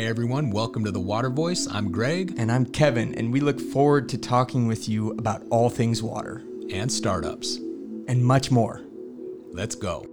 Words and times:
Hey 0.00 0.06
everyone, 0.06 0.48
welcome 0.48 0.82
to 0.84 0.90
the 0.90 0.98
Water 0.98 1.28
Voice. 1.28 1.68
I'm 1.70 1.92
Greg. 1.92 2.32
And 2.38 2.50
I'm 2.50 2.64
Kevin, 2.64 3.14
and 3.16 3.30
we 3.30 3.40
look 3.40 3.60
forward 3.60 4.08
to 4.08 4.16
talking 4.16 4.66
with 4.66 4.88
you 4.88 5.10
about 5.10 5.42
all 5.50 5.68
things 5.68 6.02
water 6.02 6.42
and 6.72 6.90
startups 6.90 7.56
and 8.08 8.24
much 8.24 8.50
more. 8.50 8.80
Let's 9.52 9.74
go. 9.74 10.09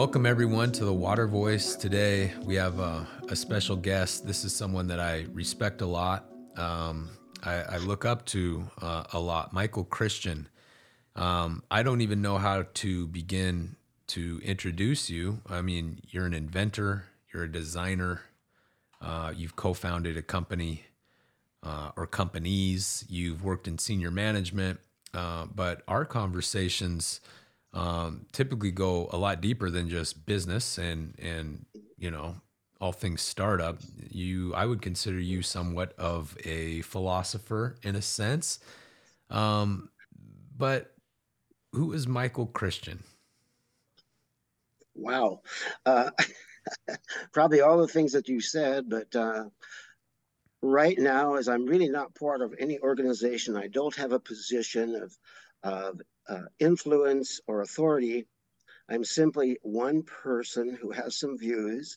Welcome, 0.00 0.24
everyone, 0.24 0.72
to 0.72 0.86
the 0.86 0.94
Water 0.94 1.26
Voice. 1.26 1.76
Today, 1.76 2.32
we 2.44 2.54
have 2.54 2.78
a, 2.78 3.06
a 3.28 3.36
special 3.36 3.76
guest. 3.76 4.26
This 4.26 4.46
is 4.46 4.56
someone 4.56 4.86
that 4.86 4.98
I 4.98 5.26
respect 5.34 5.82
a 5.82 5.86
lot. 5.86 6.24
Um, 6.56 7.10
I, 7.44 7.56
I, 7.56 7.76
look 7.76 8.06
up 8.06 8.24
to 8.28 8.64
uh, 8.80 9.04
a 9.12 9.20
lot. 9.20 9.52
Michael 9.52 9.84
Christian. 9.84 10.48
Um, 11.16 11.62
I 11.70 11.82
don't 11.82 12.00
even 12.00 12.22
know 12.22 12.38
how 12.38 12.64
to 12.72 13.08
begin 13.08 13.76
to 14.06 14.40
introduce 14.42 15.10
you. 15.10 15.42
I 15.46 15.60
mean, 15.60 16.00
you're 16.08 16.24
an 16.24 16.32
inventor, 16.32 17.04
you're 17.34 17.42
a 17.42 17.52
designer, 17.52 18.22
uh, 19.02 19.34
you've 19.36 19.54
co 19.54 19.74
founded 19.74 20.16
a 20.16 20.22
company 20.22 20.84
uh, 21.62 21.90
or 21.94 22.06
companies, 22.06 23.04
you've 23.10 23.44
worked 23.44 23.68
in 23.68 23.76
senior 23.76 24.10
management. 24.10 24.80
Uh, 25.12 25.44
but 25.54 25.82
our 25.86 26.06
conversations, 26.06 27.20
um, 27.72 28.26
typically 28.32 28.70
go 28.70 29.08
a 29.12 29.16
lot 29.16 29.40
deeper 29.40 29.70
than 29.70 29.88
just 29.88 30.26
business 30.26 30.78
and 30.78 31.14
and 31.18 31.66
you 31.96 32.10
know 32.10 32.36
all 32.80 32.92
things 32.92 33.20
startup. 33.20 33.78
You, 34.08 34.54
I 34.54 34.64
would 34.64 34.80
consider 34.80 35.20
you 35.20 35.42
somewhat 35.42 35.92
of 35.98 36.36
a 36.44 36.80
philosopher 36.82 37.76
in 37.82 37.94
a 37.94 38.02
sense. 38.02 38.58
Um, 39.28 39.90
but 40.56 40.94
who 41.72 41.92
is 41.92 42.06
Michael 42.08 42.46
Christian? 42.46 43.02
Wow, 44.94 45.42
uh, 45.86 46.10
probably 47.32 47.60
all 47.60 47.78
the 47.78 47.88
things 47.88 48.12
that 48.12 48.28
you 48.28 48.40
said, 48.40 48.88
but. 48.88 49.14
Uh, 49.14 49.44
right 50.62 50.98
now, 50.98 51.36
as 51.36 51.48
I'm 51.48 51.64
really 51.64 51.88
not 51.88 52.14
part 52.14 52.42
of 52.42 52.54
any 52.58 52.78
organization, 52.80 53.56
I 53.56 53.68
don't 53.68 53.96
have 53.96 54.12
a 54.12 54.20
position 54.20 54.94
of, 54.94 55.16
of 55.62 56.00
uh, 56.28 56.42
influence 56.58 57.40
or 57.46 57.62
authority. 57.62 58.26
I'm 58.88 59.04
simply 59.04 59.58
one 59.62 60.02
person 60.02 60.76
who 60.80 60.90
has 60.90 61.18
some 61.18 61.38
views, 61.38 61.96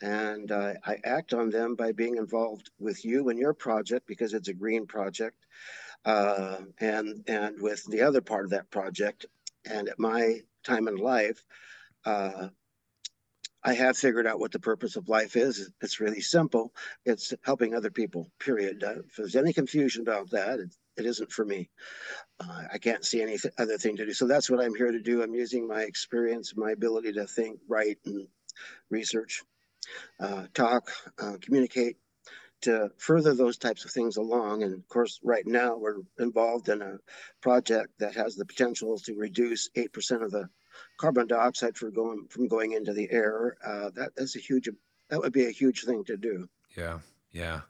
and 0.00 0.50
uh, 0.50 0.74
I 0.84 0.96
act 1.04 1.34
on 1.34 1.50
them 1.50 1.74
by 1.74 1.92
being 1.92 2.16
involved 2.16 2.70
with 2.78 3.04
you 3.04 3.28
and 3.28 3.38
your 3.38 3.54
project 3.54 4.06
because 4.06 4.32
it's 4.32 4.48
a 4.48 4.54
green 4.54 4.86
project, 4.86 5.36
uh, 6.04 6.58
and 6.78 7.22
and 7.26 7.60
with 7.60 7.84
the 7.90 8.02
other 8.02 8.20
part 8.20 8.44
of 8.44 8.50
that 8.50 8.70
project. 8.70 9.26
And 9.66 9.88
at 9.88 9.98
my 9.98 10.40
time 10.64 10.88
in 10.88 10.96
life, 10.96 11.44
uh, 12.06 12.48
I 13.62 13.74
have 13.74 13.98
figured 13.98 14.26
out 14.26 14.40
what 14.40 14.52
the 14.52 14.58
purpose 14.58 14.96
of 14.96 15.08
life 15.08 15.36
is. 15.36 15.70
It's 15.82 16.00
really 16.00 16.22
simple. 16.22 16.72
It's 17.04 17.34
helping 17.42 17.74
other 17.74 17.90
people. 17.90 18.30
Period. 18.38 18.82
Uh, 18.82 19.00
if 19.06 19.16
there's 19.16 19.36
any 19.36 19.52
confusion 19.52 20.02
about 20.02 20.30
that, 20.30 20.60
it's 20.60 20.78
it 20.96 21.06
isn't 21.06 21.32
for 21.32 21.44
me. 21.44 21.68
Uh, 22.38 22.62
I 22.72 22.78
can't 22.78 23.04
see 23.04 23.22
any 23.22 23.38
th- 23.38 23.54
other 23.58 23.78
thing 23.78 23.96
to 23.96 24.06
do. 24.06 24.12
So 24.12 24.26
that's 24.26 24.50
what 24.50 24.60
I'm 24.60 24.74
here 24.74 24.90
to 24.90 25.00
do. 25.00 25.22
I'm 25.22 25.34
using 25.34 25.66
my 25.66 25.82
experience, 25.82 26.54
my 26.56 26.72
ability 26.72 27.12
to 27.14 27.26
think, 27.26 27.58
write, 27.68 27.98
and 28.06 28.26
research, 28.90 29.42
uh, 30.18 30.46
talk, 30.54 30.90
uh, 31.18 31.36
communicate 31.40 31.96
to 32.62 32.90
further 32.98 33.34
those 33.34 33.56
types 33.56 33.84
of 33.84 33.90
things 33.90 34.16
along. 34.16 34.62
And 34.62 34.74
of 34.74 34.86
course, 34.88 35.18
right 35.22 35.46
now 35.46 35.76
we're 35.76 35.96
involved 36.18 36.68
in 36.68 36.82
a 36.82 36.98
project 37.40 37.92
that 37.98 38.14
has 38.14 38.36
the 38.36 38.44
potential 38.44 38.98
to 38.98 39.14
reduce 39.14 39.70
8% 39.70 40.22
of 40.22 40.30
the 40.30 40.48
carbon 40.98 41.26
dioxide 41.26 41.76
for 41.76 41.90
going 41.90 42.26
from 42.28 42.48
going 42.48 42.72
into 42.72 42.92
the 42.92 43.10
air. 43.10 43.56
Uh, 43.64 43.90
that 43.94 44.10
that's 44.16 44.36
a 44.36 44.40
huge, 44.40 44.68
that 45.08 45.20
would 45.20 45.32
be 45.32 45.46
a 45.46 45.50
huge 45.50 45.84
thing 45.84 46.04
to 46.04 46.16
do. 46.16 46.48
Yeah. 46.76 46.98
Yeah. 47.32 47.60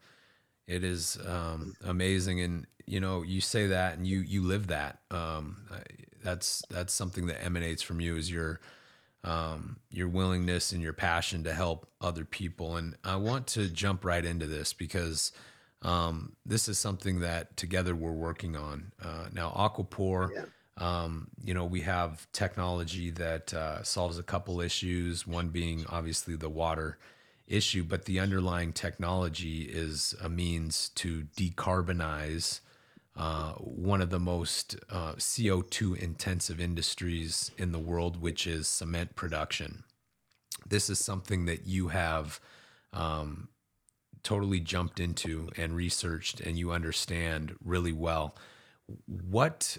It 0.71 0.84
is 0.84 1.19
um, 1.27 1.75
amazing, 1.84 2.41
and 2.43 2.65
you 2.91 2.99
know, 2.99 3.23
you 3.23 3.41
say 3.41 3.69
that, 3.69 3.97
and 3.97 4.06
you 4.06 4.19
you 4.19 4.43
live 4.43 4.67
that. 4.67 4.99
Um, 5.12 5.65
that's 6.25 6.62
that's 6.71 6.93
something 6.93 7.28
that 7.28 7.43
emanates 7.43 7.83
from 7.83 8.01
you 8.01 8.17
is 8.17 8.31
your 8.31 8.61
um, 9.23 9.77
your 9.91 10.09
willingness 10.09 10.73
and 10.73 10.83
your 10.83 10.93
passion 10.93 11.45
to 11.45 11.53
help 11.53 11.89
other 12.01 12.25
people. 12.25 12.77
And 12.77 12.97
I 13.05 13.15
want 13.15 13.47
to 13.49 13.69
jump 13.69 14.05
right 14.05 14.25
into 14.25 14.47
this 14.47 14.73
because 14.73 15.31
um, 15.83 16.33
this 16.45 16.69
is 16.69 16.78
something 16.78 17.21
that 17.21 17.56
together 17.56 17.95
we're 17.95 18.11
working 18.11 18.56
on 18.56 18.93
uh, 19.01 19.27
now. 19.33 19.51
Aquapore. 19.51 20.31
Yeah. 20.34 20.45
Um, 20.78 21.28
you 21.45 21.55
know, 21.55 21.67
we 21.67 21.83
have 21.83 22.27
technology 22.33 23.11
that 23.11 23.55
uh, 23.55 23.83
solves 23.84 24.19
a 24.19 24.22
couple 24.22 24.61
issues. 24.61 25.27
One 25.27 25.49
being 25.51 25.84
obviously 25.89 26.34
the 26.34 26.49
water 26.49 26.99
issue, 27.47 27.84
but 27.84 28.07
the 28.07 28.19
underlying 28.19 28.72
technology 28.72 29.62
is 29.62 30.15
a 30.22 30.28
means 30.28 30.89
to 30.97 31.27
decarbonize 31.37 32.61
uh, 33.16 33.53
one 33.54 34.00
of 34.00 34.10
the 34.10 34.21
most 34.21 34.76
uh, 34.88 35.15
CO2 35.15 35.97
intensive 35.97 36.60
industries 36.60 37.50
in 37.59 37.72
the 37.72 37.78
world, 37.78 38.21
which 38.21 38.47
is 38.47 38.69
cement 38.69 39.16
production. 39.16 39.84
This 40.66 40.88
is 40.88 40.98
something 40.98 41.47
that 41.47 41.66
you 41.66 41.88
have 41.88 42.41
um, 42.93 43.48
totally 44.22 44.60
jumped 44.60 45.00
into 45.00 45.50
and 45.56 45.75
researched, 45.75 46.41
and 46.41 46.59
you 46.59 46.72
understand 46.72 47.56
really 47.65 47.93
well. 47.93 48.37
What 49.06 49.78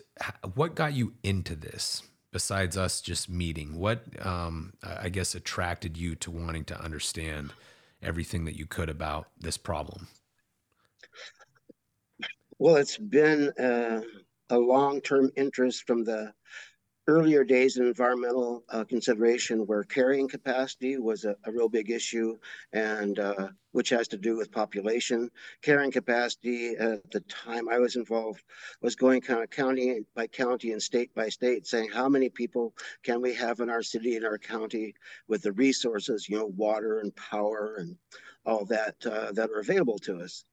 what 0.53 0.75
got 0.75 0.93
you 0.93 1.13
into 1.23 1.55
this? 1.55 2.03
besides 2.31 2.77
us 2.77 3.01
just 3.01 3.29
meeting? 3.29 3.77
What, 3.77 4.03
um, 4.25 4.73
I 4.83 5.09
guess, 5.09 5.35
attracted 5.35 5.97
you 5.97 6.15
to 6.15 6.31
wanting 6.31 6.65
to 6.65 6.81
understand 6.81 7.53
everything 8.01 8.45
that 8.45 8.57
you 8.57 8.65
could 8.65 8.89
about 8.89 9.27
this 9.39 9.57
problem? 9.57 10.07
Well, 12.61 12.75
it's 12.75 12.95
been 12.99 13.49
uh, 13.59 14.01
a 14.51 14.59
long 14.59 15.01
term 15.01 15.31
interest 15.35 15.87
from 15.87 16.03
the 16.03 16.31
earlier 17.07 17.43
days 17.43 17.77
in 17.77 17.87
environmental 17.87 18.63
uh, 18.69 18.83
consideration 18.83 19.65
where 19.65 19.83
carrying 19.83 20.27
capacity 20.27 20.99
was 20.99 21.25
a, 21.25 21.35
a 21.45 21.51
real 21.51 21.69
big 21.69 21.89
issue 21.89 22.37
and 22.71 23.17
uh, 23.17 23.47
which 23.71 23.89
has 23.89 24.07
to 24.09 24.17
do 24.19 24.37
with 24.37 24.51
population. 24.51 25.31
Carrying 25.63 25.89
capacity 25.89 26.75
at 26.75 27.09
the 27.09 27.21
time 27.21 27.67
i 27.67 27.79
was 27.79 27.95
involved 27.95 28.43
was 28.83 28.95
going 28.95 29.21
kind 29.21 29.41
of 29.41 29.49
county 29.49 30.01
by 30.13 30.27
county 30.27 30.71
and 30.71 30.83
state 30.83 31.11
by 31.15 31.29
state 31.29 31.65
saying 31.65 31.89
how 31.89 32.07
many 32.07 32.29
people 32.29 32.75
can 33.01 33.23
we 33.23 33.33
have 33.33 33.59
in 33.59 33.71
our 33.71 33.81
city 33.81 34.17
and 34.17 34.23
our 34.23 34.37
county 34.37 34.93
with 35.27 35.41
the 35.41 35.53
resources 35.53 36.29
you 36.29 36.37
know 36.37 36.53
water 36.55 36.99
and 36.99 37.15
power 37.15 37.77
and 37.79 37.95
all 38.45 38.65
that 38.65 38.93
uh, 39.07 39.31
that 39.31 39.49
are 39.49 39.61
available 39.61 39.97
to 39.97 40.21
us 40.21 40.45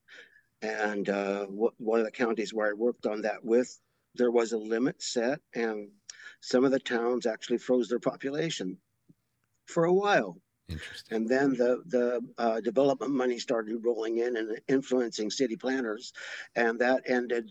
and 0.62 1.08
uh, 1.08 1.46
one 1.46 2.00
of 2.00 2.04
the 2.04 2.10
counties 2.10 2.52
where 2.52 2.68
i 2.68 2.72
worked 2.72 3.06
on 3.06 3.22
that 3.22 3.44
with 3.44 3.78
there 4.14 4.30
was 4.30 4.52
a 4.52 4.58
limit 4.58 5.00
set 5.00 5.40
and 5.54 5.88
some 6.40 6.64
of 6.64 6.70
the 6.70 6.78
towns 6.78 7.26
actually 7.26 7.58
froze 7.58 7.88
their 7.88 7.98
population 7.98 8.78
for 9.66 9.84
a 9.84 9.92
while. 9.92 10.38
Interesting. 10.68 11.16
And 11.16 11.28
then 11.28 11.54
the 11.54 11.82
the 11.86 12.20
uh, 12.36 12.60
development 12.60 13.12
money 13.12 13.38
started 13.38 13.84
rolling 13.84 14.18
in 14.18 14.36
and 14.36 14.60
influencing 14.68 15.30
city 15.30 15.56
planners, 15.56 16.12
and 16.54 16.78
that 16.80 17.04
ended 17.06 17.50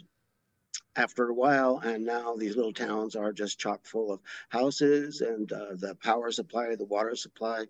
after 0.95 1.28
a 1.29 1.34
while. 1.34 1.79
And 1.79 2.06
now 2.06 2.35
these 2.35 2.56
little 2.56 2.74
towns 2.74 3.15
are 3.15 3.33
just 3.33 3.59
chock 3.59 3.86
full 3.86 4.12
of 4.12 4.19
houses 4.50 5.21
and 5.21 5.51
uh, 5.51 5.75
the 5.75 5.95
power 5.95 6.31
supply, 6.31 6.75
the 6.75 6.86
water 6.86 7.15
supply. 7.15 7.65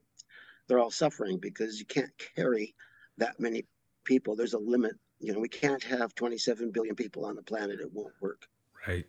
They're 0.67 0.79
all 0.79 0.91
suffering 0.91 1.37
because 1.37 1.79
you 1.79 1.85
can't 1.85 2.11
carry 2.35 2.75
that 3.17 3.39
many 3.39 3.65
people. 4.03 4.35
There's 4.35 4.53
a 4.53 4.59
limit. 4.59 4.95
You 5.19 5.33
know, 5.33 5.39
we 5.39 5.49
can't 5.49 5.83
have 5.83 6.13
27 6.15 6.71
billion 6.71 6.95
people 6.95 7.25
on 7.25 7.35
the 7.35 7.41
planet. 7.41 7.79
It 7.79 7.91
won't 7.93 8.13
work. 8.21 8.47
Right. 8.87 9.05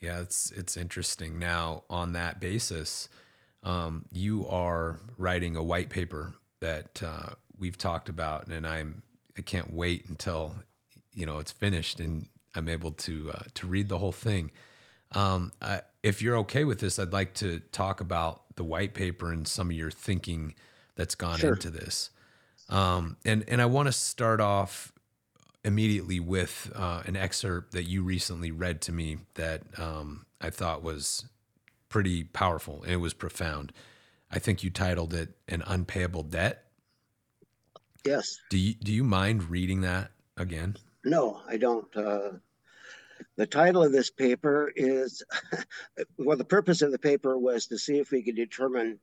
Yeah, 0.00 0.20
it's 0.20 0.50
it's 0.50 0.76
interesting. 0.76 1.38
Now, 1.38 1.84
on 1.88 2.12
that 2.14 2.40
basis, 2.40 3.08
um, 3.62 4.04
you 4.10 4.46
are 4.48 4.98
writing 5.16 5.54
a 5.54 5.62
white 5.62 5.90
paper 5.90 6.34
that 6.60 7.00
uh, 7.04 7.34
we've 7.56 7.78
talked 7.78 8.08
about, 8.08 8.48
and 8.48 8.66
I'm 8.66 9.02
I 9.38 9.42
can't 9.42 9.72
wait 9.72 10.06
until 10.08 10.56
you 11.14 11.24
know 11.24 11.38
it's 11.38 11.52
finished 11.52 12.00
and 12.00 12.26
I'm 12.54 12.68
able 12.68 12.90
to 12.90 13.30
uh, 13.32 13.44
to 13.54 13.66
read 13.66 13.88
the 13.88 13.98
whole 13.98 14.12
thing. 14.12 14.50
Um, 15.12 15.52
I, 15.60 15.82
if 16.02 16.20
you're 16.20 16.38
okay 16.38 16.64
with 16.64 16.80
this, 16.80 16.98
I'd 16.98 17.12
like 17.12 17.34
to 17.34 17.60
talk 17.70 18.00
about 18.00 18.56
the 18.56 18.64
white 18.64 18.94
paper 18.94 19.32
and 19.32 19.46
some 19.46 19.70
of 19.70 19.76
your 19.76 19.90
thinking 19.90 20.54
that's 20.96 21.14
gone 21.14 21.38
sure. 21.38 21.52
into 21.52 21.70
this. 21.70 22.10
Um, 22.72 23.18
and 23.24 23.44
and 23.48 23.60
I 23.60 23.66
want 23.66 23.86
to 23.86 23.92
start 23.92 24.40
off 24.40 24.92
immediately 25.62 26.18
with 26.18 26.72
uh, 26.74 27.02
an 27.04 27.16
excerpt 27.16 27.72
that 27.72 27.84
you 27.84 28.02
recently 28.02 28.50
read 28.50 28.80
to 28.82 28.92
me 28.92 29.18
that 29.34 29.62
um, 29.78 30.24
I 30.40 30.48
thought 30.48 30.82
was 30.82 31.26
pretty 31.90 32.24
powerful 32.24 32.82
and 32.82 32.92
it 32.92 32.96
was 32.96 33.12
profound. 33.12 33.72
I 34.30 34.38
think 34.38 34.64
you 34.64 34.70
titled 34.70 35.12
it 35.12 35.36
"An 35.48 35.62
Unpayable 35.66 36.22
Debt." 36.22 36.64
Yes. 38.06 38.38
Do 38.48 38.56
you 38.56 38.74
do 38.74 38.90
you 38.90 39.04
mind 39.04 39.50
reading 39.50 39.82
that 39.82 40.10
again? 40.38 40.76
No, 41.04 41.42
I 41.46 41.58
don't. 41.58 41.94
Uh, 41.94 42.30
the 43.36 43.46
title 43.46 43.82
of 43.82 43.92
this 43.92 44.10
paper 44.10 44.72
is 44.74 45.22
well, 46.18 46.36
the 46.36 46.44
purpose 46.44 46.82
of 46.82 46.92
the 46.92 46.98
paper 46.98 47.38
was 47.38 47.66
to 47.66 47.78
see 47.78 47.98
if 47.98 48.10
we 48.10 48.22
could 48.22 48.36
determine 48.36 48.98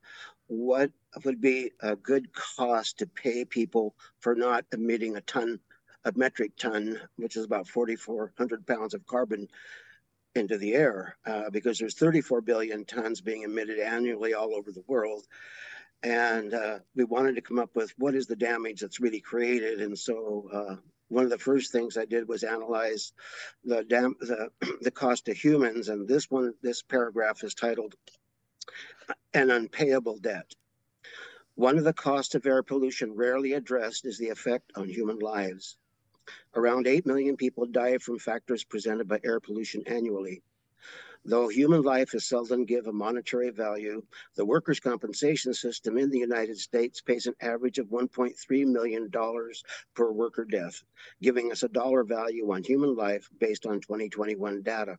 what 0.47 0.91
would 1.25 1.39
be 1.41 1.71
a 1.81 1.95
good 1.95 2.33
cost 2.33 2.99
to 2.99 3.07
pay 3.07 3.45
people 3.45 3.95
for 4.19 4.35
not 4.35 4.65
emitting 4.73 5.15
a 5.15 5.21
ton, 5.21 5.59
a 6.05 6.11
metric 6.15 6.51
ton, 6.57 6.99
which 7.17 7.35
is 7.35 7.45
about 7.45 7.67
4,400 7.67 8.65
pounds 8.65 8.93
of 8.93 9.05
carbon 9.05 9.47
into 10.35 10.57
the 10.57 10.73
air, 10.73 11.17
uh, 11.25 11.49
because 11.49 11.79
there's 11.79 11.95
34 11.95 12.41
billion 12.41 12.85
tons 12.85 13.21
being 13.21 13.43
emitted 13.43 13.79
annually 13.79 14.33
all 14.33 14.55
over 14.55 14.71
the 14.71 14.83
world. 14.87 15.25
And 16.01 16.53
uh, 16.53 16.79
we 16.95 17.03
wanted 17.03 17.35
to 17.35 17.41
come 17.41 17.59
up 17.59 17.75
with 17.75 17.93
what 17.97 18.15
is 18.15 18.27
the 18.27 18.35
damage 18.35 18.79
that's 18.79 19.01
really 19.01 19.19
created. 19.19 19.81
And 19.81 19.97
so 19.97 20.49
uh, 20.53 20.75
one 21.09 21.23
of 21.23 21.29
the 21.29 21.37
first 21.37 21.71
things 21.71 21.97
I 21.97 22.05
did 22.05 22.27
was 22.27 22.43
analyze 22.43 23.13
the 23.63 23.83
dam 23.83 24.15
the 24.21 24.49
the 24.81 24.91
cost 24.91 25.25
to 25.25 25.33
humans, 25.33 25.89
and 25.89 26.07
this 26.07 26.31
one 26.31 26.53
this 26.61 26.81
paragraph 26.81 27.43
is 27.43 27.53
titled 27.53 27.95
"An 29.33 29.51
Unpayable 29.51 30.17
Debt." 30.17 30.55
One 31.55 31.77
of 31.77 31.83
the 31.83 31.93
costs 31.93 32.35
of 32.35 32.45
air 32.45 32.63
pollution 32.63 33.15
rarely 33.15 33.53
addressed 33.53 34.05
is 34.05 34.17
the 34.17 34.29
effect 34.29 34.71
on 34.75 34.87
human 34.87 35.19
lives. 35.19 35.77
Around 36.55 36.87
8 36.87 37.05
million 37.05 37.35
people 37.35 37.65
die 37.65 37.97
from 37.97 38.17
factors 38.17 38.63
presented 38.63 39.07
by 39.07 39.19
air 39.23 39.39
pollution 39.39 39.83
annually. 39.87 40.41
Though 41.25 41.49
human 41.49 41.81
life 41.81 42.15
is 42.15 42.25
seldom 42.25 42.63
given 42.65 42.95
monetary 42.95 43.49
value, 43.49 44.01
the 44.35 44.45
workers' 44.45 44.79
compensation 44.79 45.53
system 45.53 45.97
in 45.97 46.09
the 46.09 46.17
United 46.17 46.57
States 46.57 47.01
pays 47.01 47.27
an 47.27 47.35
average 47.41 47.77
of 47.77 47.87
$1.3 47.87 48.65
million 48.65 49.11
per 49.93 50.11
worker 50.11 50.45
death, 50.45 50.81
giving 51.21 51.51
us 51.51 51.63
a 51.63 51.69
dollar 51.69 52.03
value 52.03 52.49
on 52.51 52.63
human 52.63 52.95
life 52.95 53.29
based 53.37 53.65
on 53.65 53.81
2021 53.81 54.61
data. 54.61 54.97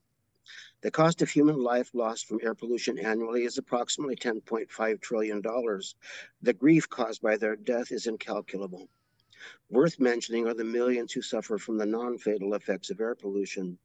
The 0.82 0.90
cost 0.90 1.22
of 1.22 1.30
human 1.30 1.62
life 1.62 1.94
lost 1.94 2.26
from 2.26 2.40
air 2.42 2.54
pollution 2.54 2.98
annually 2.98 3.44
is 3.44 3.56
approximately 3.56 4.16
$10.5 4.16 5.00
trillion. 5.00 5.42
The 6.42 6.52
grief 6.52 6.88
caused 6.88 7.22
by 7.22 7.38
their 7.38 7.56
death 7.56 7.92
is 7.92 8.06
incalculable. 8.06 8.88
Worth 9.70 9.98
mentioning 9.98 10.46
are 10.46 10.54
the 10.54 10.64
millions 10.64 11.12
who 11.12 11.22
suffer 11.22 11.56
from 11.56 11.78
the 11.78 11.86
non 11.86 12.18
fatal 12.18 12.54
effects 12.54 12.90
of 12.90 13.00
air 13.00 13.14
pollution. 13.14 13.78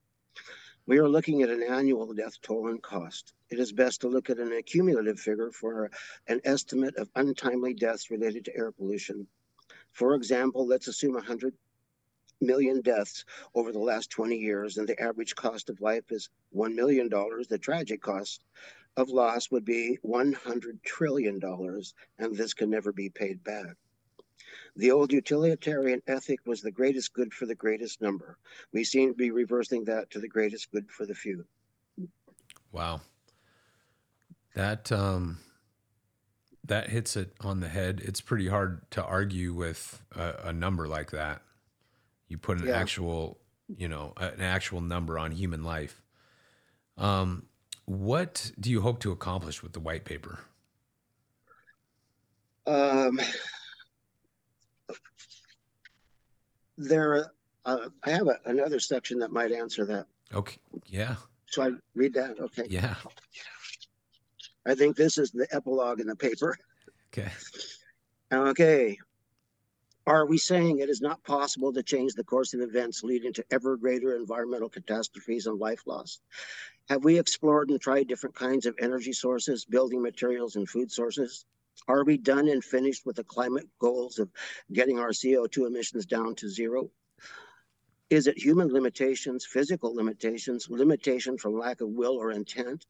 We 0.88 1.00
are 1.00 1.10
looking 1.10 1.42
at 1.42 1.50
an 1.50 1.64
annual 1.64 2.14
death 2.14 2.40
toll 2.44 2.68
and 2.68 2.80
cost. 2.80 3.34
It 3.50 3.58
is 3.58 3.72
best 3.72 4.02
to 4.02 4.08
look 4.08 4.30
at 4.30 4.38
an 4.38 4.52
accumulative 4.52 5.20
figure 5.20 5.50
for 5.50 5.90
an 6.28 6.42
estimate 6.44 6.96
of 6.98 7.10
untimely 7.16 7.74
deaths 7.74 8.12
related 8.12 8.46
to 8.46 8.56
air 8.56 8.72
pollution. 8.72 9.26
For 9.94 10.14
example, 10.14 10.68
let's 10.68 10.88
assume 10.88 11.14
100 11.14 11.56
million 12.40 12.82
deaths 12.82 13.26
over 13.56 13.72
the 13.72 13.80
last 13.80 14.12
20 14.12 14.38
years, 14.38 14.78
and 14.78 14.88
the 14.88 15.02
average 15.02 15.36
cost 15.36 15.72
of 15.72 15.82
life 15.82 16.12
is 16.12 16.30
$1 16.56 16.76
million. 16.76 17.10
The 17.10 17.58
tragic 17.60 18.04
cost 18.04 18.44
of 18.96 19.10
loss 19.10 19.50
would 19.50 19.66
be 19.66 19.98
$100 20.06 20.84
trillion, 20.84 21.42
and 22.20 22.36
this 22.36 22.54
can 22.54 22.70
never 22.70 22.92
be 22.92 23.10
paid 23.10 23.44
back. 23.44 23.76
The 24.76 24.92
old 24.92 25.12
utilitarian 25.12 26.02
ethic 26.08 26.40
was 26.46 26.62
the 26.62 26.72
greatest 26.72 27.14
good 27.14 27.34
for 27.34 27.46
the 27.46 27.56
greatest 27.56 28.02
number. 28.02 28.38
We 28.74 28.84
seem 28.84 29.12
to 29.12 29.16
be 29.16 29.32
reversing 29.32 29.86
that 29.86 30.10
to 30.12 30.20
the 30.20 30.28
greatest 30.28 30.72
good 30.72 30.90
for 30.90 31.06
the 31.06 31.16
few. 31.16 31.46
Wow. 32.72 33.02
That 34.54 34.92
um 34.92 35.40
that 36.64 36.90
hits 36.90 37.16
it 37.16 37.34
on 37.42 37.60
the 37.60 37.70
head. 37.70 38.02
It's 38.04 38.22
pretty 38.22 38.48
hard 38.48 38.90
to 38.92 39.04
argue 39.04 39.54
with 39.54 40.02
a, 40.16 40.50
a 40.50 40.54
number 40.54 40.88
like 40.88 41.12
that. 41.12 41.42
You 42.28 42.38
put 42.38 42.60
an 42.60 42.68
yeah. 42.68 42.80
actual, 42.80 43.38
you 43.78 43.88
know, 43.88 44.14
an 44.18 44.42
actual 44.42 44.82
number 44.82 45.20
on 45.20 45.32
human 45.32 45.64
life. 45.64 46.02
Um, 46.98 47.46
what 47.86 48.52
do 48.60 48.72
you 48.72 48.82
hope 48.82 49.00
to 49.02 49.12
accomplish 49.12 49.62
with 49.62 49.74
the 49.74 49.80
white 49.80 50.06
paper? 50.06 50.40
Um, 52.66 53.20
there, 56.78 57.32
uh, 57.66 57.90
I 58.04 58.10
have 58.12 58.28
a, 58.28 58.40
another 58.46 58.80
section 58.80 59.20
that 59.20 59.32
might 59.32 59.52
answer 59.52 59.86
that. 59.86 60.06
Okay. 60.34 60.58
Yeah. 60.86 61.16
So 61.48 61.64
I 61.64 61.72
read 61.94 62.14
that. 62.16 62.40
Okay. 62.40 62.66
Yeah. 62.70 62.96
I 64.66 64.76
think 64.76 64.96
this 64.96 65.18
is 65.18 65.32
the 65.32 65.48
epilogue 65.52 66.00
in 66.00 66.08
the 66.08 66.16
paper. 66.16 66.58
Okay. 67.14 67.32
Okay. 68.32 68.98
Are 70.08 70.28
we 70.28 70.38
saying 70.38 70.80
it 70.80 70.90
is 70.90 71.02
not 71.02 71.24
possible 71.24 71.74
to 71.74 71.82
change 71.82 72.14
the 72.14 72.24
course 72.24 72.54
of 72.54 72.62
events 72.62 73.04
leading 73.04 73.34
to 73.34 73.46
ever 73.50 73.76
greater 73.76 74.16
environmental 74.16 74.70
catastrophes 74.70 75.48
and 75.48 75.60
life 75.60 75.82
loss? 75.88 76.20
Have 76.90 77.04
we 77.04 77.18
explored 77.18 77.70
and 77.70 77.82
tried 77.82 78.08
different 78.08 78.36
kinds 78.36 78.68
of 78.68 78.76
energy 78.80 79.14
sources, 79.14 79.66
building 79.66 80.04
materials, 80.04 80.56
and 80.56 80.70
food 80.70 80.92
sources? 80.92 81.46
Are 81.88 82.04
we 82.04 82.18
done 82.18 82.48
and 82.48 82.64
finished 82.64 83.06
with 83.06 83.18
the 83.18 83.24
climate 83.24 83.70
goals 83.78 84.18
of 84.18 84.32
getting 84.74 84.98
our 84.98 85.12
CO2 85.12 85.68
emissions 85.68 86.08
down 86.08 86.34
to 86.36 86.50
zero? 86.50 86.90
Is 88.10 88.26
it 88.26 88.44
human 88.44 88.70
limitations, 88.70 89.46
physical 89.46 89.94
limitations, 89.94 90.68
limitation 90.68 91.38
from 91.38 91.60
lack 91.60 91.82
of 91.82 91.90
will 91.90 92.16
or 92.18 92.32
intent, 92.32 92.88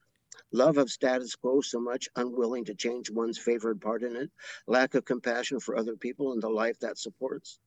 love 0.51 0.77
of 0.77 0.89
status 0.89 1.35
quo 1.35 1.59
so 1.59 1.79
much 1.79 2.07
unwilling 2.15 2.63
to 2.65 2.73
change 2.73 3.11
one's 3.11 3.37
favored 3.37 3.81
part 3.81 4.01
in 4.01 4.15
it, 4.15 4.31
lack 4.65 4.95
of 4.95 5.03
compassion 5.03 5.59
for 5.59 5.75
other 5.75 5.97
people 5.97 6.31
and 6.31 6.41
the 6.41 6.49
life 6.49 6.79
that 6.79 6.97
supports? 6.97 7.59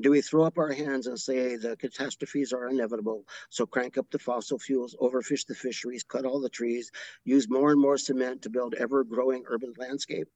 Do 0.00 0.10
we 0.10 0.22
throw 0.22 0.44
up 0.44 0.56
our 0.56 0.72
hands 0.72 1.08
and 1.08 1.20
say 1.20 1.56
the 1.56 1.76
catastrophes 1.76 2.54
are 2.54 2.68
inevitable, 2.68 3.26
so 3.50 3.66
crank 3.66 3.98
up 3.98 4.10
the 4.10 4.18
fossil 4.18 4.58
fuels, 4.58 4.96
overfish 4.98 5.46
the 5.46 5.54
fisheries, 5.54 6.04
cut 6.04 6.24
all 6.24 6.40
the 6.40 6.48
trees, 6.48 6.90
use 7.24 7.50
more 7.50 7.70
and 7.70 7.80
more 7.80 7.98
cement 7.98 8.42
to 8.42 8.50
build 8.50 8.74
ever 8.74 9.04
growing 9.04 9.44
urban 9.46 9.74
landscape? 9.76 10.28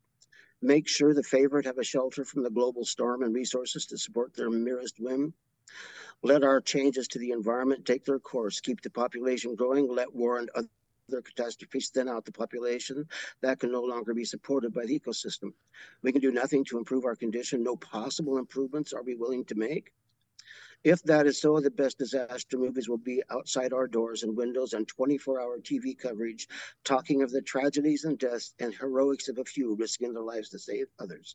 Make 0.62 0.88
sure 0.88 1.14
the 1.14 1.22
favorite 1.22 1.66
have 1.66 1.78
a 1.78 1.84
shelter 1.84 2.24
from 2.24 2.42
the 2.42 2.50
global 2.50 2.84
storm 2.84 3.22
and 3.22 3.34
resources 3.34 3.86
to 3.86 3.98
support 3.98 4.34
their 4.34 4.50
merest 4.50 4.98
whim. 4.98 5.32
Let 6.22 6.42
our 6.42 6.60
changes 6.60 7.06
to 7.08 7.18
the 7.18 7.30
environment 7.30 7.86
take 7.86 8.04
their 8.04 8.18
course, 8.18 8.60
keep 8.60 8.80
the 8.80 8.90
population 8.90 9.54
growing, 9.54 9.88
let 9.88 10.14
war 10.14 10.38
and 10.38 10.50
other 10.54 11.22
catastrophes 11.22 11.90
thin 11.90 12.08
out 12.08 12.24
the 12.24 12.32
population. 12.32 13.06
That 13.40 13.60
can 13.60 13.70
no 13.70 13.82
longer 13.82 14.14
be 14.14 14.24
supported 14.24 14.74
by 14.74 14.86
the 14.86 14.98
ecosystem. 14.98 15.52
We 16.02 16.12
can 16.12 16.20
do 16.20 16.32
nothing 16.32 16.64
to 16.66 16.78
improve 16.78 17.04
our 17.04 17.16
condition. 17.16 17.62
No 17.62 17.76
possible 17.76 18.38
improvements 18.38 18.92
are 18.92 19.02
we 19.02 19.14
willing 19.14 19.44
to 19.46 19.54
make. 19.54 19.92
If 20.84 21.02
that 21.02 21.26
is 21.26 21.40
so, 21.40 21.58
the 21.58 21.72
best 21.72 21.98
disaster 21.98 22.56
movies 22.56 22.88
will 22.88 22.98
be 22.98 23.20
outside 23.30 23.72
our 23.72 23.88
doors 23.88 24.22
and 24.22 24.36
windows 24.36 24.74
and 24.74 24.86
24 24.86 25.40
hour 25.40 25.58
TV 25.58 25.98
coverage 25.98 26.48
talking 26.84 27.20
of 27.20 27.32
the 27.32 27.42
tragedies 27.42 28.04
and 28.04 28.16
deaths 28.16 28.54
and 28.60 28.72
heroics 28.72 29.28
of 29.28 29.38
a 29.38 29.44
few 29.44 29.74
risking 29.74 30.12
their 30.12 30.22
lives 30.22 30.50
to 30.50 30.58
save 30.60 30.86
others. 31.00 31.34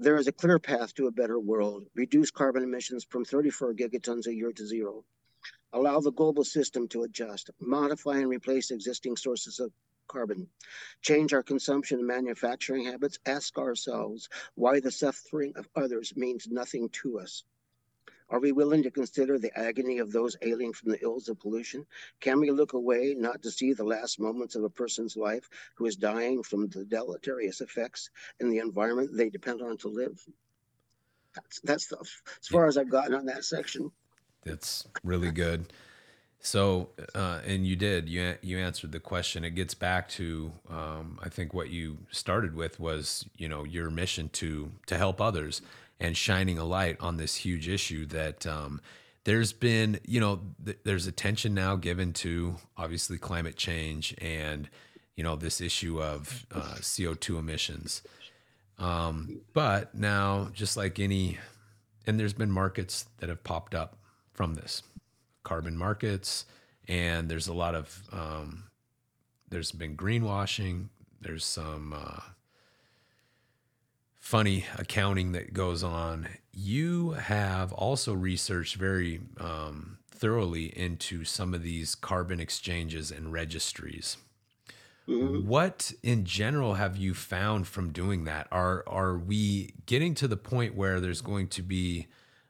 There 0.00 0.16
is 0.16 0.26
a 0.26 0.32
clear 0.32 0.58
path 0.58 0.94
to 0.94 1.06
a 1.06 1.12
better 1.12 1.38
world. 1.38 1.86
Reduce 1.94 2.32
carbon 2.32 2.64
emissions 2.64 3.04
from 3.04 3.24
34 3.24 3.74
gigatons 3.74 4.26
a 4.26 4.34
year 4.34 4.50
to 4.50 4.66
zero. 4.66 5.04
Allow 5.72 6.00
the 6.00 6.10
global 6.10 6.42
system 6.42 6.88
to 6.88 7.04
adjust, 7.04 7.50
modify 7.60 8.18
and 8.18 8.28
replace 8.28 8.72
existing 8.72 9.16
sources 9.16 9.60
of 9.60 9.72
carbon. 10.08 10.48
Change 11.02 11.32
our 11.32 11.44
consumption 11.44 11.98
and 12.00 12.08
manufacturing 12.08 12.86
habits. 12.86 13.20
Ask 13.26 13.58
ourselves 13.58 14.28
why 14.56 14.80
the 14.80 14.90
suffering 14.90 15.52
of 15.54 15.68
others 15.76 16.16
means 16.16 16.48
nothing 16.48 16.88
to 16.88 17.20
us. 17.20 17.44
Are 18.30 18.40
we 18.40 18.52
willing 18.52 18.82
to 18.84 18.90
consider 18.90 19.38
the 19.38 19.56
agony 19.58 19.98
of 19.98 20.12
those 20.12 20.36
ailing 20.42 20.72
from 20.72 20.92
the 20.92 21.02
ills 21.02 21.28
of 21.28 21.40
pollution? 21.40 21.84
Can 22.20 22.40
we 22.40 22.50
look 22.50 22.72
away 22.74 23.14
not 23.18 23.42
to 23.42 23.50
see 23.50 23.72
the 23.72 23.84
last 23.84 24.20
moments 24.20 24.54
of 24.54 24.62
a 24.62 24.70
person's 24.70 25.16
life 25.16 25.48
who 25.74 25.86
is 25.86 25.96
dying 25.96 26.42
from 26.42 26.68
the 26.68 26.84
deleterious 26.84 27.60
effects 27.60 28.10
in 28.38 28.50
the 28.50 28.58
environment 28.58 29.10
they 29.12 29.30
depend 29.30 29.60
on 29.60 29.76
to 29.78 29.88
live? 29.88 30.24
That's, 31.34 31.60
that's 31.60 31.86
the, 31.88 31.98
as 31.98 32.48
far 32.48 32.66
as 32.66 32.76
I've 32.78 32.90
gotten 32.90 33.14
on 33.14 33.26
that 33.26 33.44
section. 33.44 33.90
That's 34.44 34.86
really 35.04 35.30
good. 35.30 35.72
So, 36.42 36.88
uh, 37.14 37.40
and 37.46 37.66
you 37.66 37.76
did 37.76 38.08
you 38.08 38.36
you 38.40 38.58
answered 38.58 38.92
the 38.92 39.00
question. 39.00 39.44
It 39.44 39.50
gets 39.50 39.74
back 39.74 40.08
to 40.10 40.52
um, 40.70 41.18
I 41.22 41.28
think 41.28 41.52
what 41.52 41.68
you 41.68 41.98
started 42.10 42.54
with 42.54 42.80
was 42.80 43.26
you 43.36 43.46
know 43.46 43.64
your 43.64 43.90
mission 43.90 44.30
to 44.30 44.72
to 44.86 44.96
help 44.96 45.20
others, 45.20 45.60
and 46.00 46.16
shining 46.16 46.58
a 46.58 46.64
light 46.64 46.96
on 47.00 47.18
this 47.18 47.36
huge 47.36 47.68
issue 47.68 48.06
that 48.06 48.46
um, 48.46 48.80
there's 49.24 49.52
been, 49.52 50.00
you 50.06 50.18
know, 50.18 50.40
th- 50.64 50.78
there's 50.84 51.06
attention 51.06 51.54
now 51.54 51.76
given 51.76 52.12
to 52.14 52.56
obviously 52.76 53.18
climate 53.18 53.56
change 53.56 54.14
and, 54.18 54.68
you 55.14 55.22
know, 55.22 55.36
this 55.36 55.60
issue 55.60 56.02
of 56.02 56.46
uh, 56.52 56.76
CO2 56.76 57.38
emissions. 57.38 58.02
Um, 58.78 59.42
but 59.52 59.94
now, 59.94 60.48
just 60.54 60.76
like 60.76 60.98
any, 60.98 61.38
and 62.06 62.18
there's 62.18 62.32
been 62.32 62.50
markets 62.50 63.04
that 63.18 63.28
have 63.28 63.44
popped 63.44 63.74
up 63.74 63.98
from 64.32 64.54
this 64.54 64.82
carbon 65.42 65.76
markets, 65.76 66.46
and 66.88 67.30
there's 67.30 67.46
a 67.46 67.52
lot 67.52 67.74
of, 67.74 68.02
um, 68.10 68.64
there's 69.50 69.70
been 69.70 69.96
greenwashing, 69.96 70.88
there's 71.20 71.44
some, 71.44 71.92
uh, 71.92 72.20
funny 74.20 74.66
accounting 74.78 75.32
that 75.32 75.52
goes 75.52 75.82
on. 75.82 76.28
You 76.52 77.12
have 77.12 77.72
also 77.72 78.12
researched 78.12 78.76
very 78.76 79.20
um, 79.38 79.98
thoroughly 80.10 80.66
into 80.78 81.24
some 81.24 81.54
of 81.54 81.62
these 81.62 81.94
carbon 81.94 82.38
exchanges 82.38 83.10
and 83.10 83.32
registries. 83.32 84.18
Mm-hmm. 85.08 85.48
What 85.48 85.92
in 86.02 86.24
general 86.24 86.74
have 86.74 86.96
you 86.96 87.14
found 87.14 87.66
from 87.66 87.90
doing 87.90 88.24
that? 88.24 88.46
Are 88.52 88.84
are 88.86 89.18
we 89.18 89.74
getting 89.86 90.14
to 90.16 90.28
the 90.28 90.36
point 90.36 90.76
where 90.76 91.00
there's 91.00 91.22
going 91.22 91.48
to 91.48 91.62
be 91.62 92.06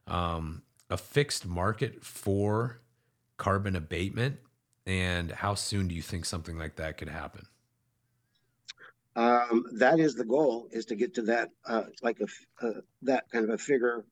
um, 0.06 0.62
a 0.90 0.98
fixed 0.98 1.46
market 1.46 2.04
for 2.04 2.80
carbon 3.38 3.76
abatement? 3.76 4.40
And 4.84 5.30
how 5.30 5.54
soon 5.54 5.88
do 5.88 5.94
you 5.94 6.02
think 6.02 6.24
something 6.24 6.58
like 6.58 6.76
that 6.76 6.98
could 6.98 7.08
happen? 7.08 7.46
Um, 9.16 9.64
that 9.72 9.98
is 9.98 10.14
the 10.14 10.24
goal: 10.24 10.68
is 10.70 10.86
to 10.86 10.96
get 10.96 11.14
to 11.14 11.22
that, 11.22 11.50
uh, 11.66 11.84
like 12.02 12.20
a 12.20 12.66
uh, 12.66 12.80
that 13.02 13.24
kind 13.30 13.44
of 13.44 13.50
a 13.50 13.58
figure. 13.58 14.04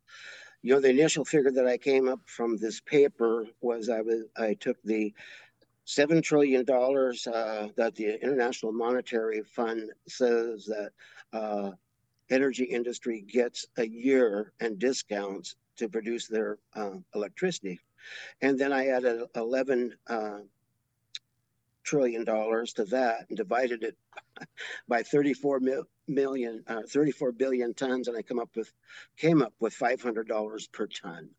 You 0.63 0.75
know, 0.75 0.81
the 0.81 0.91
initial 0.91 1.25
figure 1.25 1.53
that 1.53 1.67
I 1.67 1.79
came 1.79 2.09
up 2.09 2.21
from 2.27 2.57
this 2.57 2.81
paper 2.81 3.47
was 3.61 3.89
I 3.89 4.01
was 4.01 4.25
I 4.37 4.55
took 4.55 4.77
the 4.83 5.15
seven 5.85 6.21
trillion 6.21 6.65
dollars 6.65 7.27
uh, 7.27 7.69
that 7.77 7.95
the 7.95 8.21
International 8.23 8.73
Monetary 8.73 9.43
Fund 9.43 9.91
says 10.09 10.67
that 10.67 10.91
uh, 11.33 11.71
energy 12.29 12.65
industry 12.65 13.23
gets 13.23 13.67
a 13.79 13.87
year 13.87 14.53
and 14.61 14.79
discounts 14.79 15.57
to 15.77 15.89
produce 15.89 16.27
their 16.27 16.59
uh, 16.75 16.97
electricity, 17.15 17.79
and 18.43 18.59
then 18.59 18.73
I 18.73 18.89
added 18.89 19.23
eleven 19.37 19.95
uh, 20.09 20.41
trillion 21.89 22.23
dollars 22.25 22.75
to 22.75 22.85
that 22.85 23.25
and 23.29 23.37
divided 23.37 23.83
it 23.83 23.97
by 24.89 25.03
34 25.03 25.61
million, 26.07 26.63
uh, 26.67 26.83
34 26.87 27.33
billion 27.33 27.73
tons, 27.73 28.09
and 28.09 28.17
I 28.17 28.23
come 28.23 28.39
up 28.39 28.51
with 28.55 28.71
came 29.17 29.41
up 29.41 29.55
with 29.59 29.75
$500 29.75 30.73
per 30.73 30.87
ton. 30.87 31.31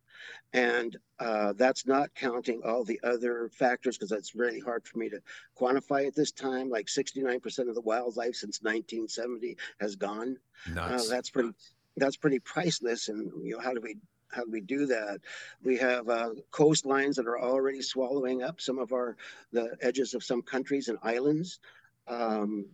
And 0.52 0.98
uh, 1.20 1.54
that's 1.54 1.88
not 1.88 2.14
counting 2.16 2.62
all 2.66 2.84
the 2.84 3.00
other 3.04 3.50
factors 3.54 3.98
because 3.98 4.12
it's 4.12 4.36
really 4.36 4.60
hard 4.60 4.86
for 4.86 4.98
me 4.98 5.08
to 5.10 5.22
quantify 5.58 6.08
at 6.08 6.16
this 6.16 6.32
time. 6.32 6.70
Like 6.70 6.88
69% 6.88 7.70
of 7.70 7.76
the 7.76 7.82
wildlife 7.82 8.36
since 8.36 8.62
1970 8.62 9.56
has 9.80 9.96
gone. 9.96 10.38
Uh, 10.78 11.02
that's 11.10 11.30
pretty. 11.30 11.52
That's 11.96 12.18
pretty 12.18 12.40
priceless. 12.40 13.10
And 13.10 13.32
you 13.44 13.56
know, 13.56 13.60
how 13.60 13.74
do 13.74 13.82
we 13.82 13.98
how 14.32 14.44
do 14.44 14.52
we 14.52 14.62
do 14.62 14.86
that? 14.88 15.20
We 15.64 15.78
have 15.78 16.10
uh, 16.10 16.32
coastlines 16.52 17.16
that 17.16 17.28
are 17.28 17.40
already 17.40 17.82
swallowing 17.82 18.44
up 18.44 18.62
some 18.62 18.80
of 18.80 18.94
our 18.94 19.18
the 19.52 19.76
edges 19.82 20.14
of 20.14 20.24
some 20.24 20.42
countries 20.42 20.88
and 20.88 20.98
islands. 21.02 21.60
Um, 22.08 22.66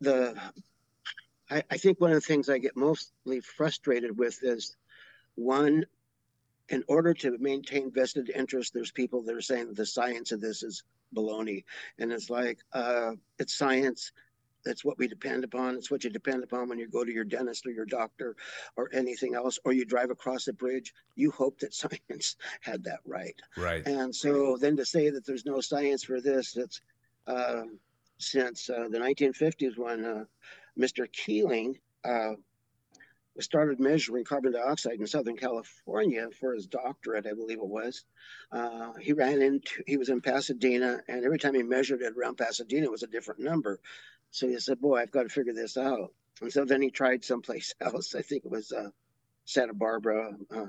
the 0.00 0.40
I, 1.50 1.62
I 1.70 1.76
think 1.76 2.00
one 2.00 2.10
of 2.10 2.16
the 2.16 2.20
things 2.20 2.48
I 2.48 2.58
get 2.58 2.76
mostly 2.76 3.40
frustrated 3.40 4.18
with 4.18 4.42
is 4.42 4.76
one, 5.36 5.84
in 6.68 6.82
order 6.88 7.14
to 7.14 7.38
maintain 7.38 7.92
vested 7.92 8.30
interest, 8.30 8.74
there's 8.74 8.90
people 8.90 9.22
that 9.22 9.34
are 9.34 9.40
saying 9.40 9.68
that 9.68 9.76
the 9.76 9.86
science 9.86 10.32
of 10.32 10.40
this 10.40 10.62
is 10.62 10.82
baloney, 11.14 11.64
and 11.98 12.12
it's 12.12 12.30
like 12.30 12.58
uh, 12.72 13.12
it's 13.38 13.54
science 13.54 14.12
that's 14.66 14.84
what 14.84 14.98
we 14.98 15.06
depend 15.06 15.44
upon. 15.44 15.76
It's 15.76 15.90
what 15.90 16.04
you 16.04 16.10
depend 16.10 16.42
upon 16.42 16.68
when 16.68 16.78
you 16.78 16.88
go 16.88 17.04
to 17.04 17.12
your 17.12 17.24
dentist 17.24 17.64
or 17.66 17.70
your 17.70 17.86
doctor 17.86 18.36
or 18.76 18.90
anything 18.92 19.34
else, 19.34 19.58
or 19.64 19.72
you 19.72 19.84
drive 19.84 20.10
across 20.10 20.48
a 20.48 20.52
bridge. 20.52 20.92
You 21.14 21.30
hope 21.30 21.58
that 21.60 21.72
science 21.82 22.36
had 22.60 22.82
that 22.84 23.00
right. 23.06 23.36
Right. 23.56 23.86
And 23.86 24.14
so 24.14 24.58
then 24.60 24.76
to 24.76 24.84
say 24.84 25.08
that 25.10 25.24
there's 25.24 25.46
no 25.46 25.60
science 25.60 26.04
for 26.04 26.20
this, 26.20 26.56
it's 26.56 26.80
uh, 27.26 27.62
since 28.18 28.68
uh, 28.68 28.88
the 28.90 28.98
1950s 28.98 29.78
when 29.78 30.04
uh, 30.04 30.24
Mr. 30.78 31.10
Keeling 31.12 31.78
uh, 32.04 32.32
started 33.40 33.80
measuring 33.80 34.24
carbon 34.24 34.52
dioxide 34.52 34.98
in 34.98 35.06
Southern 35.06 35.36
California 35.36 36.28
for 36.38 36.54
his 36.54 36.66
doctorate, 36.66 37.26
I 37.26 37.34
believe 37.34 37.58
it 37.58 37.66
was. 37.66 38.04
Uh, 38.52 38.92
he 39.00 39.12
ran 39.12 39.42
into, 39.42 39.82
he 39.86 39.96
was 39.96 40.08
in 40.08 40.20
Pasadena, 40.20 41.00
and 41.08 41.24
every 41.24 41.38
time 41.38 41.54
he 41.54 41.62
measured 41.62 42.02
it 42.02 42.14
around 42.16 42.38
Pasadena, 42.38 42.86
it 42.86 42.90
was 42.90 43.02
a 43.02 43.08
different 43.08 43.40
number. 43.40 43.80
So 44.30 44.48
he 44.48 44.58
said, 44.58 44.80
Boy, 44.80 45.00
I've 45.00 45.10
got 45.10 45.24
to 45.24 45.28
figure 45.28 45.54
this 45.54 45.76
out. 45.76 46.12
And 46.40 46.52
so 46.52 46.64
then 46.64 46.82
he 46.82 46.90
tried 46.90 47.24
someplace 47.24 47.74
else. 47.80 48.14
I 48.14 48.22
think 48.22 48.44
it 48.44 48.50
was 48.50 48.72
uh, 48.72 48.90
Santa 49.44 49.74
Barbara. 49.74 50.36
Uh, 50.54 50.66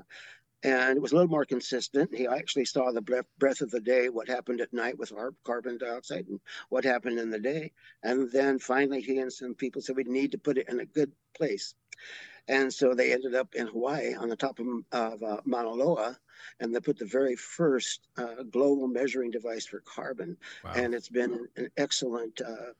and 0.64 0.96
it 0.96 1.00
was 1.00 1.12
a 1.12 1.14
little 1.14 1.30
more 1.30 1.44
consistent. 1.44 2.12
He 2.12 2.26
actually 2.26 2.64
saw 2.64 2.90
the 2.90 3.00
breath, 3.00 3.26
breath 3.38 3.60
of 3.60 3.70
the 3.70 3.80
day, 3.80 4.08
what 4.08 4.28
happened 4.28 4.60
at 4.60 4.72
night 4.72 4.98
with 4.98 5.12
carbon 5.44 5.78
dioxide 5.78 6.26
and 6.26 6.40
what 6.68 6.84
happened 6.84 7.20
in 7.20 7.30
the 7.30 7.38
day. 7.38 7.72
And 8.02 8.30
then 8.32 8.58
finally, 8.58 9.00
he 9.00 9.18
and 9.18 9.32
some 9.32 9.54
people 9.54 9.82
said 9.82 9.96
we 9.96 10.04
need 10.04 10.32
to 10.32 10.38
put 10.38 10.58
it 10.58 10.68
in 10.68 10.80
a 10.80 10.84
good 10.84 11.12
place. 11.36 11.74
And 12.48 12.72
so 12.72 12.94
they 12.94 13.12
ended 13.12 13.34
up 13.34 13.54
in 13.54 13.66
Hawaii 13.68 14.14
on 14.14 14.28
the 14.28 14.36
top 14.36 14.58
of, 14.58 14.66
of 14.90 15.22
uh, 15.22 15.40
Mauna 15.44 15.70
Loa, 15.70 16.18
and 16.58 16.74
they 16.74 16.80
put 16.80 16.98
the 16.98 17.04
very 17.04 17.36
first 17.36 18.08
uh, 18.16 18.42
global 18.50 18.88
measuring 18.88 19.30
device 19.30 19.66
for 19.66 19.80
carbon. 19.80 20.36
Wow. 20.64 20.72
And 20.74 20.94
it's 20.94 21.10
been 21.10 21.46
an 21.56 21.68
excellent 21.76 22.40
uh, 22.40 22.72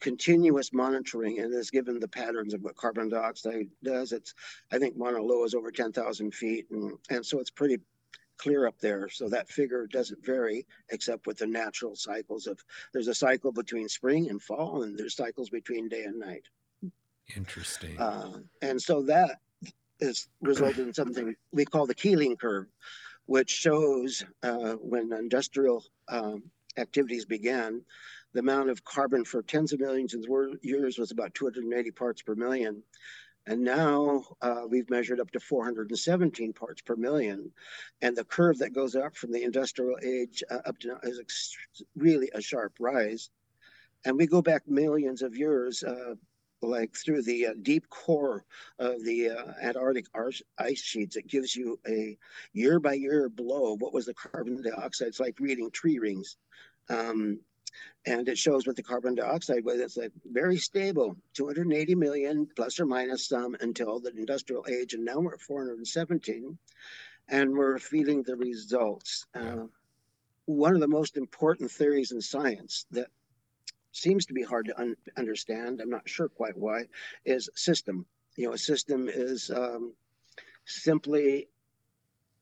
continuous 0.00 0.72
monitoring 0.72 1.40
and 1.40 1.52
has 1.54 1.70
given 1.70 1.98
the 1.98 2.08
patterns 2.08 2.54
of 2.54 2.62
what 2.62 2.76
carbon 2.76 3.08
dioxide 3.08 3.68
does. 3.82 4.12
It's, 4.12 4.34
I 4.72 4.78
think 4.78 4.96
Mauna 4.96 5.22
Loa 5.22 5.44
is 5.44 5.54
over 5.54 5.70
10,000 5.70 6.34
feet. 6.34 6.66
And, 6.70 6.92
and 7.10 7.24
so 7.24 7.40
it's 7.40 7.50
pretty 7.50 7.78
clear 8.36 8.66
up 8.66 8.78
there. 8.78 9.08
So 9.08 9.28
that 9.28 9.48
figure 9.48 9.86
doesn't 9.86 10.24
vary 10.24 10.66
except 10.90 11.26
with 11.26 11.38
the 11.38 11.46
natural 11.46 11.96
cycles 11.96 12.46
of, 12.46 12.58
there's 12.92 13.08
a 13.08 13.14
cycle 13.14 13.52
between 13.52 13.88
spring 13.88 14.30
and 14.30 14.40
fall 14.40 14.84
and 14.84 14.96
there's 14.96 15.16
cycles 15.16 15.50
between 15.50 15.88
day 15.88 16.04
and 16.04 16.18
night. 16.18 16.46
Interesting. 17.36 17.98
Uh, 17.98 18.38
and 18.62 18.80
so 18.80 19.02
that 19.02 19.40
is 20.00 20.28
resulted 20.40 20.86
in 20.86 20.94
something 20.94 21.34
we 21.52 21.64
call 21.64 21.86
the 21.86 21.94
Keeling 21.94 22.36
curve, 22.36 22.66
which 23.26 23.50
shows 23.50 24.24
uh, 24.42 24.74
when 24.74 25.12
industrial 25.12 25.84
um, 26.08 26.44
activities 26.78 27.24
began, 27.24 27.82
the 28.32 28.40
amount 28.40 28.70
of 28.70 28.84
carbon 28.84 29.24
for 29.24 29.42
tens 29.42 29.72
of 29.72 29.80
millions 29.80 30.14
of 30.14 30.24
years 30.62 30.98
was 30.98 31.10
about 31.10 31.34
280 31.34 31.90
parts 31.92 32.22
per 32.22 32.34
million. 32.34 32.82
And 33.46 33.64
now 33.64 34.24
uh, 34.42 34.64
we've 34.68 34.90
measured 34.90 35.20
up 35.20 35.30
to 35.30 35.40
417 35.40 36.52
parts 36.52 36.82
per 36.82 36.96
million. 36.96 37.50
And 38.02 38.14
the 38.14 38.24
curve 38.24 38.58
that 38.58 38.74
goes 38.74 38.94
up 38.94 39.16
from 39.16 39.32
the 39.32 39.42
industrial 39.42 39.96
age 40.04 40.42
uh, 40.50 40.58
up 40.66 40.78
to 40.80 40.88
now 40.88 40.98
is 41.02 41.18
ex- 41.18 41.56
really 41.96 42.30
a 42.34 42.42
sharp 42.42 42.74
rise. 42.78 43.30
And 44.04 44.18
we 44.18 44.26
go 44.26 44.42
back 44.42 44.68
millions 44.68 45.22
of 45.22 45.34
years, 45.34 45.82
uh, 45.82 46.14
like 46.60 46.94
through 46.94 47.22
the 47.22 47.46
uh, 47.46 47.54
deep 47.62 47.88
core 47.88 48.44
of 48.78 49.02
the 49.04 49.30
uh, 49.30 49.52
Antarctic 49.62 50.06
ice 50.58 50.82
sheets. 50.82 51.16
It 51.16 51.26
gives 51.26 51.56
you 51.56 51.78
a 51.88 52.18
year 52.52 52.78
by 52.80 52.94
year 52.94 53.30
blow. 53.30 53.72
Of 53.72 53.80
what 53.80 53.94
was 53.94 54.04
the 54.04 54.14
carbon 54.14 54.60
dioxide? 54.60 55.08
It's 55.08 55.20
like 55.20 55.40
reading 55.40 55.70
tree 55.70 55.98
rings. 55.98 56.36
Um, 56.90 57.40
and 58.06 58.28
it 58.28 58.38
shows 58.38 58.66
what 58.66 58.76
the 58.76 58.82
carbon 58.82 59.14
dioxide 59.14 59.64
was. 59.64 59.80
It's 59.80 59.96
like 59.96 60.12
very 60.24 60.56
stable, 60.56 61.16
280 61.34 61.94
million 61.94 62.48
plus 62.54 62.80
or 62.80 62.86
minus 62.86 63.26
some 63.26 63.56
until 63.60 64.00
the 64.00 64.10
industrial 64.10 64.66
age, 64.68 64.94
and 64.94 65.04
now 65.04 65.18
we're 65.18 65.34
at 65.34 65.40
417, 65.40 66.58
and 67.28 67.56
we're 67.56 67.78
feeling 67.78 68.22
the 68.22 68.36
results. 68.36 69.26
Uh, 69.34 69.66
one 70.46 70.74
of 70.74 70.80
the 70.80 70.88
most 70.88 71.16
important 71.16 71.70
theories 71.70 72.12
in 72.12 72.20
science 72.20 72.86
that 72.90 73.08
seems 73.92 74.26
to 74.26 74.32
be 74.32 74.42
hard 74.42 74.66
to 74.66 74.80
un- 74.80 74.96
understand, 75.16 75.80
I'm 75.80 75.90
not 75.90 76.08
sure 76.08 76.28
quite 76.28 76.56
why, 76.56 76.84
is 77.24 77.50
system. 77.54 78.06
You 78.36 78.46
know, 78.46 78.52
a 78.54 78.58
system 78.58 79.08
is 79.08 79.50
um, 79.50 79.92
simply 80.64 81.48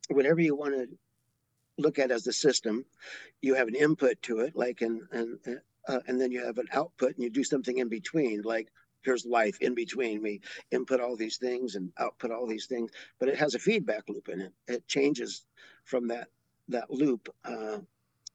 whatever 0.09 0.41
you 0.41 0.55
want 0.55 0.75
to 0.75 0.89
look 1.79 1.99
at 1.99 2.11
as 2.11 2.25
the 2.25 2.33
system. 2.33 2.85
You 3.43 3.55
have 3.55 3.69
an 3.69 3.75
input 3.75 4.21
to 4.23 4.41
it, 4.41 4.57
like 4.57 4.81
and 4.83 5.03
and 5.13 5.39
uh, 5.89 6.01
and 6.07 6.21
then 6.21 6.33
you 6.33 6.45
have 6.45 6.59
an 6.59 6.69
output, 6.73 7.15
and 7.15 7.23
you 7.23 7.31
do 7.31 7.45
something 7.45 7.79
in 7.79 7.89
between, 7.89 8.43
like 8.43 8.69
here's 9.03 9.25
life 9.25 9.59
in 9.61 9.75
between. 9.75 10.21
We 10.23 10.41
input 10.73 11.01
all 11.01 11.17
these 11.17 11.37
things 11.37 11.77
and 11.77 11.93
output 11.99 12.33
all 12.33 12.47
these 12.47 12.67
things, 12.67 12.91
but 13.21 13.29
it 13.29 13.37
has 13.37 13.55
a 13.55 13.59
feedback 13.59 14.09
loop 14.09 14.29
in 14.29 14.41
it. 14.41 14.53
It 14.67 14.89
changes 14.89 15.45
from 15.85 16.09
that 16.09 16.29
that 16.69 16.91
loop, 16.91 17.29
uh, 17.45 17.79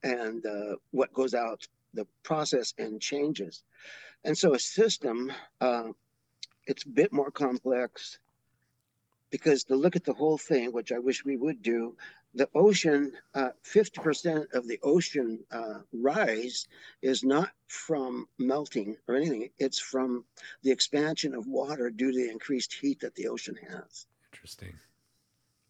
and 0.03 0.45
uh, 0.45 0.75
what 0.91 1.13
goes 1.13 1.33
out 1.33 1.67
the 1.93 2.07
process 2.24 2.74
and 2.77 3.01
changes. 3.01 3.63
And 4.24 4.38
so 4.38 4.53
a 4.53 4.60
system, 4.60 5.31
uh, 5.60 5.89
it's 6.67 6.86
a 6.86 6.89
bit 6.89 7.12
more 7.12 7.31
complex 7.31 8.19
because 9.29 9.63
to 9.65 9.75
look 9.75 9.95
at 9.95 10.03
the 10.03 10.13
whole 10.13 10.38
thing, 10.38 10.71
which 10.71 10.91
I 10.91 11.00
wish 11.00 11.25
we 11.25 11.38
would 11.38 11.62
do, 11.62 11.95
the 12.34 12.50
ocean, 12.56 13.12
uh, 13.34 13.50
50% 13.64 14.54
of 14.54 14.68
the 14.68 14.80
ocean 14.84 15.40
uh, 15.52 15.80
rise 15.92 16.68
is 17.02 17.24
not 17.24 17.50
from 17.68 18.28
melting 18.40 18.96
or 19.08 19.16
anything. 19.16 19.50
It's 19.60 19.80
from 19.80 20.26
the 20.64 20.72
expansion 20.72 21.34
of 21.36 21.48
water 21.48 21.90
due 21.90 22.12
to 22.12 22.18
the 22.18 22.30
increased 22.30 22.74
heat 22.74 23.02
that 23.02 23.16
the 23.16 23.28
ocean 23.28 23.58
has. 23.70 24.06
Interesting. 24.32 24.74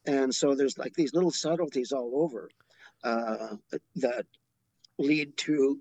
And 0.06 0.34
so 0.34 0.56
there's 0.56 0.78
like 0.78 0.94
these 0.94 1.14
little 1.14 1.32
subtleties 1.32 1.92
all 1.92 2.12
over 2.16 2.50
uh, 3.04 3.56
that 3.96 4.26
lead 4.98 5.36
to 5.38 5.80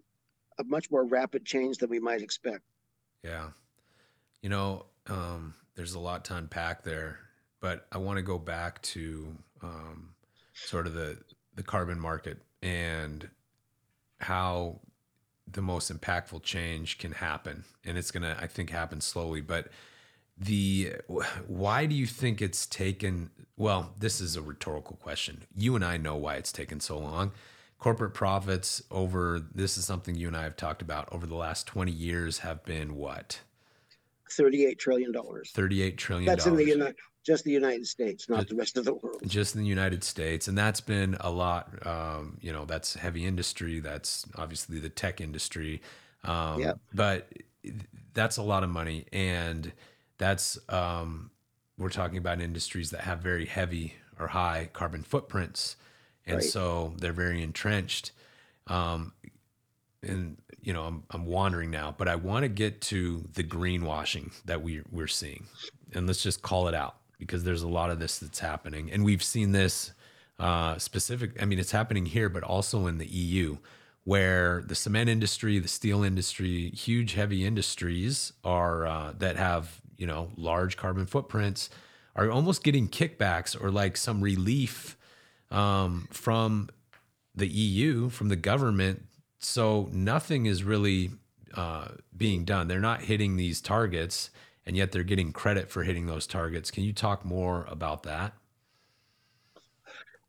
a 0.59 0.65
much 0.65 0.91
more 0.91 1.05
rapid 1.05 1.45
change 1.45 1.79
than 1.79 1.91
we 1.91 1.99
might 2.01 2.23
expect. 2.23 2.63
Yeah. 3.23 3.51
You 4.43 4.49
know, 4.49 4.87
Um, 5.07 5.55
there's 5.75 5.95
a 5.95 5.99
lot 5.99 6.25
to 6.27 6.37
unpack 6.37 6.85
there, 6.85 7.19
but 7.61 7.87
I 7.91 7.99
want 7.99 8.19
to 8.19 8.23
go 8.23 8.39
back 8.39 8.81
to 8.83 9.35
um, 9.63 10.10
sort 10.65 10.87
of 10.87 10.95
the 10.95 11.19
the 11.55 11.63
carbon 11.63 11.99
market 11.99 12.39
and 12.63 13.29
how 14.21 14.81
the 15.51 15.63
most 15.63 15.93
impactful 15.93 16.43
change 16.43 16.99
can 16.99 17.13
happen, 17.13 17.65
and 17.85 17.99
it's 17.99 18.11
going 18.11 18.23
to, 18.23 18.37
I 18.41 18.47
think, 18.47 18.71
happen 18.71 19.01
slowly. 19.01 19.41
But 19.41 19.69
the 20.39 20.95
why 21.47 21.87
do 21.87 21.95
you 21.95 22.07
think 22.07 22.41
it's 22.41 22.67
taken? 22.67 23.31
Well, 23.57 23.95
this 23.99 24.21
is 24.21 24.37
a 24.37 24.43
rhetorical 24.43 24.97
question. 24.97 25.43
You 25.55 25.75
and 25.75 25.85
I 25.85 25.97
know 25.97 26.17
why 26.17 26.37
it's 26.37 26.53
taken 26.53 26.81
so 26.81 26.99
long. 26.99 27.33
Corporate 27.79 28.15
profits 28.15 28.83
over 28.91 29.41
this 29.41 29.79
is 29.79 29.87
something 29.87 30.15
you 30.15 30.29
and 30.29 30.37
I 30.37 30.43
have 30.43 30.57
talked 30.57 30.83
about 30.83 31.09
over 31.13 31.27
the 31.27 31.35
last 31.35 31.67
20 31.67 31.91
years 31.91 32.39
have 32.39 32.63
been 32.65 32.95
what? 32.95 33.41
38 34.33 34.79
trillion 34.79 35.13
dollars. 35.13 35.51
38 35.55 35.97
trillion 35.99 36.27
That's 36.27 36.47
in 36.47 36.57
the 36.57 36.65
United 36.65 36.97
just 37.25 37.45
the 37.45 37.51
United 37.51 37.87
States, 37.87 38.29
not 38.29 38.49
the 38.49 38.55
rest 38.55 38.79
of 38.79 38.85
the 38.85 38.95
world. 38.95 39.21
Just 39.27 39.55
in 39.55 39.61
the 39.61 39.67
United 39.67 40.03
States, 40.03 40.49
and 40.49 40.57
that's 40.57 40.81
been 40.81 41.17
a 41.21 41.31
lot. 41.31 41.87
Um, 41.87 42.39
you 42.41 42.53
know, 42.53 42.65
that's 42.65 42.95
heavy 42.95 43.27
industry. 43.27 43.81
That's 43.81 44.27
obviously 44.37 44.79
the 44.79 44.89
tech 44.89 45.21
industry. 45.21 45.83
Um, 46.25 46.61
yeah. 46.61 46.73
But 46.95 47.31
that's 48.15 48.39
a 48.39 48.43
lot 48.43 48.65
of 48.65 48.71
money, 48.71 49.07
and 49.13 49.73
that's 50.19 50.59
um, 50.69 51.31
we're 51.77 51.91
talking 51.91 52.19
about 52.19 52.41
industries 52.41 52.91
that 52.91 53.03
have 53.03 53.21
very 53.21 53.47
heavy 53.47 53.95
or 54.19 54.29
high 54.29 54.71
carbon 54.73 55.03
footprints, 55.03 55.77
and 56.27 56.37
right. 56.37 56.45
so 56.45 56.95
they're 56.99 57.13
very 57.13 57.43
entrenched. 57.43 58.13
And 60.03 60.39
you 60.63 60.73
know, 60.73 60.83
I'm 60.85 61.05
I'm 61.11 61.27
wandering 61.27 61.71
now, 61.71 61.95
but 61.97 62.09
I 62.09 62.17
want 62.17 62.45
to 62.45 62.49
get 62.49 62.81
to 62.83 63.25
the 63.35 63.45
greenwashing 63.45 64.33
that 64.45 64.63
we 64.63 64.83
we're 64.91 65.07
seeing, 65.07 65.47
and 65.93 66.07
let's 66.07 66.23
just 66.23 66.43
call 66.43 66.69
it 66.69 66.75
out 66.75 66.97
because 67.19 67.45
there's 67.45 67.63
a 67.63 67.69
lot 67.69 67.91
of 67.91 67.99
this 67.99 68.19
that's 68.19 68.39
happening, 68.39 68.91
and 68.91 69.05
we've 69.05 69.23
seen 69.23 69.53
this 69.53 69.93
uh, 70.39 70.79
specific. 70.79 71.41
I 71.41 71.45
mean, 71.45 71.59
it's 71.59 71.73
happening 71.73 72.07
here, 72.07 72.29
but 72.29 72.43
also 72.43 72.87
in 72.87 72.99
the 72.99 73.07
EU, 73.07 73.59
where 74.05 74.63
the 74.67 74.75
cement 74.75 75.09
industry, 75.09 75.59
the 75.59 75.69
steel 75.69 76.03
industry, 76.03 76.71
huge 76.71 77.15
heavy 77.15 77.45
industries 77.45 78.33
are 78.43 78.87
uh, 78.87 79.13
that 79.19 79.37
have 79.37 79.81
you 79.97 80.07
know 80.07 80.31
large 80.37 80.77
carbon 80.77 81.07
footprints 81.07 81.71
are 82.17 82.31
almost 82.31 82.65
getting 82.65 82.89
kickbacks 82.89 83.61
or 83.61 83.71
like 83.71 83.97
some 83.97 84.21
relief 84.21 84.97
um, 85.51 86.09
from 86.11 86.69
the 87.35 87.47
EU, 87.47 88.09
from 88.09 88.29
the 88.29 88.37
government. 88.37 89.05
So 89.41 89.89
nothing 89.91 90.47
is 90.47 90.63
really 90.63 91.11
uh, 91.55 91.89
being 92.17 92.45
done. 92.45 92.69
They're 92.69 92.79
not 92.79 93.03
hitting 93.03 93.37
these 93.37 93.61
targets 93.61 94.31
and 94.67 94.77
yet 94.77 94.93
they're 94.93 95.03
getting 95.03 95.33
credit 95.33 95.71
for 95.71 95.83
hitting 95.83 96.07
those 96.07 96.27
targets. 96.27 96.71
Can 96.71 96.85
you 96.85 96.93
talk 96.93 97.25
more 97.25 97.67
about 97.69 98.03
that? 98.05 98.35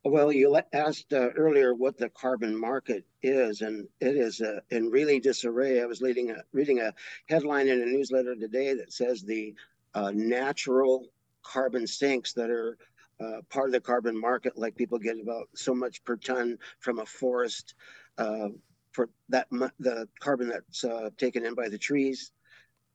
Well, 0.04 0.32
you 0.32 0.60
asked 0.74 1.14
uh, 1.14 1.30
earlier 1.38 1.76
what 1.76 1.98
the 1.98 2.10
carbon 2.10 2.60
market 2.60 3.06
is, 3.22 3.62
and 3.62 3.88
it 4.00 4.16
is 4.16 4.42
uh, 4.42 4.62
in 4.72 4.90
really 4.90 5.20
disarray. 5.20 5.80
I 5.80 5.86
was 5.86 6.02
reading 6.02 6.32
a, 6.32 6.38
reading 6.54 6.80
a 6.80 6.92
headline 7.28 7.68
in 7.68 7.84
a 7.84 7.86
newsletter 7.86 8.36
today 8.36 8.74
that 8.74 8.92
says 8.92 9.22
the 9.22 9.54
uh, 9.94 10.12
natural 10.16 11.06
carbon 11.44 11.86
sinks 11.86 12.34
that 12.34 12.50
are 12.50 12.80
uh, 13.20 13.42
part 13.50 13.68
of 13.68 13.74
the 13.74 13.80
carbon 13.80 14.20
market, 14.20 14.58
like 14.58 14.76
people 14.76 14.98
get 14.98 15.20
about 15.22 15.50
so 15.54 15.76
much 15.76 16.04
per 16.04 16.16
ton 16.16 16.58
from 16.80 16.98
a 16.98 17.06
forest 17.06 17.76
uh, 18.18 18.48
for 18.92 19.10
that 19.30 19.48
the 19.80 20.08
carbon 20.20 20.50
that's 20.50 20.84
uh, 20.84 21.10
taken 21.18 21.46
in 21.46 21.54
by 21.54 21.70
the 21.70 21.78
trees 21.78 22.32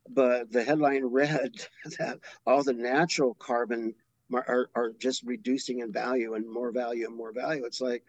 but 0.08 0.50
the 0.52 0.62
headline 0.62 1.04
read 1.04 1.52
that 1.98 2.18
all 2.46 2.62
the 2.62 2.72
natural 2.72 3.34
carbon 3.34 3.94
are, 4.32 4.70
are 4.74 4.92
just 4.98 5.22
reducing 5.24 5.80
in 5.80 5.92
value 5.92 6.34
and 6.34 6.50
more 6.50 6.72
value 6.72 7.06
and 7.06 7.16
more 7.16 7.32
value. 7.32 7.64
It's 7.64 7.80
like 7.80 8.04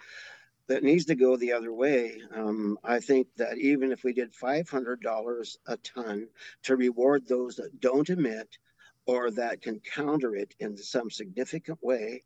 that 0.67 0.83
needs 0.83 1.05
to 1.05 1.15
go 1.15 1.37
the 1.37 1.53
other 1.53 1.73
way. 1.73 2.19
Um, 2.35 2.77
I 2.83 2.99
think 2.99 3.27
that 3.37 3.57
even 3.57 3.91
if 3.91 4.03
we 4.03 4.13
did 4.13 4.33
$500 4.33 5.57
a 5.67 5.77
ton 5.77 6.27
to 6.63 6.75
reward 6.75 7.27
those 7.27 7.55
that 7.55 7.79
don't 7.79 8.09
emit 8.09 8.57
or 9.05 9.31
that 9.31 9.61
can 9.61 9.79
counter 9.79 10.35
it 10.35 10.53
in 10.59 10.75
some 10.75 11.09
significant 11.09 11.81
way, 11.81 12.23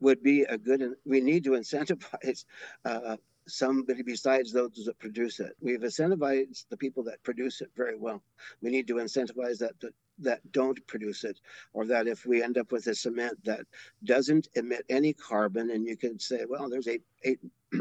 would 0.00 0.22
be 0.22 0.42
a 0.42 0.56
good. 0.56 0.94
We 1.04 1.20
need 1.20 1.44
to 1.44 1.50
incentivize 1.50 2.44
uh, 2.84 3.16
somebody 3.50 4.02
besides 4.02 4.52
those 4.52 4.84
that 4.86 4.98
produce 4.98 5.40
it. 5.40 5.52
We've 5.60 5.80
incentivized 5.80 6.66
the 6.68 6.76
people 6.76 7.02
that 7.04 7.22
produce 7.22 7.60
it 7.60 7.70
very 7.76 7.96
well. 7.96 8.22
We 8.62 8.70
need 8.70 8.86
to 8.88 8.94
incentivize 8.94 9.58
that, 9.58 9.78
that 9.80 9.94
that 10.22 10.52
don't 10.52 10.86
produce 10.86 11.24
it, 11.24 11.40
or 11.72 11.86
that 11.86 12.06
if 12.06 12.26
we 12.26 12.42
end 12.42 12.58
up 12.58 12.72
with 12.72 12.86
a 12.86 12.94
cement 12.94 13.42
that 13.44 13.60
doesn't 14.04 14.48
emit 14.54 14.84
any 14.88 15.12
carbon, 15.14 15.70
and 15.70 15.86
you 15.86 15.96
can 15.96 16.18
say, 16.18 16.44
well, 16.48 16.68
there's 16.68 16.88
eight 16.88 17.02
eight. 17.24 17.40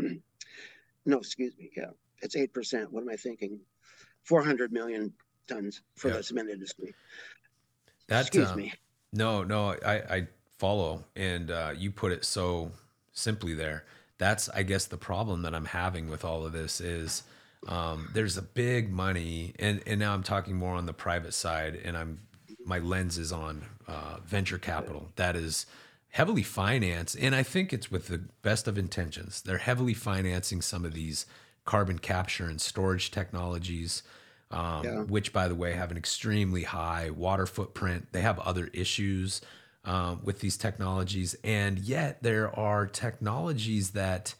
no, 1.06 1.18
excuse 1.18 1.58
me. 1.58 1.70
Yeah, 1.76 1.92
it's 2.22 2.36
eight 2.36 2.54
percent. 2.54 2.92
What 2.92 3.02
am 3.02 3.10
I 3.10 3.16
thinking? 3.16 3.60
Four 4.24 4.44
hundred 4.44 4.72
million 4.72 5.14
tons 5.48 5.82
for 5.96 6.10
the 6.10 6.24
cement 6.24 6.50
industry. 6.50 6.94
That, 8.08 8.22
excuse 8.22 8.50
um, 8.50 8.58
me. 8.58 8.74
No, 9.12 9.44
no, 9.44 9.76
I 9.86 9.94
I 9.94 10.28
follow, 10.58 11.04
and 11.16 11.52
uh, 11.52 11.74
you 11.76 11.92
put 11.92 12.12
it 12.12 12.24
so 12.24 12.72
simply 13.12 13.54
there 13.54 13.84
that's 14.20 14.50
I 14.50 14.62
guess 14.62 14.86
the 14.86 14.98
problem 14.98 15.42
that 15.42 15.56
I'm 15.56 15.66
having 15.66 16.10
with 16.10 16.24
all 16.24 16.46
of 16.46 16.52
this 16.52 16.80
is 16.80 17.24
um, 17.68 18.10
there's 18.14 18.38
a 18.38 18.42
big 18.42 18.92
money, 18.92 19.54
and 19.58 19.82
and 19.88 20.00
now 20.00 20.14
I'm 20.14 20.24
talking 20.24 20.56
more 20.56 20.76
on 20.76 20.86
the 20.86 20.94
private 20.94 21.34
side, 21.34 21.80
and 21.84 21.98
I'm 21.98 22.20
my 22.64 22.78
lens 22.80 23.18
is 23.18 23.32
on 23.32 23.66
uh, 23.88 24.18
venture 24.24 24.60
capital 24.60 25.10
that 25.16 25.36
is 25.36 25.66
heavily 26.10 26.44
financed, 26.44 27.18
and 27.20 27.34
I 27.34 27.44
think 27.44 27.74
it's 27.74 27.90
with 27.90 28.08
the 28.08 28.20
best 28.42 28.68
of 28.68 28.78
intentions. 28.78 29.42
They're 29.42 29.58
heavily 29.58 29.94
financing 29.94 30.62
some 30.62 30.86
of 30.86 30.94
these 30.94 31.26
carbon 31.66 31.98
capture 31.98 32.46
and 32.46 32.62
storage 32.62 33.10
technologies. 33.10 34.04
Um, 34.52 34.84
yeah. 34.84 35.02
which 35.02 35.32
by 35.32 35.48
the 35.48 35.54
way 35.54 35.74
have 35.74 35.92
an 35.92 35.98
extremely 35.98 36.64
high 36.64 37.12
water 37.12 37.46
footprint. 37.46 38.08
They 38.14 38.22
have 38.22 38.40
other 38.40 38.72
issues 38.74 39.42
um, 39.86 40.22
with 40.24 40.40
these 40.40 40.58
technologies, 40.58 41.36
and 41.44 41.80
yet 41.80 42.22
there 42.22 42.54
are 42.58 42.86
technologies 42.86 43.92
that 43.92 44.36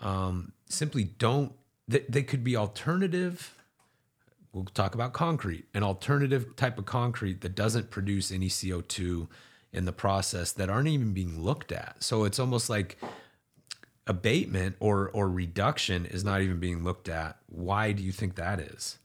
um, 0.00 0.52
simply 0.68 1.04
don't. 1.04 1.52
They, 1.88 2.04
they 2.08 2.22
could 2.22 2.44
be 2.44 2.56
alternative. 2.56 3.54
We'll 4.52 4.64
talk 4.64 4.94
about 4.94 5.12
concrete, 5.12 5.66
an 5.74 5.82
alternative 5.82 6.56
type 6.56 6.78
of 6.78 6.86
concrete 6.86 7.42
that 7.42 7.54
doesn't 7.54 7.90
produce 7.90 8.32
any 8.32 8.48
CO 8.48 8.80
two 8.80 9.28
in 9.72 9.84
the 9.84 9.92
process 9.92 10.52
that 10.52 10.70
aren't 10.70 10.88
even 10.88 11.12
being 11.12 11.42
looked 11.42 11.72
at. 11.72 12.02
So 12.02 12.24
it's 12.24 12.38
almost 12.38 12.70
like 12.70 12.96
abatement 14.06 14.76
or 14.80 15.10
or 15.10 15.28
reduction 15.28 16.06
is 16.06 16.24
not 16.24 16.40
even 16.40 16.58
being 16.58 16.84
looked 16.84 17.08
at. 17.08 17.36
Why 17.46 17.92
do 17.92 18.02
you 18.02 18.12
think 18.12 18.36
that 18.36 18.60
is? 18.60 18.98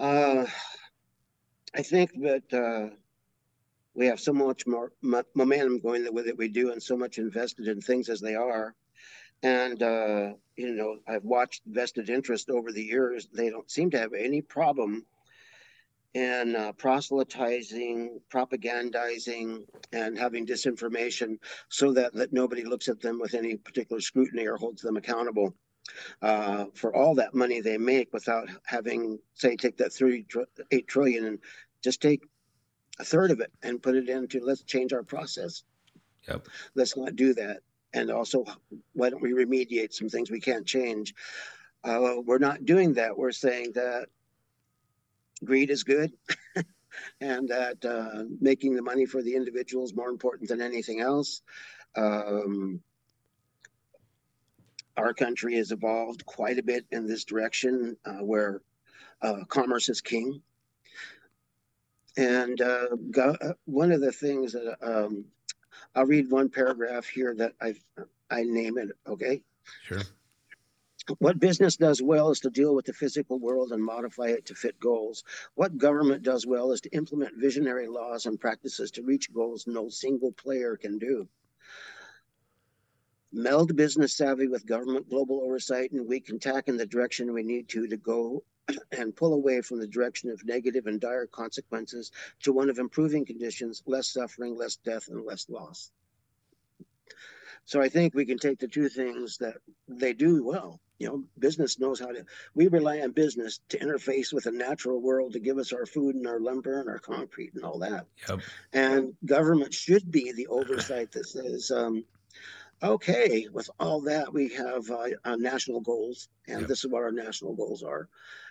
Uh, 0.00 0.46
I 1.74 1.82
think 1.82 2.12
that 2.22 2.52
uh, 2.52 2.94
we 3.94 4.06
have 4.06 4.20
so 4.20 4.32
much 4.32 4.66
more 4.66 4.92
momentum 5.34 5.80
going 5.80 6.06
with 6.12 6.26
it 6.26 6.36
we 6.36 6.48
do, 6.48 6.70
and 6.70 6.82
so 6.82 6.96
much 6.96 7.18
invested 7.18 7.68
in 7.68 7.80
things 7.80 8.08
as 8.08 8.20
they 8.20 8.34
are. 8.34 8.74
And 9.42 9.82
uh, 9.82 10.32
you 10.56 10.74
know, 10.74 10.98
I've 11.08 11.24
watched 11.24 11.62
vested 11.66 12.10
interest 12.10 12.50
over 12.50 12.72
the 12.72 12.82
years. 12.82 13.28
They 13.32 13.50
don't 13.50 13.70
seem 13.70 13.90
to 13.90 13.98
have 13.98 14.12
any 14.12 14.42
problem 14.42 15.06
in 16.14 16.54
uh, 16.54 16.72
proselytizing, 16.72 18.20
propagandizing, 18.30 19.64
and 19.92 20.18
having 20.18 20.46
disinformation, 20.46 21.38
so 21.70 21.92
that 21.92 22.12
that 22.12 22.34
nobody 22.34 22.64
looks 22.64 22.88
at 22.88 23.00
them 23.00 23.18
with 23.18 23.34
any 23.34 23.56
particular 23.56 24.00
scrutiny 24.00 24.46
or 24.46 24.56
holds 24.56 24.82
them 24.82 24.98
accountable 24.98 25.54
uh, 26.20 26.66
for 26.74 26.94
all 26.94 27.14
that 27.16 27.34
money 27.34 27.60
they 27.60 27.78
make 27.78 28.12
without 28.12 28.48
having, 28.64 29.18
say, 29.34 29.56
take 29.56 29.76
that 29.78 29.92
38 29.92 30.88
trillion 30.88 31.24
and 31.24 31.38
just 31.82 32.00
take 32.00 32.22
a 32.98 33.04
third 33.04 33.30
of 33.30 33.40
it 33.40 33.52
and 33.62 33.82
put 33.82 33.96
it 33.96 34.08
into 34.08 34.40
let's 34.44 34.62
change 34.62 34.92
our 34.92 35.02
process. 35.02 35.64
Yep. 36.28 36.48
Let's 36.74 36.96
not 36.96 37.16
do 37.16 37.34
that. 37.34 37.60
And 37.94 38.10
also, 38.10 38.44
why 38.94 39.10
don't 39.10 39.22
we 39.22 39.32
remediate 39.32 39.92
some 39.92 40.08
things 40.08 40.30
we 40.30 40.40
can't 40.40 40.66
change? 40.66 41.14
Uh, 41.84 42.16
we're 42.24 42.38
not 42.38 42.64
doing 42.64 42.94
that. 42.94 43.18
We're 43.18 43.32
saying 43.32 43.72
that 43.74 44.06
greed 45.44 45.70
is 45.70 45.82
good. 45.82 46.12
and 47.20 47.48
that 47.48 47.84
uh, 47.84 48.24
making 48.40 48.74
the 48.74 48.82
money 48.82 49.06
for 49.06 49.22
the 49.22 49.34
individual 49.34 49.84
is 49.84 49.94
more 49.94 50.10
important 50.10 50.48
than 50.48 50.60
anything 50.60 51.00
else. 51.00 51.42
Um, 51.96 52.80
our 54.96 55.14
country 55.14 55.56
has 55.56 55.72
evolved 55.72 56.24
quite 56.26 56.58
a 56.58 56.62
bit 56.62 56.84
in 56.90 57.06
this 57.06 57.24
direction 57.24 57.96
uh, 58.04 58.18
where 58.18 58.60
uh, 59.22 59.44
commerce 59.48 59.88
is 59.88 60.00
king. 60.00 60.42
And 62.16 62.60
uh, 62.60 62.88
uh 63.18 63.52
one 63.64 63.90
of 63.90 64.02
the 64.02 64.12
things 64.12 64.52
that 64.52 64.76
um, 64.82 65.24
I'll 65.94 66.04
read 66.04 66.30
one 66.30 66.50
paragraph 66.50 67.06
here 67.06 67.34
that 67.36 67.52
I 67.60 67.74
I 68.30 68.42
name 68.42 68.78
it, 68.78 68.90
okay? 69.06 69.42
Sure. 69.84 70.02
What 71.18 71.40
business 71.40 71.76
does 71.76 72.00
well 72.00 72.30
is 72.30 72.40
to 72.40 72.50
deal 72.50 72.74
with 72.74 72.84
the 72.86 72.92
physical 72.92 73.40
world 73.40 73.72
and 73.72 73.82
modify 73.82 74.28
it 74.28 74.46
to 74.46 74.54
fit 74.54 74.78
goals. 74.78 75.24
What 75.54 75.76
government 75.76 76.22
does 76.22 76.46
well 76.46 76.70
is 76.70 76.80
to 76.82 76.90
implement 76.90 77.36
visionary 77.36 77.88
laws 77.88 78.26
and 78.26 78.40
practices 78.40 78.90
to 78.92 79.02
reach 79.02 79.32
goals 79.32 79.66
no 79.66 79.88
single 79.88 80.32
player 80.32 80.76
can 80.76 80.98
do. 80.98 81.28
Meld 83.32 83.74
business 83.76 84.14
savvy 84.14 84.46
with 84.46 84.66
government 84.66 85.08
global 85.08 85.40
oversight, 85.42 85.92
and 85.92 86.06
we 86.06 86.20
can 86.20 86.38
tack 86.38 86.68
in 86.68 86.76
the 86.76 86.86
direction 86.86 87.32
we 87.32 87.42
need 87.42 87.68
to 87.70 87.86
to 87.86 87.96
go 87.96 88.44
and 88.92 89.16
pull 89.16 89.34
away 89.34 89.62
from 89.62 89.80
the 89.80 89.86
direction 89.86 90.30
of 90.30 90.44
negative 90.44 90.86
and 90.86 91.00
dire 91.00 91.26
consequences 91.26 92.12
to 92.42 92.52
one 92.52 92.68
of 92.68 92.78
improving 92.78 93.24
conditions, 93.24 93.82
less 93.86 94.08
suffering, 94.08 94.56
less 94.56 94.76
death, 94.76 95.08
and 95.08 95.24
less 95.24 95.48
loss. 95.48 95.90
So 97.64 97.80
I 97.80 97.88
think 97.88 98.14
we 98.14 98.26
can 98.26 98.38
take 98.38 98.58
the 98.58 98.68
two 98.68 98.88
things 98.88 99.38
that 99.38 99.56
they 99.88 100.12
do 100.12 100.44
well. 100.44 100.80
You 100.98 101.08
know, 101.08 101.24
business 101.38 101.78
knows 101.80 101.98
how 101.98 102.12
to. 102.12 102.24
We 102.54 102.68
rely 102.68 103.00
on 103.00 103.10
business 103.10 103.60
to 103.70 103.78
interface 103.78 104.32
with 104.32 104.44
the 104.44 104.52
natural 104.52 105.00
world 105.00 105.32
to 105.32 105.40
give 105.40 105.58
us 105.58 105.72
our 105.72 105.86
food 105.86 106.14
and 106.14 106.26
our 106.26 106.38
lumber 106.38 106.80
and 106.80 106.88
our 106.88 106.98
concrete 106.98 107.54
and 107.54 107.64
all 107.64 107.78
that. 107.80 108.06
Yep. 108.28 108.40
And 108.72 109.14
government 109.24 109.74
should 109.74 110.10
be 110.10 110.32
the 110.32 110.46
oversight 110.46 111.10
that 111.12 111.26
says, 111.26 111.72
um, 111.72 112.04
okay, 112.82 113.46
with 113.52 113.70
all 113.78 114.00
that, 114.02 114.32
we 114.32 114.48
have 114.54 114.90
uh, 114.90 115.08
uh, 115.24 115.36
national 115.36 115.80
goals, 115.80 116.28
and 116.48 116.60
Yep. 116.60 116.68
this 116.68 116.84
is 116.84 116.90
what 116.90 117.02
our 117.02 117.12
national 117.12 117.54
goals 117.54 117.82
are. 117.82 118.08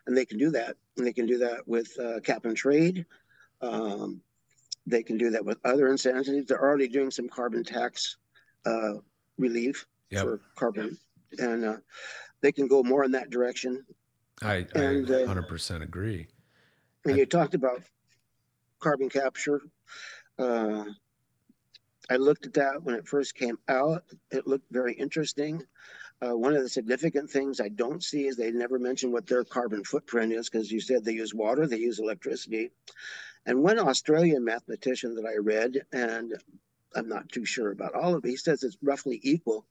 And 0.08 0.18
they 0.18 0.26
can 0.26 0.38
do 0.38 0.50
that. 0.52 0.76
And 0.98 1.06
they 1.06 1.14
can 1.14 1.26
do 1.26 1.38
that 1.40 1.68
with 1.68 1.98
uh, 2.00 2.20
cap 2.22 2.46
and 2.46 2.56
trade. 2.58 3.06
Um, 3.62 4.22
they 4.88 5.04
can 5.04 5.18
do 5.18 5.30
that 5.32 5.46
with 5.46 5.60
other 5.64 5.90
incentives. 5.90 6.48
They're 6.48 6.62
already 6.62 6.88
doing 6.88 7.12
some 7.12 7.30
carbon 7.30 7.64
tax 7.64 8.18
uh, 8.66 8.94
relief 9.38 9.86
Yep. 10.10 10.24
for 10.24 10.42
carbon, 10.56 10.98
and 11.38 11.64
uh, 11.64 11.78
they 12.42 12.52
can 12.52 12.68
go 12.68 12.84
more 12.84 13.04
in 13.06 13.12
that 13.12 13.30
direction. 13.30 13.86
I, 14.42 14.66
I 14.76 14.80
And, 14.80 15.10
uh, 15.10 15.26
100% 15.26 15.82
agree. 15.84 16.28
And 17.06 17.14
I- 17.14 17.18
you 17.18 17.26
talked 17.26 17.54
about 17.54 17.82
carbon 18.80 19.08
capture. 19.10 19.62
I 22.12 22.18
looked 22.18 22.46
at 22.46 22.54
that 22.56 22.84
when 22.84 22.96
it 22.96 23.08
first 23.08 23.36
came 23.36 23.58
out. 23.70 24.04
It 24.32 24.46
looked 24.46 24.70
very 24.70 24.94
interesting. 24.94 25.64
Uh, 26.22 26.36
one 26.36 26.54
of 26.54 26.62
the 26.62 26.68
significant 26.68 27.30
things 27.30 27.62
I 27.62 27.70
don't 27.70 28.04
see 28.04 28.28
is 28.28 28.36
they 28.36 28.52
never 28.52 28.78
mention 28.78 29.14
what 29.14 29.26
their 29.26 29.46
carbon 29.46 29.86
footprint 29.86 30.34
is 30.34 30.50
because 30.50 30.70
you 30.70 30.82
said 30.82 31.06
they 31.06 31.14
use 31.14 31.34
water, 31.34 31.66
they 31.66 31.78
use 31.78 32.00
electricity. 32.00 32.72
And 33.46 33.64
one 33.64 33.80
Australian 33.80 34.44
mathematician 34.44 35.16
that 35.16 35.26
I 35.26 35.38
read, 35.38 35.86
and 35.94 36.34
I'm 36.94 37.08
not 37.08 37.30
too 37.30 37.46
sure 37.46 37.72
about 37.72 37.96
all 37.96 38.14
of 38.14 38.26
it, 38.26 38.30
he 38.30 38.36
says 38.36 38.62
it's 38.62 38.78
roughly 38.84 39.22
equal 39.24 39.66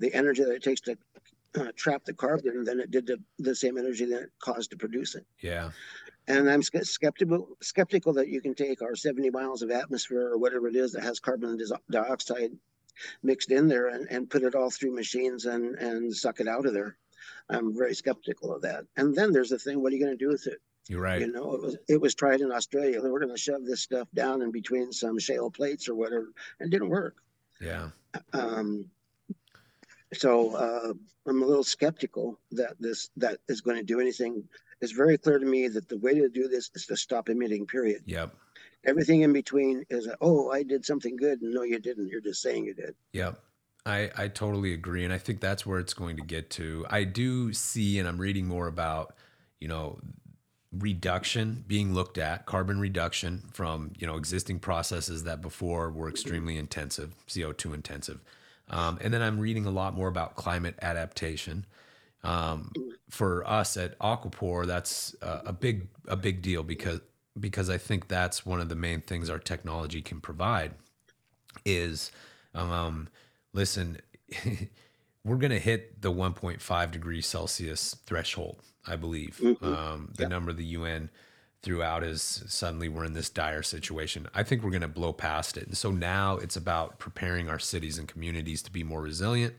the 0.00 0.12
energy 0.12 0.42
that 0.42 0.54
it 0.54 0.64
takes 0.64 0.80
to 0.82 0.98
uh, 1.54 1.70
trap 1.76 2.04
the 2.04 2.12
carbon 2.12 2.64
than 2.64 2.80
it 2.80 2.90
did 2.90 3.06
to 3.06 3.18
the 3.38 3.54
same 3.54 3.78
energy 3.78 4.04
that 4.06 4.22
it 4.22 4.32
caused 4.40 4.70
to 4.70 4.76
produce 4.76 5.14
it. 5.14 5.24
Yeah. 5.40 5.70
And 6.28 6.48
I'm 6.48 6.62
skeptical 6.62 7.56
skeptical 7.60 8.12
that 8.12 8.28
you 8.28 8.40
can 8.40 8.54
take 8.54 8.82
our 8.82 8.94
70 8.94 9.30
miles 9.30 9.62
of 9.62 9.70
atmosphere 9.70 10.28
or 10.28 10.38
whatever 10.38 10.68
it 10.68 10.76
is 10.76 10.92
that 10.92 11.02
has 11.02 11.18
carbon 11.18 11.58
dioxide 11.90 12.52
mixed 13.22 13.50
in 13.50 13.66
there 13.66 13.88
and, 13.88 14.06
and 14.10 14.28
put 14.30 14.42
it 14.42 14.54
all 14.54 14.70
through 14.70 14.94
machines 14.94 15.46
and, 15.46 15.76
and 15.76 16.14
suck 16.14 16.40
it 16.40 16.48
out 16.48 16.66
of 16.66 16.74
there. 16.74 16.96
I'm 17.48 17.76
very 17.76 17.94
skeptical 17.94 18.54
of 18.54 18.62
that. 18.62 18.84
And 18.96 19.14
then 19.14 19.32
there's 19.32 19.50
the 19.50 19.58
thing, 19.58 19.82
what 19.82 19.92
are 19.92 19.96
you 19.96 20.04
going 20.04 20.16
to 20.16 20.24
do 20.24 20.30
with 20.30 20.46
it? 20.46 20.60
You're 20.88 21.00
right. 21.00 21.20
You 21.20 21.32
know, 21.32 21.54
it 21.54 21.62
was 21.62 21.76
it 21.88 22.00
was 22.00 22.14
tried 22.14 22.40
in 22.40 22.50
Australia. 22.50 23.00
They 23.00 23.10
were 23.10 23.20
going 23.20 23.34
to 23.34 23.40
shove 23.40 23.64
this 23.64 23.82
stuff 23.82 24.08
down 24.14 24.40
in 24.40 24.50
between 24.50 24.90
some 24.92 25.18
shale 25.18 25.50
plates 25.50 25.88
or 25.88 25.94
whatever, 25.94 26.28
and 26.60 26.68
it 26.68 26.70
didn't 26.70 26.88
work. 26.88 27.16
Yeah. 27.60 27.90
Um, 28.32 28.86
so 30.14 30.54
uh, 30.54 30.94
I'm 31.26 31.42
a 31.42 31.46
little 31.46 31.64
skeptical 31.64 32.38
that 32.52 32.76
this 32.80 33.10
that 33.18 33.38
is 33.48 33.60
going 33.60 33.76
to 33.76 33.82
do 33.82 34.00
anything. 34.00 34.44
It's 34.80 34.92
very 34.92 35.18
clear 35.18 35.38
to 35.38 35.46
me 35.46 35.68
that 35.68 35.88
the 35.88 35.98
way 35.98 36.14
to 36.14 36.28
do 36.28 36.48
this 36.48 36.70
is 36.74 36.86
to 36.86 36.96
stop 36.96 37.28
emitting. 37.28 37.66
Period. 37.66 38.02
Yep. 38.06 38.34
Everything 38.84 39.22
in 39.22 39.32
between 39.32 39.84
is 39.90 40.06
a, 40.06 40.16
oh 40.20 40.50
I 40.50 40.62
did 40.62 40.84
something 40.84 41.16
good. 41.16 41.42
And 41.42 41.52
no, 41.52 41.62
you 41.62 41.78
didn't. 41.78 42.08
You're 42.08 42.20
just 42.20 42.42
saying 42.42 42.64
you 42.64 42.74
did. 42.74 42.94
Yep. 43.12 43.40
I, 43.86 44.10
I 44.16 44.28
totally 44.28 44.74
agree. 44.74 45.04
And 45.04 45.12
I 45.12 45.18
think 45.18 45.40
that's 45.40 45.64
where 45.64 45.78
it's 45.78 45.94
going 45.94 46.16
to 46.16 46.22
get 46.22 46.50
to. 46.50 46.84
I 46.90 47.04
do 47.04 47.52
see, 47.52 47.98
and 47.98 48.06
I'm 48.06 48.18
reading 48.18 48.46
more 48.46 48.66
about, 48.66 49.14
you 49.60 49.68
know, 49.68 49.98
reduction 50.72 51.64
being 51.66 51.94
looked 51.94 52.18
at, 52.18 52.44
carbon 52.44 52.78
reduction 52.78 53.44
from, 53.52 53.92
you 53.98 54.06
know, 54.06 54.16
existing 54.16 54.58
processes 54.58 55.24
that 55.24 55.40
before 55.40 55.90
were 55.90 56.08
extremely 56.08 56.58
intensive, 56.58 57.14
CO2 57.26 57.72
intensive. 57.72 58.20
Um, 58.68 58.98
and 59.00 59.14
then 59.14 59.22
I'm 59.22 59.38
reading 59.38 59.64
a 59.64 59.70
lot 59.70 59.94
more 59.94 60.08
about 60.08 60.36
climate 60.36 60.74
adaptation. 60.82 61.64
Um, 62.28 62.72
for 63.08 63.48
us 63.48 63.76
at 63.76 63.98
Aquapore, 64.00 64.66
that's 64.66 65.14
a, 65.22 65.42
a 65.46 65.52
big 65.52 65.88
a 66.06 66.16
big 66.16 66.42
deal 66.42 66.62
because 66.62 67.00
because 67.38 67.70
I 67.70 67.78
think 67.78 68.08
that's 68.08 68.44
one 68.44 68.60
of 68.60 68.68
the 68.68 68.74
main 68.74 69.00
things 69.00 69.30
our 69.30 69.38
technology 69.38 70.02
can 70.02 70.20
provide 70.20 70.72
is 71.64 72.10
um, 72.54 73.08
listen, 73.52 73.98
we're 75.24 75.36
going 75.36 75.52
to 75.52 75.58
hit 75.58 76.02
the 76.02 76.12
1.5 76.12 76.90
degrees 76.90 77.26
Celsius 77.26 77.94
threshold, 78.06 78.62
I 78.86 78.96
believe. 78.96 79.38
Mhm. 79.42 79.62
Um, 79.62 80.12
the 80.16 80.24
Yep. 80.24 80.30
number 80.30 80.52
the 80.52 80.64
UN 80.64 81.10
threw 81.62 81.82
out 81.82 82.02
is 82.04 82.44
suddenly 82.48 82.88
we're 82.88 83.04
in 83.04 83.14
this 83.14 83.30
dire 83.30 83.62
situation. 83.62 84.28
I 84.34 84.42
think 84.42 84.62
we're 84.62 84.70
going 84.70 84.82
to 84.82 84.88
blow 84.88 85.12
past 85.12 85.56
it. 85.56 85.66
And 85.66 85.76
so 85.76 85.90
now 85.90 86.36
it's 86.36 86.56
about 86.56 86.98
preparing 86.98 87.48
our 87.48 87.58
cities 87.58 87.98
and 87.98 88.06
communities 88.08 88.62
to 88.62 88.70
be 88.72 88.82
more 88.84 89.02
resilient 89.02 89.54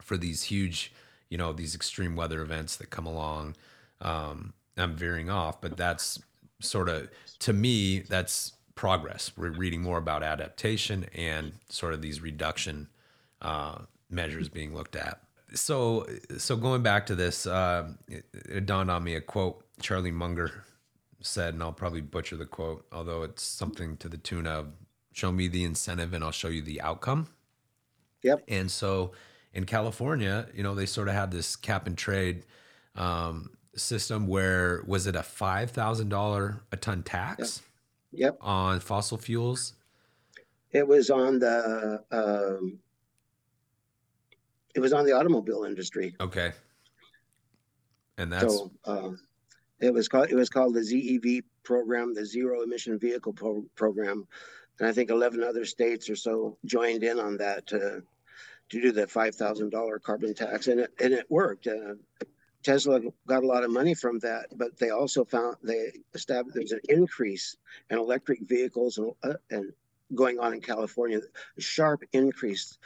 for 0.00 0.16
these 0.16 0.44
huge, 0.44 0.92
you 1.34 1.38
know, 1.38 1.52
these 1.52 1.74
extreme 1.74 2.14
weather 2.14 2.42
events 2.42 2.76
that 2.76 2.90
come 2.90 3.06
along. 3.06 3.56
Um, 4.00 4.52
I'm 4.76 4.94
veering 4.94 5.30
off, 5.30 5.60
but 5.60 5.76
that's 5.76 6.22
sort 6.60 6.88
of, 6.88 7.08
to 7.40 7.52
me, 7.52 7.98
that's 8.08 8.52
progress. 8.76 9.32
We're 9.36 9.50
reading 9.50 9.82
more 9.82 9.98
about 9.98 10.22
adaptation 10.22 11.06
and 11.12 11.54
sort 11.68 11.92
of 11.92 12.02
these 12.02 12.20
reduction 12.20 12.86
uh, 13.42 13.78
measures 14.08 14.48
being 14.48 14.76
looked 14.76 14.94
at. 14.94 15.22
So, 15.54 16.06
so 16.38 16.54
going 16.54 16.84
back 16.84 17.06
to 17.06 17.16
this, 17.16 17.48
uh, 17.48 17.88
it, 18.06 18.26
it 18.32 18.66
dawned 18.66 18.92
on 18.92 19.02
me 19.02 19.16
a 19.16 19.20
quote 19.20 19.64
Charlie 19.80 20.12
Munger 20.12 20.62
said, 21.20 21.54
and 21.54 21.64
I'll 21.64 21.72
probably 21.72 22.00
butcher 22.00 22.36
the 22.36 22.46
quote, 22.46 22.86
although 22.92 23.24
it's 23.24 23.42
something 23.42 23.96
to 23.96 24.08
the 24.08 24.18
tune 24.18 24.46
of 24.46 24.68
"Show 25.12 25.32
me 25.32 25.48
the 25.48 25.64
incentive, 25.64 26.12
and 26.12 26.22
I'll 26.22 26.30
show 26.30 26.46
you 26.46 26.62
the 26.62 26.80
outcome." 26.80 27.26
Yep. 28.22 28.44
And 28.46 28.70
so, 28.70 29.10
in 29.54 29.64
California, 29.64 30.46
you 30.54 30.62
know, 30.62 30.74
they 30.74 30.86
sort 30.86 31.08
of 31.08 31.14
had 31.14 31.30
this 31.30 31.56
cap 31.56 31.86
and 31.86 31.96
trade 31.96 32.44
um, 32.96 33.50
system 33.76 34.26
where 34.26 34.82
was 34.86 35.06
it 35.06 35.16
a 35.16 35.22
five 35.22 35.70
thousand 35.70 36.08
dollar 36.08 36.60
a 36.72 36.76
ton 36.76 37.02
tax 37.02 37.62
Yep. 38.12 38.38
on 38.40 38.80
fossil 38.80 39.18
fuels? 39.18 39.74
It 40.70 40.86
was 40.86 41.08
on 41.10 41.38
the 41.38 42.02
um, 42.10 42.78
it 44.74 44.80
was 44.80 44.92
on 44.92 45.04
the 45.04 45.12
automobile 45.12 45.64
industry. 45.64 46.14
Okay, 46.20 46.52
and 48.18 48.32
that's 48.32 48.54
so 48.54 48.70
um, 48.84 49.20
it 49.80 49.92
was 49.92 50.08
called 50.08 50.30
it 50.30 50.34
was 50.34 50.48
called 50.48 50.74
the 50.74 50.80
ZEV 50.80 51.42
program, 51.62 52.12
the 52.12 52.26
Zero 52.26 52.62
Emission 52.62 52.98
Vehicle 52.98 53.32
pro- 53.32 53.64
Program, 53.76 54.26
and 54.80 54.88
I 54.88 54.92
think 54.92 55.10
eleven 55.10 55.42
other 55.44 55.64
states 55.64 56.10
or 56.10 56.16
so 56.16 56.58
joined 56.64 57.04
in 57.04 57.20
on 57.20 57.36
that 57.38 57.66
to 57.68 58.02
to 58.70 58.80
do 58.80 58.92
the 58.92 59.06
five 59.06 59.34
thousand 59.34 59.70
dollar 59.70 59.98
carbon 59.98 60.34
tax, 60.34 60.68
and 60.68 60.80
it 60.80 60.90
and 61.00 61.12
it 61.12 61.26
worked. 61.30 61.66
Uh, 61.66 61.94
Tesla 62.62 63.00
got 63.26 63.44
a 63.44 63.46
lot 63.46 63.62
of 63.62 63.70
money 63.70 63.94
from 63.94 64.18
that, 64.20 64.46
but 64.56 64.76
they 64.78 64.90
also 64.90 65.24
found 65.24 65.56
they 65.62 65.92
established 66.14 66.54
there's 66.54 66.72
an 66.72 66.80
increase 66.88 67.56
in 67.90 67.98
electric 67.98 68.40
vehicles 68.40 68.96
and, 68.96 69.12
uh, 69.22 69.34
and 69.50 69.72
going 70.14 70.38
on 70.38 70.54
in 70.54 70.60
California, 70.60 71.20
a 71.58 71.60
sharp 71.60 72.02
increase, 72.12 72.78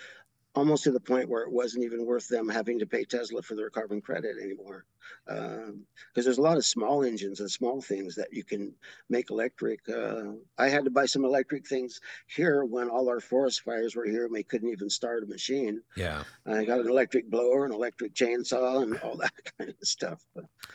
almost 0.59 0.85
to 0.85 0.90
the 0.90 1.01
point 1.01 1.29
where 1.29 1.42
it 1.42 1.53
wasn't 1.53 1.85
even 1.85 2.05
worth 2.05 2.29
them 2.29 2.49
having 2.49 2.79
to 2.79 2.87
pay 2.87 3.05
Tesla 3.05 3.42
for 3.42 3.55
their 3.55 3.71
carbon 3.71 4.01
credit 4.01 4.37
anymore. 4.42 4.85
Because 5.27 6.25
there's 6.25 6.38
a 6.38 6.42
lot 6.42 6.57
of 6.57 6.64
small 6.64 7.03
engines 7.05 7.40
and 7.40 7.51
small 7.51 7.81
things 7.81 8.14
that 8.16 8.33
you 8.33 8.44
can 8.44 8.75
make 9.09 9.31
electric. 9.31 9.81
Uh, 9.88 10.33
I 10.59 10.68
had 10.68 10.85
to 10.85 10.90
buy 10.90 11.07
some 11.07 11.25
electric 11.25 11.66
things 11.66 12.01
here 12.27 12.64
when 12.64 12.88
all 12.88 13.09
our 13.09 13.21
forest 13.21 13.62
fires 13.62 13.94
were 13.94 14.05
here 14.05 14.25
and 14.25 14.33
we 14.33 14.42
couldn't 14.42 14.71
even 14.71 14.90
start 14.90 15.23
a 15.23 15.27
machine. 15.27 15.81
yeah, 15.97 16.25
I 16.47 16.64
got 16.64 16.81
an 16.81 16.88
electric 16.88 17.31
blower, 17.31 17.64
an 17.64 17.73
electric 17.73 18.14
chainsaw, 18.14 18.83
and 18.83 18.99
all 18.99 19.16
that 19.16 19.33
kind 19.59 19.71
of 19.71 19.88
stuff. 19.88 20.25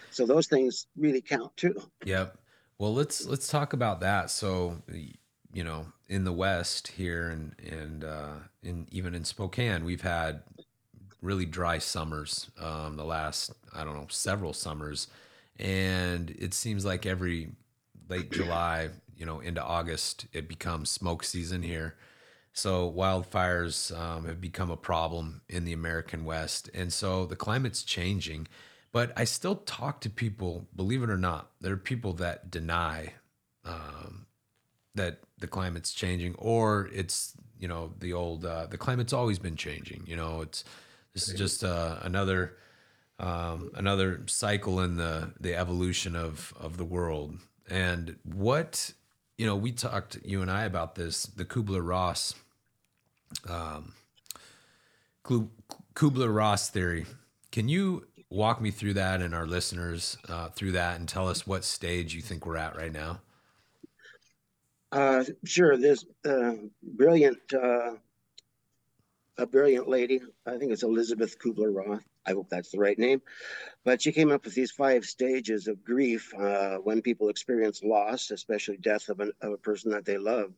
So 0.09 0.25
those 0.25 0.47
things 0.47 0.87
really 0.95 1.21
count 1.21 1.55
too. 1.57 1.75
Yep. 2.05 2.37
Well, 2.77 2.93
let's 2.93 3.25
let's 3.25 3.47
talk 3.47 3.73
about 3.73 4.01
that. 4.01 4.29
So, 4.29 4.81
you 5.53 5.63
know, 5.63 5.85
in 6.13 6.25
the 6.25 6.31
West 6.31 6.89
here, 6.89 7.27
and 7.29 7.55
and 7.59 8.03
uh, 8.03 8.35
in 8.61 8.87
even 8.91 9.15
in 9.15 9.25
Spokane, 9.25 9.83
we've 9.83 10.01
had 10.01 10.43
really 11.21 11.45
dry 11.45 11.79
summers. 11.79 12.51
Um, 12.61 12.97
the 12.97 13.03
last 13.03 13.51
I 13.73 13.83
don't 13.83 13.95
know 13.95 14.05
several 14.09 14.53
summers, 14.53 15.07
and 15.57 16.29
it 16.29 16.53
seems 16.53 16.85
like 16.85 17.07
every 17.07 17.49
late 18.09 18.31
July, 18.31 18.89
you 19.17 19.25
know, 19.25 19.39
into 19.39 19.63
August, 19.63 20.27
it 20.33 20.47
becomes 20.47 20.91
smoke 20.91 21.23
season 21.23 21.63
here. 21.63 21.95
So 22.53 22.93
wildfires 22.95 23.97
um, 23.99 24.25
have 24.25 24.39
become 24.39 24.69
a 24.69 24.77
problem 24.77 25.41
in 25.49 25.65
the 25.65 25.73
American 25.73 26.25
West, 26.25 26.69
and 26.75 26.93
so 26.93 27.25
the 27.25 27.35
climate's 27.35 27.81
changing. 27.81 28.47
But 28.91 29.11
I 29.17 29.23
still 29.23 29.55
talk 29.55 30.01
to 30.01 30.09
people, 30.11 30.67
believe 30.75 31.01
it 31.01 31.09
or 31.09 31.17
not, 31.17 31.49
there 31.59 31.73
are 31.73 31.77
people 31.77 32.13
that 32.13 32.51
deny 32.51 33.13
um, 33.65 34.27
that 34.93 35.21
the 35.43 35.47
climate's 35.49 35.93
changing, 35.93 36.35
or 36.35 36.89
it's 36.93 37.33
you 37.59 37.67
know 37.67 37.91
the 37.99 38.13
old 38.13 38.45
uh, 38.45 38.65
the 38.67 38.77
climate's 38.77 39.11
always 39.11 39.39
been 39.39 39.57
changing. 39.57 40.05
You 40.07 40.15
know, 40.15 40.39
it's 40.39 40.63
this 41.13 41.27
is 41.27 41.37
just 41.37 41.65
uh, 41.65 41.97
another 42.01 42.55
um, 43.19 43.69
another 43.75 44.23
cycle 44.27 44.79
in 44.79 44.95
the 44.95 45.33
the 45.41 45.53
evolution 45.53 46.15
of 46.15 46.53
of 46.57 46.77
the 46.77 46.85
world. 46.85 47.35
And 47.69 48.15
what 48.23 48.93
you 49.37 49.45
know, 49.45 49.57
we 49.57 49.73
talked 49.73 50.17
you 50.23 50.41
and 50.41 50.49
I 50.49 50.63
about 50.63 50.95
this 50.95 51.23
the 51.23 51.43
Kubler 51.43 51.85
Ross 51.85 52.35
um, 53.49 53.91
Kubler 55.25 56.33
Ross 56.33 56.69
theory. 56.69 57.05
Can 57.51 57.67
you 57.67 58.07
walk 58.29 58.61
me 58.61 58.71
through 58.71 58.93
that 58.93 59.21
and 59.21 59.35
our 59.35 59.45
listeners 59.45 60.17
uh, 60.29 60.47
through 60.47 60.71
that 60.71 61.01
and 61.01 61.09
tell 61.09 61.27
us 61.27 61.45
what 61.45 61.65
stage 61.65 62.15
you 62.15 62.21
think 62.21 62.45
we're 62.45 62.55
at 62.55 62.77
right 62.77 62.93
now? 62.93 63.19
Uh, 64.93 65.23
sure. 65.43 65.75
This 65.75 66.05
uh, 66.23 66.53
brilliant, 66.83 67.39
uh, 67.51 67.93
a 69.39 69.47
brilliant 69.47 69.89
lady. 69.89 70.21
I 70.45 70.57
think 70.57 70.71
it's 70.71 70.83
Elisabeth 70.83 71.39
Kubler 71.39 71.73
Ross. 71.73 72.01
I 72.27 72.33
hope 72.33 72.47
that's 72.49 72.69
the 72.69 72.77
right 72.77 72.97
name. 72.97 73.21
But 73.83 74.03
she 74.03 74.11
came 74.11 74.31
up 74.31 74.45
with 74.45 74.53
these 74.53 74.71
five 74.71 75.03
stages 75.05 75.67
of 75.67 75.83
grief 75.83 76.31
uh, 76.35 76.77
when 76.77 77.01
people 77.01 77.29
experience 77.29 77.81
loss, 77.83 78.29
especially 78.29 78.77
death 78.77 79.09
of, 79.09 79.19
an, 79.19 79.31
of 79.41 79.53
a 79.53 79.57
person 79.57 79.91
that 79.91 80.05
they 80.05 80.19
love 80.19 80.53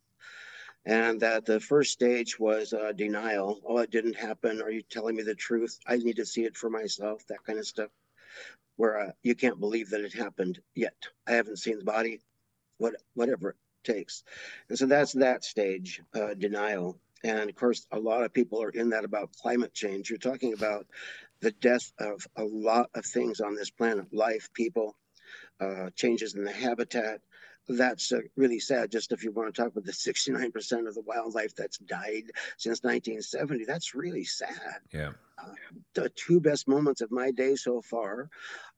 and 0.86 1.22
that 1.22 1.46
the 1.46 1.60
first 1.60 1.94
stage 1.94 2.38
was 2.38 2.74
uh, 2.74 2.92
denial. 2.92 3.62
Oh, 3.66 3.78
it 3.78 3.90
didn't 3.90 4.18
happen. 4.18 4.62
Are 4.62 4.70
you 4.70 4.84
telling 4.84 5.16
me 5.16 5.24
the 5.24 5.34
truth? 5.34 5.80
I 5.88 5.96
need 5.96 6.18
to 6.18 6.26
see 6.26 6.44
it 6.44 6.58
for 6.58 6.70
myself. 6.70 7.26
That 7.28 7.44
kind 7.46 7.58
of 7.58 7.66
stuff, 7.66 7.90
where 8.76 9.00
uh, 9.00 9.12
you 9.24 9.34
can't 9.34 9.60
believe 9.60 9.90
that 9.92 10.02
it 10.02 10.14
happened 10.14 10.60
yet. 10.76 10.96
I 11.26 11.32
haven't 11.32 11.58
seen 11.58 11.80
the 11.80 11.86
body. 11.86 12.20
What 12.78 12.96
whatever 13.14 13.56
takes, 13.86 14.24
and 14.70 14.78
so 14.78 14.86
that's 14.86 15.14
that 15.14 15.46
stage, 15.46 16.02
uh, 16.14 16.34
denial. 16.34 16.98
And 17.24 17.50
of 17.50 17.56
course, 17.56 17.88
a 17.92 18.00
lot 18.00 18.24
of 18.24 18.34
people 18.34 18.62
are 18.62 18.70
in 18.70 18.90
that 18.90 19.06
about 19.06 19.36
climate 19.42 19.74
change. 19.74 20.10
You're 20.10 20.20
talking 20.20 20.54
about 20.54 20.86
the 21.40 21.52
death 21.52 21.92
of 22.00 22.28
a 22.36 22.44
lot 22.44 22.90
of 22.94 23.06
things 23.06 23.40
on 23.40 23.56
this 23.56 23.70
planet, 23.70 24.14
life, 24.14 24.50
people, 24.54 24.96
uh, 25.60 25.90
changes 25.96 26.36
in 26.36 26.44
the 26.44 26.52
habitat, 26.52 27.22
that's 27.68 28.12
uh, 28.12 28.20
really 28.36 28.60
sad. 28.60 28.92
Just 28.92 29.12
if 29.12 29.24
you 29.24 29.32
want 29.32 29.54
to 29.54 29.62
talk 29.62 29.72
about 29.72 29.86
the 29.86 29.92
69% 29.92 30.88
of 30.88 30.96
the 30.96 31.02
wildlife 31.02 31.56
that's 31.56 31.78
died 31.80 32.32
since 32.58 32.84
1970, 32.84 33.66
that's 33.66 33.96
really 33.96 34.24
sad. 34.24 34.80
Yeah. 34.94 35.12
Uh, 35.38 35.54
the 35.94 36.10
two 36.10 36.40
best 36.40 36.68
moments 36.68 37.02
of 37.02 37.12
my 37.12 37.32
day 37.32 37.56
so 37.56 37.82
far 37.82 38.30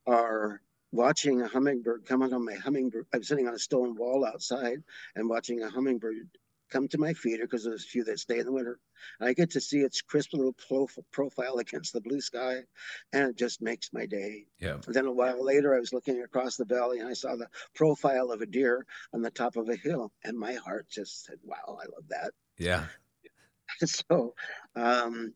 are 0.05 0.61
watching 0.91 1.41
a 1.41 1.47
hummingbird 1.47 2.05
come 2.05 2.21
out 2.21 2.33
on 2.33 2.45
my 2.45 2.55
hummingbird. 2.55 3.07
I'm 3.13 3.23
sitting 3.23 3.47
on 3.47 3.53
a 3.53 3.59
stone 3.59 3.95
wall 3.95 4.25
outside 4.25 4.83
and 5.15 5.29
watching 5.29 5.61
a 5.61 5.69
hummingbird 5.69 6.29
come 6.69 6.87
to 6.89 6.97
my 6.97 7.13
feeder 7.13 7.43
because 7.43 7.63
there's 7.63 7.83
a 7.83 7.87
few 7.87 8.03
that 8.05 8.19
stay 8.19 8.39
in 8.39 8.45
the 8.45 8.51
winter. 8.51 8.79
And 9.19 9.29
I 9.29 9.33
get 9.33 9.51
to 9.51 9.61
see 9.61 9.79
its 9.79 10.01
crisp 10.01 10.33
little 10.33 10.55
profile 11.11 11.57
against 11.57 11.93
the 11.93 12.01
blue 12.01 12.19
sky, 12.19 12.63
and 13.13 13.29
it 13.29 13.37
just 13.37 13.61
makes 13.61 13.93
my 13.93 14.05
day. 14.05 14.45
Yeah. 14.59 14.77
And 14.85 14.93
then 14.93 15.05
a 15.05 15.11
while 15.11 15.43
later, 15.43 15.75
I 15.75 15.79
was 15.79 15.93
looking 15.93 16.21
across 16.21 16.57
the 16.57 16.65
valley 16.65 16.99
and 16.99 17.07
I 17.07 17.13
saw 17.13 17.35
the 17.35 17.47
profile 17.75 18.31
of 18.31 18.41
a 18.41 18.45
deer 18.45 18.85
on 19.13 19.21
the 19.21 19.31
top 19.31 19.55
of 19.55 19.69
a 19.69 19.75
hill, 19.75 20.11
and 20.23 20.37
my 20.37 20.55
heart 20.55 20.87
just 20.89 21.25
said, 21.25 21.37
"Wow, 21.43 21.77
I 21.81 21.85
love 21.85 22.07
that." 22.09 22.33
Yeah. 22.57 22.85
so, 23.85 24.33
um, 24.75 25.33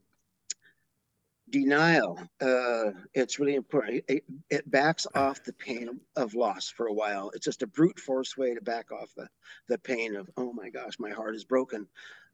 denial 1.52 2.20
uh, 2.42 2.92
it's 3.14 3.40
really 3.40 3.56
important. 3.56 4.04
It, 4.08 4.24
it, 4.50 4.70
backs 4.70 5.06
off 5.14 5.44
the 5.44 5.54
pain 5.54 6.00
of 6.16 6.34
loss 6.34 6.70
for 6.70 6.88
a 6.88 6.94
while. 6.94 7.32
It's 7.34 7.46
just 7.46 7.62
a 7.62 7.68
brute 7.68 8.00
force 8.00 8.38
way 8.38 8.54
to 8.54 8.62
back 8.62 8.92
off 8.92 9.12
the, 9.16 9.28
the 9.68 9.78
pain 9.78 10.16
of 10.16 10.30
oh 10.38 10.54
my 10.54 10.70
gosh 10.70 11.00
my 11.00 11.12
heart 11.12 11.36
is 11.36 11.44
broken. 11.44 11.88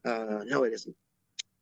Uh, 0.06 0.44
no 0.46 0.64
it 0.64 0.74
isn't. 0.74 0.96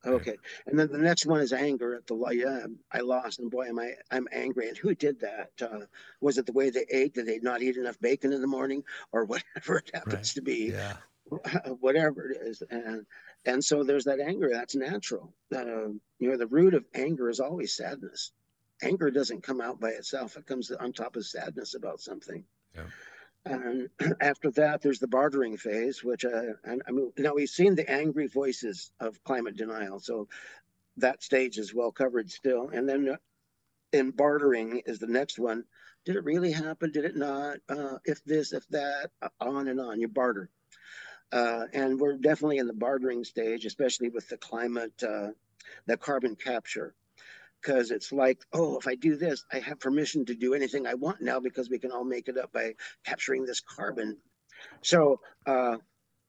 Okay. 0.05 0.35
And 0.67 0.77
then 0.77 0.91
the 0.91 0.99
next 0.99 1.25
one 1.25 1.41
is 1.41 1.51
anger 1.51 1.95
at 1.95 2.05
the 2.05 2.15
yeah 2.31 2.67
i 2.91 2.99
lost 2.99 3.39
and 3.39 3.49
boy 3.49 3.67
am 3.67 3.79
i 3.79 3.93
i'm 4.11 4.27
angry. 4.31 4.67
And 4.67 4.77
who 4.77 4.93
did 4.93 5.19
that? 5.21 5.51
Uh, 5.61 5.85
was 6.21 6.37
it 6.37 6.45
the 6.45 6.53
way 6.53 6.69
they 6.69 6.85
ate? 6.91 7.15
Did 7.15 7.25
they 7.25 7.39
not 7.39 7.61
eat 7.61 7.77
enough 7.77 7.99
bacon 7.99 8.33
in 8.33 8.41
the 8.41 8.47
morning? 8.47 8.83
Or 9.11 9.25
whatever 9.25 9.77
it 9.77 9.91
happens 9.93 10.13
right. 10.13 10.25
to 10.35 10.41
be. 10.41 10.71
Yeah. 10.71 10.97
Whatever 11.79 12.29
it 12.29 12.37
is. 12.39 12.61
And 12.69 13.03
and 13.45 13.63
so 13.63 13.83
there's 13.83 14.05
that 14.05 14.19
anger 14.19 14.49
that's 14.51 14.75
natural 14.75 15.33
uh, 15.55 15.87
you 16.19 16.29
know 16.29 16.37
the 16.37 16.47
root 16.47 16.73
of 16.73 16.85
anger 16.93 17.29
is 17.29 17.39
always 17.39 17.75
sadness. 17.75 18.31
Anger 18.81 19.09
doesn't 19.09 19.41
come 19.41 19.61
out 19.61 19.79
by 19.79 19.89
itself 19.89 20.35
it 20.37 20.45
comes 20.45 20.69
on 20.71 20.91
top 20.91 21.15
of 21.15 21.25
sadness 21.25 21.75
about 21.75 22.01
something. 22.01 22.43
Yeah. 22.75 22.83
and 23.45 23.89
after 24.21 24.51
that 24.51 24.81
there's 24.81 24.99
the 24.99 25.07
bartering 25.07 25.55
phase 25.55 26.03
which 26.03 26.25
uh, 26.25 26.53
and, 26.65 26.81
i 26.87 26.91
mean 26.91 27.13
now 27.17 27.33
we've 27.33 27.47
seen 27.47 27.75
the 27.75 27.89
angry 27.89 28.27
voices 28.27 28.91
of 28.99 29.23
climate 29.23 29.55
denial 29.55 29.99
so 29.99 30.27
that 30.97 31.23
stage 31.23 31.57
is 31.57 31.73
well 31.73 31.91
covered 31.91 32.31
still. 32.31 32.69
And 32.69 32.87
then 32.87 33.09
uh, 33.09 33.17
in 33.91 34.11
bartering 34.11 34.81
is 34.85 34.99
the 34.99 35.07
next 35.07 35.39
one. 35.39 35.63
Did 36.05 36.15
it 36.15 36.23
really 36.23 36.51
happen? 36.51 36.91
Did 36.91 37.05
it 37.05 37.15
not? 37.15 37.57
Uh, 37.67 37.97
if 38.05 38.23
this 38.25 38.53
if 38.53 38.67
that 38.69 39.09
uh, 39.21 39.29
on 39.39 39.67
and 39.67 39.79
on 39.79 39.99
you 39.99 40.07
barter 40.07 40.49
uh, 41.31 41.65
and 41.73 41.99
we're 41.99 42.17
definitely 42.17 42.57
in 42.57 42.67
the 42.67 42.73
bartering 42.73 43.23
stage, 43.23 43.65
especially 43.65 44.09
with 44.09 44.27
the 44.29 44.37
climate, 44.37 44.93
uh, 45.03 45.29
the 45.85 45.97
carbon 45.97 46.35
capture. 46.35 46.93
Because 47.61 47.89
it's 47.89 48.11
like, 48.11 48.45
oh, 48.53 48.77
if 48.77 48.87
I 48.87 48.93
do 48.93 49.15
this, 49.15 49.43
I 49.51 49.57
have 49.59 49.79
permission 49.79 50.25
to 50.25 50.35
do 50.35 50.53
anything 50.53 50.85
I 50.85 50.93
want 50.93 51.21
now 51.21 51.39
because 51.39 51.67
we 51.67 51.79
can 51.79 51.91
all 51.91 52.03
make 52.03 52.27
it 52.27 52.37
up 52.37 52.53
by 52.53 52.75
capturing 53.03 53.45
this 53.45 53.59
carbon. 53.59 54.17
So, 54.83 55.19
uh, 55.47 55.77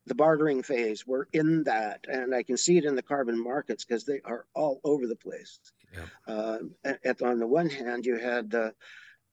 the 0.07 0.15
bartering 0.15 0.63
phase, 0.63 1.07
we're 1.07 1.27
in 1.33 1.65
that, 1.65 2.07
and 2.09 2.35
I 2.35 2.45
can 2.45 2.57
see 2.57 2.79
it 2.79 2.85
in 2.85 2.95
the 2.95 3.03
carbon 3.03 3.43
markets 3.43 3.85
because 3.85 4.05
they 4.07 4.21
are 4.25 4.47
all 4.55 4.81
over 4.85 5.07
the 5.07 5.17
place. 5.17 5.59
Yeah. 5.93 6.35
Uh, 6.35 6.59
at, 7.05 7.21
on 7.23 7.41
the 7.41 7.47
one 7.47 7.69
hand, 7.69 8.07
you 8.07 8.17
had 8.17 8.55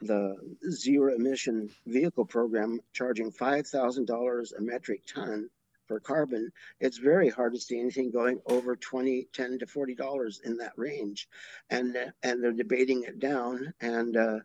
the 0.08 0.36
zero 0.70 1.14
emission 1.16 1.70
vehicle 1.86 2.26
program 2.26 2.80
charging 2.94 3.32
$5,000 3.32 4.58
a 4.58 4.62
metric 4.62 5.02
ton 5.06 5.50
for 5.88 6.00
carbon, 6.00 6.52
it's 6.80 6.98
very 6.98 7.30
hard 7.30 7.54
to 7.54 7.60
see 7.60 7.80
anything 7.80 8.12
going 8.12 8.40
over 8.46 8.76
20, 8.76 9.28
10 9.34 9.60
to 9.60 9.66
$40 9.66 10.42
in 10.44 10.58
that 10.58 10.74
range. 10.78 11.28
And, 11.70 11.98
and 12.22 12.44
they're 12.44 12.52
debating 12.52 13.04
it 13.04 13.20
down. 13.20 13.74
And 13.82 14.16
uh, 14.16 14.40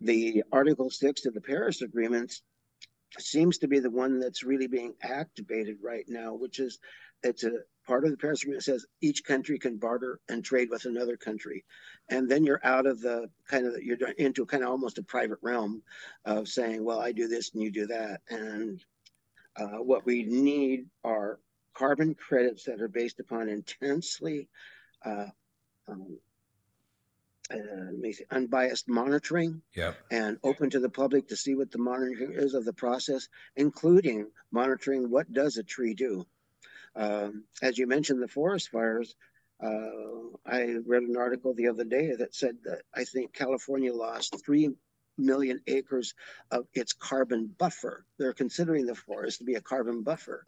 the 0.00 0.44
Article 0.52 0.90
6 0.90 1.26
of 1.26 1.34
the 1.34 1.40
Paris 1.40 1.82
Agreement 1.82 2.40
seems 3.18 3.58
to 3.58 3.68
be 3.68 3.78
the 3.78 3.90
one 3.90 4.20
that's 4.20 4.42
really 4.42 4.66
being 4.66 4.94
activated 5.02 5.78
right 5.82 6.04
now, 6.08 6.34
which 6.34 6.58
is 6.58 6.78
it's 7.22 7.44
a 7.44 7.52
part 7.86 8.04
of 8.04 8.10
the 8.10 8.16
Paris 8.16 8.42
Agreement 8.42 8.64
says 8.64 8.86
each 9.00 9.24
country 9.24 9.58
can 9.58 9.78
barter 9.78 10.20
and 10.28 10.44
trade 10.44 10.68
with 10.70 10.84
another 10.84 11.16
country, 11.16 11.64
and 12.08 12.28
then 12.28 12.44
you're 12.44 12.64
out 12.64 12.86
of 12.86 13.00
the 13.00 13.28
kind 13.48 13.66
of 13.66 13.82
you're 13.82 13.98
into 14.18 14.46
kind 14.46 14.62
of 14.62 14.70
almost 14.70 14.98
a 14.98 15.02
private 15.02 15.38
realm 15.42 15.82
of 16.24 16.48
saying, 16.48 16.84
well, 16.84 17.00
I 17.00 17.12
do 17.12 17.28
this 17.28 17.52
and 17.52 17.62
you 17.62 17.70
do 17.70 17.86
that, 17.86 18.20
and 18.30 18.84
uh, 19.56 19.78
what 19.82 20.04
we 20.04 20.22
need 20.22 20.86
are 21.04 21.38
carbon 21.74 22.14
credits 22.14 22.64
that 22.64 22.80
are 22.80 22.88
based 22.88 23.20
upon 23.20 23.48
intensely 23.48 24.48
uh, 25.04 25.26
um, 25.88 26.18
uh, 27.50 28.24
unbiased 28.30 28.88
monitoring 28.88 29.62
yep. 29.74 29.96
and 30.10 30.38
open 30.42 30.70
to 30.70 30.80
the 30.80 30.88
public 30.88 31.28
to 31.28 31.36
see 31.36 31.54
what 31.54 31.70
the 31.70 31.78
monitoring 31.78 32.32
is 32.32 32.54
of 32.54 32.64
the 32.64 32.72
process, 32.72 33.28
including 33.54 34.26
monitoring 34.50 35.10
what 35.10 35.32
does 35.32 35.56
a 35.56 35.62
tree 35.62 35.94
do. 35.94 36.26
Um, 36.96 37.44
as 37.62 37.78
you 37.78 37.86
mentioned, 37.86 38.22
the 38.22 38.28
forest 38.28 38.70
fires, 38.70 39.14
I 39.60 40.76
read 40.86 41.02
an 41.02 41.16
article 41.16 41.54
the 41.54 41.68
other 41.68 41.84
day 41.84 42.14
that 42.16 42.34
said 42.34 42.56
that 42.64 42.82
I 42.94 43.04
think 43.04 43.32
California 43.32 43.92
lost 43.92 44.44
3 44.44 44.70
million 45.18 45.60
acres 45.66 46.14
of 46.50 46.66
its 46.74 46.92
carbon 46.92 47.46
buffer. 47.58 48.04
They're 48.18 48.32
considering 48.32 48.86
the 48.86 48.94
forest 48.94 49.38
to 49.38 49.44
be 49.44 49.54
a 49.54 49.60
carbon 49.60 50.02
buffer. 50.02 50.46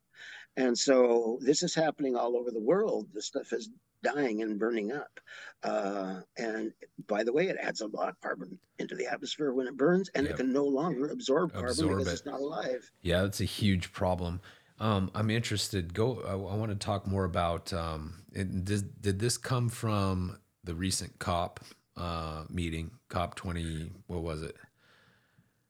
And 0.56 0.76
so 0.76 1.38
this 1.40 1.62
is 1.62 1.74
happening 1.74 2.16
all 2.16 2.36
over 2.36 2.50
the 2.50 2.60
world. 2.60 3.08
This 3.14 3.26
stuff 3.26 3.52
is 3.52 3.70
dying 4.02 4.42
and 4.42 4.58
burning 4.58 4.92
up. 4.92 5.20
Uh, 5.62 6.20
and 6.36 6.72
by 7.06 7.24
the 7.24 7.32
way, 7.32 7.48
it 7.48 7.56
adds 7.60 7.80
a 7.80 7.86
lot 7.86 8.08
of 8.08 8.20
carbon 8.20 8.58
into 8.78 8.94
the 8.94 9.06
atmosphere 9.06 9.52
when 9.52 9.66
it 9.66 9.76
burns, 9.76 10.10
and 10.14 10.24
yep. 10.24 10.34
it 10.34 10.36
can 10.36 10.52
no 10.52 10.64
longer 10.64 11.08
absorb 11.08 11.52
carbon 11.52 11.70
absorb 11.70 11.90
because 11.90 12.08
it. 12.08 12.12
it's 12.12 12.26
not 12.26 12.40
alive. 12.40 12.90
Yeah, 13.02 13.22
that's 13.22 13.40
a 13.40 13.44
huge 13.44 13.92
problem. 13.92 14.40
Um, 14.80 15.10
I'm 15.14 15.30
interested. 15.30 15.92
Go. 15.92 16.22
I, 16.26 16.32
I, 16.32 16.56
want 16.56 16.70
to 16.70 16.76
talk 16.76 17.06
more 17.06 17.24
about. 17.24 17.72
Um, 17.72 18.22
it, 18.32 18.64
did, 18.64 19.02
did 19.02 19.18
this 19.18 19.36
come 19.36 19.68
from 19.68 20.38
the 20.64 20.74
recent 20.74 21.18
COP 21.18 21.60
uh, 21.96 22.44
meeting? 22.48 22.92
COP 23.08 23.34
20. 23.34 23.90
What 24.06 24.22
was 24.22 24.42
it? 24.42 24.56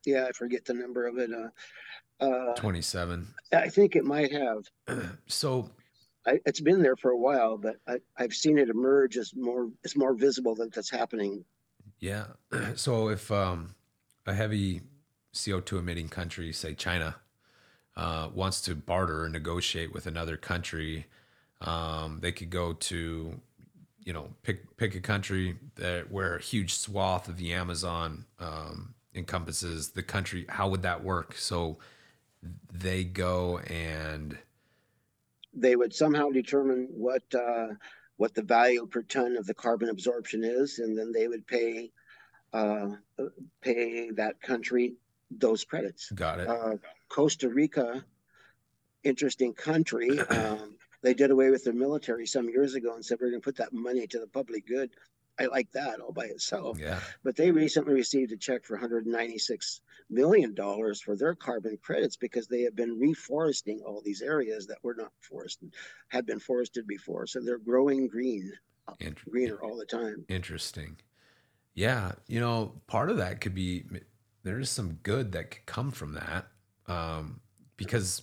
Yeah, 0.04 0.26
I 0.28 0.32
forget 0.32 0.64
the 0.64 0.74
number 0.74 1.06
of 1.06 1.18
it. 1.18 1.30
Uh, 1.32 2.24
uh, 2.24 2.54
27. 2.54 3.26
I 3.52 3.68
think 3.68 3.96
it 3.96 4.04
might 4.04 4.32
have. 4.32 4.64
so, 5.26 5.70
I, 6.26 6.40
it's 6.44 6.60
been 6.60 6.82
there 6.82 6.96
for 6.96 7.10
a 7.10 7.16
while, 7.16 7.56
but 7.56 7.76
I, 7.86 7.98
I've 8.16 8.34
seen 8.34 8.58
it 8.58 8.68
emerge 8.68 9.16
as 9.16 9.34
more 9.34 9.70
it's 9.84 9.96
more 9.96 10.14
visible 10.14 10.54
that 10.56 10.72
that's 10.72 10.90
happening. 10.90 11.44
Yeah. 11.98 12.26
So 12.74 13.08
if 13.08 13.30
um, 13.30 13.74
a 14.26 14.34
heavy 14.34 14.82
CO2 15.34 15.78
emitting 15.78 16.08
country, 16.08 16.52
say 16.52 16.74
China, 16.74 17.16
uh, 17.98 18.28
wants 18.32 18.60
to 18.62 18.76
barter 18.76 19.24
or 19.24 19.28
negotiate 19.28 19.92
with 19.92 20.06
another 20.06 20.36
country, 20.36 21.06
um, 21.60 22.20
they 22.20 22.30
could 22.30 22.48
go 22.48 22.72
to, 22.72 23.40
you 24.04 24.12
know, 24.12 24.28
pick 24.44 24.76
pick 24.76 24.94
a 24.94 25.00
country 25.00 25.56
that 25.74 26.10
where 26.10 26.36
a 26.36 26.40
huge 26.40 26.74
swath 26.74 27.28
of 27.28 27.36
the 27.36 27.52
Amazon 27.52 28.24
um, 28.38 28.94
encompasses 29.16 29.90
the 29.90 30.02
country. 30.04 30.46
How 30.48 30.68
would 30.68 30.82
that 30.82 31.02
work? 31.02 31.34
So 31.34 31.78
they 32.72 33.02
go 33.02 33.58
and 33.58 34.38
they 35.52 35.74
would 35.74 35.92
somehow 35.92 36.28
determine 36.28 36.86
what 36.92 37.24
uh, 37.34 37.74
what 38.16 38.32
the 38.32 38.42
value 38.42 38.86
per 38.86 39.02
ton 39.02 39.36
of 39.36 39.44
the 39.46 39.54
carbon 39.54 39.88
absorption 39.88 40.44
is, 40.44 40.78
and 40.78 40.96
then 40.96 41.10
they 41.10 41.26
would 41.26 41.44
pay 41.48 41.90
uh, 42.52 42.90
pay 43.60 44.12
that 44.12 44.40
country 44.40 44.94
those 45.32 45.64
credits. 45.64 46.12
Got 46.12 46.38
it. 46.38 46.48
Uh, 46.48 46.76
Costa 47.08 47.48
Rica, 47.48 48.04
interesting 49.04 49.54
country. 49.54 50.18
Um, 50.30 50.76
they 51.00 51.14
did 51.14 51.30
away 51.30 51.50
with 51.50 51.62
their 51.62 51.74
military 51.74 52.26
some 52.26 52.48
years 52.48 52.74
ago 52.74 52.94
and 52.94 53.04
said 53.04 53.18
we're 53.20 53.30
going 53.30 53.40
to 53.40 53.44
put 53.44 53.56
that 53.58 53.72
money 53.72 54.06
to 54.08 54.18
the 54.18 54.26
public 54.26 54.66
good. 54.66 54.90
I 55.38 55.46
like 55.46 55.70
that 55.72 56.00
all 56.00 56.12
by 56.12 56.24
itself. 56.24 56.78
Yeah. 56.78 56.98
But 57.22 57.36
they 57.36 57.52
recently 57.52 57.94
received 57.94 58.32
a 58.32 58.36
check 58.36 58.64
for 58.64 58.74
196 58.74 59.80
million 60.10 60.54
dollars 60.54 61.00
for 61.00 61.16
their 61.16 61.34
carbon 61.34 61.78
credits 61.82 62.16
because 62.16 62.48
they 62.48 62.62
have 62.62 62.74
been 62.74 62.98
reforesting 62.98 63.82
all 63.84 64.02
these 64.04 64.22
areas 64.22 64.66
that 64.66 64.78
were 64.82 64.94
not 64.94 65.12
forested, 65.20 65.72
had 66.08 66.26
been 66.26 66.40
forested 66.40 66.86
before. 66.86 67.26
So 67.26 67.40
they're 67.40 67.58
growing 67.58 68.08
green, 68.08 68.52
Inter- 68.98 69.30
greener 69.30 69.62
all 69.62 69.76
the 69.76 69.84
time. 69.84 70.24
Interesting. 70.28 70.96
Yeah, 71.74 72.12
you 72.26 72.40
know, 72.40 72.72
part 72.88 73.10
of 73.10 73.18
that 73.18 73.40
could 73.40 73.54
be 73.54 73.84
there 74.42 74.58
is 74.58 74.70
some 74.70 74.94
good 75.02 75.32
that 75.32 75.52
could 75.52 75.66
come 75.66 75.92
from 75.92 76.14
that, 76.14 76.48
um, 76.88 77.40
because 77.76 78.22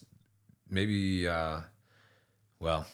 maybe, 0.70 1.28
uh, 1.28 1.62
well, 2.60 2.86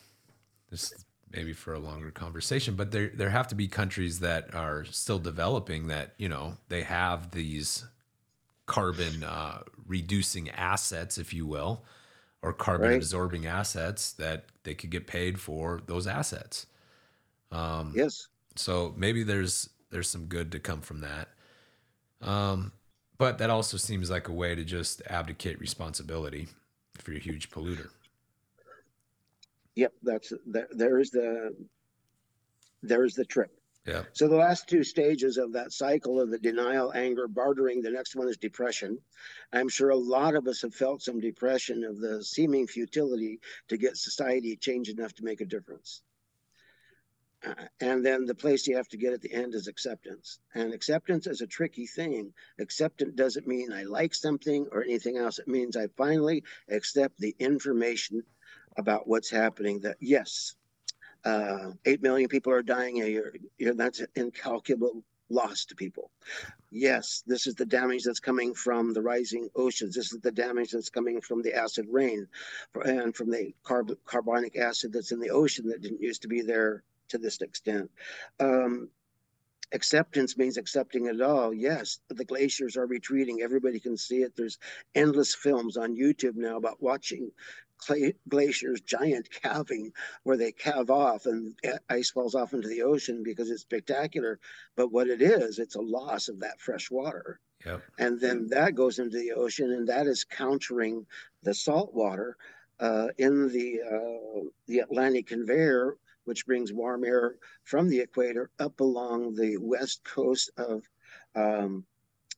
this 0.70 0.94
maybe 1.32 1.54
for 1.54 1.74
a 1.74 1.80
longer 1.80 2.12
conversation, 2.12 2.76
but 2.76 2.92
there 2.92 3.12
there 3.14 3.30
have 3.30 3.48
to 3.48 3.56
be 3.56 3.68
countries 3.68 4.20
that 4.20 4.54
are 4.54 4.86
still 4.86 5.20
developing 5.20 5.88
that 5.88 6.14
you 6.18 6.30
know 6.30 6.58
they 6.70 6.84
have 6.84 7.32
these 7.32 7.86
carbon 8.66 9.24
uh, 9.24 9.60
reducing 9.86 10.50
assets, 10.50 11.18
if 11.18 11.34
you 11.34 11.46
will, 11.46 11.84
or 12.42 12.54
carbon 12.54 12.90
right. 12.90 12.98
absorbing 12.98 13.46
assets 13.46 14.14
that 14.14 14.46
they 14.64 14.74
could 14.74 14.90
get 14.90 15.08
paid 15.08 15.40
for 15.40 15.82
those 15.88 16.08
assets. 16.08 16.68
Um, 17.52 17.94
yes. 17.96 18.28
So 18.56 18.94
maybe 18.98 19.24
there's 19.24 19.70
there's 19.90 20.10
some 20.10 20.26
good 20.26 20.52
to 20.52 20.60
come 20.60 20.82
from 20.82 21.02
that. 21.02 21.30
Um, 22.22 22.72
but 23.22 23.38
that 23.38 23.52
also 23.52 23.78
seems 23.78 24.10
like 24.10 24.30
a 24.30 24.32
way 24.32 24.56
to 24.56 24.64
just 24.64 25.04
abdicate 25.06 25.60
responsibility 25.60 26.48
for 26.98 27.12
your 27.12 27.20
huge 27.20 27.52
polluter. 27.52 27.90
Yep, 29.76 29.94
that's 30.02 30.34
there. 30.48 30.68
There's 30.72 31.12
the 31.12 31.56
there's 32.82 33.14
the 33.14 33.26
trip. 33.26 33.52
Yeah. 33.86 34.06
So 34.14 34.28
the 34.28 34.38
last 34.38 34.68
two 34.68 34.84
stages 34.84 35.38
of 35.38 35.54
that 35.54 35.72
cycle 35.72 36.20
of 36.20 36.32
the 36.32 36.40
denial, 36.40 36.94
anger, 36.96 37.28
bartering, 37.28 37.84
the 37.84 37.92
next 37.92 38.16
one 38.16 38.28
is 38.28 38.38
depression. 38.38 38.98
I'm 39.54 39.70
sure 39.70 39.92
a 39.92 39.96
lot 39.96 40.34
of 40.34 40.48
us 40.48 40.64
have 40.64 40.74
felt 40.74 41.04
some 41.04 41.20
depression 41.20 41.84
of 41.84 42.00
the 42.00 42.24
seeming 42.24 42.66
futility 42.66 43.40
to 43.68 43.78
get 43.78 43.98
society 43.98 44.56
changed 44.56 44.90
enough 44.90 45.14
to 45.14 45.24
make 45.24 45.42
a 45.42 45.46
difference. 45.46 46.02
And 47.80 48.06
then 48.06 48.26
the 48.26 48.36
place 48.36 48.68
you 48.68 48.76
have 48.76 48.88
to 48.90 48.98
get 48.98 49.14
at 49.14 49.22
the 49.22 49.34
end 49.34 49.56
is 49.56 49.68
acceptance. 49.68 50.40
And 50.54 50.74
acceptance 50.74 51.26
is 51.26 51.42
a 51.42 51.48
tricky 51.48 51.88
thing. 51.88 52.34
Acceptance 52.60 53.16
doesn't 53.16 53.48
mean 53.48 53.74
I 53.74 53.84
like 53.84 54.14
something 54.14 54.68
or 54.72 54.84
anything 54.84 55.18
else. 55.18 55.40
It 55.40 55.48
means 55.48 55.76
I 55.76 55.88
finally 55.98 56.44
accept 56.70 57.18
the 57.18 57.36
information 57.40 58.24
about 58.78 59.08
what's 59.08 59.30
happening 59.30 59.80
that 59.82 59.98
yes, 60.00 60.56
uh, 61.26 61.72
8 61.86 62.02
million 62.02 62.30
people 62.30 62.54
are 62.54 62.62
dying 62.62 63.02
a 63.02 63.08
year. 63.08 63.34
That's 63.60 64.02
an 64.02 64.08
incalculable 64.16 65.04
loss 65.30 65.66
to 65.66 65.76
people. 65.76 66.12
Yes, 66.70 67.24
this 67.26 67.48
is 67.48 67.56
the 67.56 67.66
damage 67.66 68.04
that's 68.04 68.20
coming 68.20 68.54
from 68.54 68.94
the 68.94 69.02
rising 69.02 69.50
oceans. 69.56 69.96
This 69.96 70.14
is 70.14 70.20
the 70.20 70.32
damage 70.32 70.72
that's 70.72 70.90
coming 70.90 71.22
from 71.22 71.42
the 71.42 71.54
acid 71.54 71.88
rain 71.90 72.28
and 72.86 73.16
from 73.16 73.32
the 73.32 73.54
carb- 73.66 73.98
carbonic 74.06 74.58
acid 74.58 74.94
that's 74.94 75.12
in 75.12 75.20
the 75.20 75.32
ocean 75.32 75.68
that 75.70 75.82
didn't 75.82 76.02
used 76.02 76.22
to 76.22 76.28
be 76.28 76.42
there 76.42 76.84
to 77.12 77.18
this 77.18 77.42
extent. 77.42 77.90
Um, 78.40 78.90
acceptance 79.74 80.38
means 80.38 80.58
accepting 80.58 81.06
it 81.06 81.22
all. 81.22 81.54
Yes, 81.54 82.00
the 82.10 82.26
glaciers 82.26 82.76
are 82.76 82.88
retreating. 82.88 83.42
Everybody 83.42 83.80
can 83.80 83.98
see 83.98 84.24
it. 84.24 84.36
There's 84.36 84.58
endless 84.96 85.34
films 85.34 85.78
on 85.78 85.96
YouTube 85.96 86.36
now 86.36 86.58
about 86.58 86.82
watching 86.82 87.32
glaciers 88.30 88.82
giant 88.82 89.28
calving 89.42 89.92
where 90.24 90.38
they 90.38 90.52
calve 90.52 90.92
off 90.92 91.26
and 91.26 91.56
ice 91.90 92.12
falls 92.12 92.36
off 92.36 92.54
into 92.54 92.68
the 92.68 92.84
ocean 92.84 93.24
because 93.24 93.50
it's 93.50 93.64
spectacular 93.64 94.40
but 94.76 94.92
what 94.92 95.08
it 95.08 95.20
is 95.20 95.58
it's 95.58 95.74
a 95.74 95.82
loss 95.82 96.28
of 96.28 96.40
that 96.40 96.62
fresh 96.62 96.92
water 96.92 97.40
yep. 97.66 97.82
and 97.98 98.22
then 98.22 98.46
that 98.52 98.76
goes 98.76 99.00
into 99.00 99.18
the 99.18 99.32
ocean 99.32 99.72
and 99.72 99.88
that 99.88 100.06
is 100.06 100.24
countering 100.24 101.04
the 101.42 101.56
salt 101.56 101.92
water 101.92 102.38
uh, 102.82 103.08
in 103.20 103.48
the 103.50 103.80
uh, 103.82 104.42
the 104.68 104.80
Atlantic 104.80 105.28
conveyor 105.28 105.98
which 106.26 106.46
brings 106.46 106.74
warm 106.74 107.04
air 107.04 107.36
from 107.64 107.88
the 107.88 108.00
equator 108.00 108.50
up 108.60 108.80
along 108.80 109.36
the 109.36 109.58
west 109.58 110.04
coast 110.04 110.50
of 110.58 110.84
um, 111.36 111.86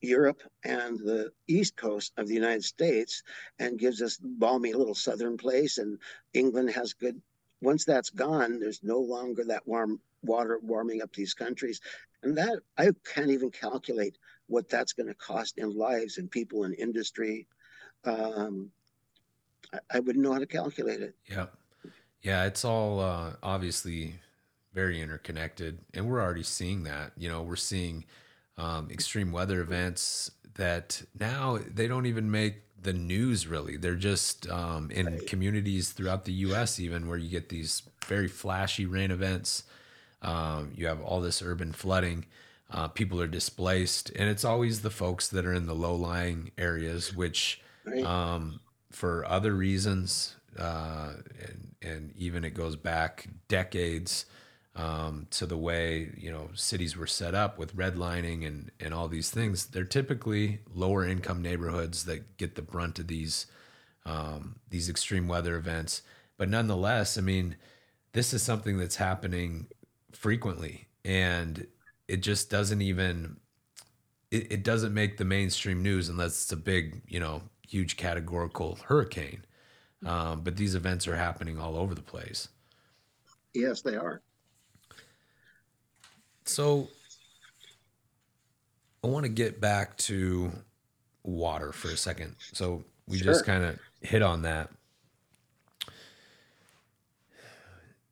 Europe 0.00 0.42
and 0.64 0.98
the 0.98 1.32
east 1.48 1.76
coast 1.76 2.12
of 2.16 2.28
the 2.28 2.34
United 2.34 2.64
States 2.64 3.22
and 3.58 3.78
gives 3.78 4.02
us 4.02 4.18
balmy 4.20 4.72
little 4.72 4.94
southern 4.94 5.36
place. 5.36 5.78
And 5.78 5.98
England 6.32 6.70
has 6.70 6.92
good. 6.92 7.20
Once 7.60 7.84
that's 7.84 8.10
gone, 8.10 8.60
there's 8.60 8.82
no 8.82 8.98
longer 8.98 9.44
that 9.44 9.66
warm 9.66 10.00
water 10.22 10.58
warming 10.62 11.02
up 11.02 11.12
these 11.12 11.34
countries, 11.34 11.80
and 12.22 12.36
that 12.36 12.60
I 12.76 12.90
can't 13.04 13.30
even 13.30 13.50
calculate 13.50 14.18
what 14.46 14.68
that's 14.68 14.92
going 14.92 15.06
to 15.08 15.14
cost 15.14 15.58
in 15.58 15.76
lives 15.76 16.18
and 16.18 16.30
people 16.30 16.64
and 16.64 16.74
industry. 16.74 17.46
Um, 18.04 18.70
I, 19.72 19.78
I, 19.94 20.00
wouldn't 20.00 20.22
know 20.22 20.32
how 20.32 20.38
to 20.38 20.46
calculate 20.46 21.00
it. 21.00 21.14
Yeah, 21.26 21.46
yeah, 22.24 22.44
it's 22.46 22.64
all 22.64 23.00
uh, 23.00 23.34
obviously 23.42 24.14
very 24.72 25.00
interconnected, 25.00 25.78
and 25.92 26.08
we're 26.08 26.20
already 26.20 26.42
seeing 26.42 26.84
that. 26.84 27.12
You 27.16 27.28
know, 27.28 27.42
we're 27.42 27.54
seeing 27.54 28.06
um, 28.56 28.88
extreme 28.90 29.30
weather 29.30 29.60
events 29.60 30.30
that 30.54 31.02
now 31.20 31.58
they 31.72 31.86
don't 31.86 32.06
even 32.06 32.30
make 32.30 32.62
the 32.80 32.94
news 32.94 33.46
really. 33.46 33.76
They're 33.76 33.94
just 33.94 34.48
um, 34.50 34.90
in 34.90 35.06
right. 35.06 35.26
communities 35.26 35.90
throughout 35.90 36.24
the 36.24 36.32
U.S. 36.32 36.80
even 36.80 37.08
where 37.08 37.18
you 37.18 37.28
get 37.28 37.50
these 37.50 37.82
very 38.06 38.28
flashy 38.28 38.86
rain 38.86 39.10
events. 39.10 39.64
Um, 40.22 40.72
you 40.74 40.86
have 40.86 41.02
all 41.02 41.20
this 41.20 41.42
urban 41.42 41.72
flooding. 41.72 42.24
Uh, 42.70 42.88
people 42.88 43.20
are 43.20 43.26
displaced, 43.26 44.10
and 44.16 44.30
it's 44.30 44.44
always 44.44 44.80
the 44.80 44.90
folks 44.90 45.28
that 45.28 45.44
are 45.44 45.52
in 45.52 45.66
the 45.66 45.74
low-lying 45.74 46.50
areas, 46.56 47.14
which, 47.14 47.60
right. 47.84 48.02
um, 48.02 48.60
for 48.90 49.26
other 49.26 49.52
reasons, 49.52 50.36
uh, 50.58 51.14
and, 51.40 51.74
and 51.82 52.12
even 52.16 52.44
it 52.44 52.54
goes 52.54 52.76
back 52.76 53.28
decades 53.48 54.26
um, 54.76 55.26
to 55.30 55.46
the 55.46 55.56
way 55.56 56.10
you 56.16 56.30
know 56.30 56.48
cities 56.54 56.96
were 56.96 57.06
set 57.06 57.34
up 57.34 57.58
with 57.58 57.76
redlining 57.76 58.46
and 58.46 58.70
and 58.80 58.92
all 58.92 59.08
these 59.08 59.30
things. 59.30 59.66
They're 59.66 59.84
typically 59.84 60.60
lower 60.72 61.06
income 61.06 61.42
neighborhoods 61.42 62.04
that 62.06 62.36
get 62.36 62.54
the 62.54 62.62
brunt 62.62 62.98
of 62.98 63.06
these 63.06 63.46
um, 64.06 64.56
these 64.70 64.88
extreme 64.88 65.28
weather 65.28 65.56
events. 65.56 66.02
But 66.36 66.48
nonetheless, 66.48 67.16
I 67.16 67.20
mean, 67.20 67.56
this 68.12 68.34
is 68.34 68.42
something 68.42 68.78
that's 68.78 68.96
happening 68.96 69.68
frequently, 70.12 70.88
and 71.04 71.66
it 72.08 72.18
just 72.18 72.50
doesn't 72.50 72.82
even 72.82 73.36
it, 74.30 74.52
it 74.52 74.62
doesn't 74.64 74.92
make 74.92 75.16
the 75.16 75.24
mainstream 75.24 75.82
news 75.82 76.08
unless 76.08 76.42
it's 76.42 76.52
a 76.52 76.56
big 76.56 77.02
you 77.06 77.20
know 77.20 77.42
huge 77.66 77.96
categorical 77.96 78.78
hurricane. 78.86 79.44
Um, 80.04 80.42
but 80.42 80.56
these 80.56 80.74
events 80.74 81.08
are 81.08 81.16
happening 81.16 81.58
all 81.58 81.76
over 81.76 81.94
the 81.94 82.02
place. 82.02 82.48
Yes, 83.54 83.82
they 83.82 83.96
are. 83.96 84.20
So 86.44 86.88
I 89.02 89.06
want 89.06 89.24
to 89.24 89.30
get 89.30 89.60
back 89.60 89.96
to 89.98 90.52
water 91.22 91.72
for 91.72 91.88
a 91.88 91.96
second. 91.96 92.36
So 92.52 92.84
we 93.06 93.18
sure. 93.18 93.32
just 93.32 93.44
kind 93.44 93.64
of 93.64 93.78
hit 94.00 94.22
on 94.22 94.42
that. 94.42 94.70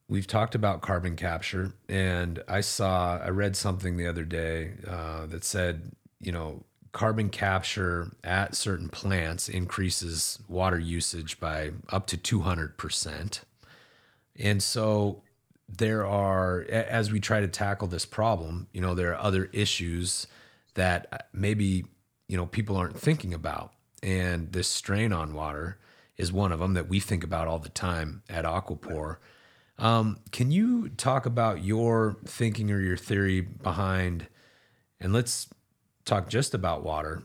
We've 0.09 0.27
talked 0.27 0.55
about 0.55 0.83
carbon 0.83 1.17
capture, 1.17 1.73
and 1.89 2.43
I 2.47 2.61
saw, 2.61 3.19
I 3.19 3.31
read 3.31 3.57
something 3.57 3.97
the 3.97 4.07
other 4.07 4.25
day 4.25 4.73
uh, 4.87 5.25
that 5.27 5.43
said, 5.43 5.93
you 6.21 6.33
know, 6.33 6.65
carbon 6.93 7.31
capture 7.31 8.13
at 8.23 8.55
certain 8.55 8.89
plants 8.89 9.49
increases 9.49 10.39
water 10.47 10.79
usage 10.79 11.41
by 11.41 11.73
up 11.91 12.07
to 12.07 12.17
200%. 12.19 13.41
And 14.39 14.63
so 14.63 15.23
there 15.69 16.07
are, 16.07 16.61
as 16.71 17.11
we 17.11 17.19
try 17.19 17.41
to 17.41 17.49
tackle 17.49 17.89
this 17.89 18.05
problem, 18.05 18.69
you 18.73 18.81
know, 18.81 18.95
there 18.95 19.13
are 19.13 19.21
other 19.21 19.49
issues 19.53 20.27
that 20.75 21.29
maybe, 21.33 21.85
you 22.29 22.37
know, 22.37 22.47
people 22.47 22.77
aren't 22.77 22.99
thinking 22.99 23.33
about. 23.33 23.73
And 24.03 24.53
this 24.53 24.69
strain 24.69 25.13
on 25.13 25.33
water 25.35 25.79
is 26.17 26.33
one 26.33 26.53
of 26.53 26.59
them 26.59 26.75
that 26.75 26.89
we 26.89 27.01
think 27.01 27.25
about 27.25 27.49
all 27.49 27.59
the 27.59 27.69
time 27.71 28.23
at 28.29 28.45
Aquapour. 28.45 29.17
Um, 29.79 30.19
can 30.31 30.51
you 30.51 30.91
talk 30.91 31.25
about 31.25 31.65
your 31.65 32.17
thinking 32.25 32.71
or 32.71 32.81
your 32.81 32.97
theory 32.97 33.41
behind, 33.41 34.29
and 35.01 35.13
let's 35.13 35.49
talk 36.05 36.29
just 36.29 36.55
about 36.55 36.83
water, 36.83 37.23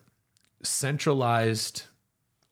centralized 0.64 1.84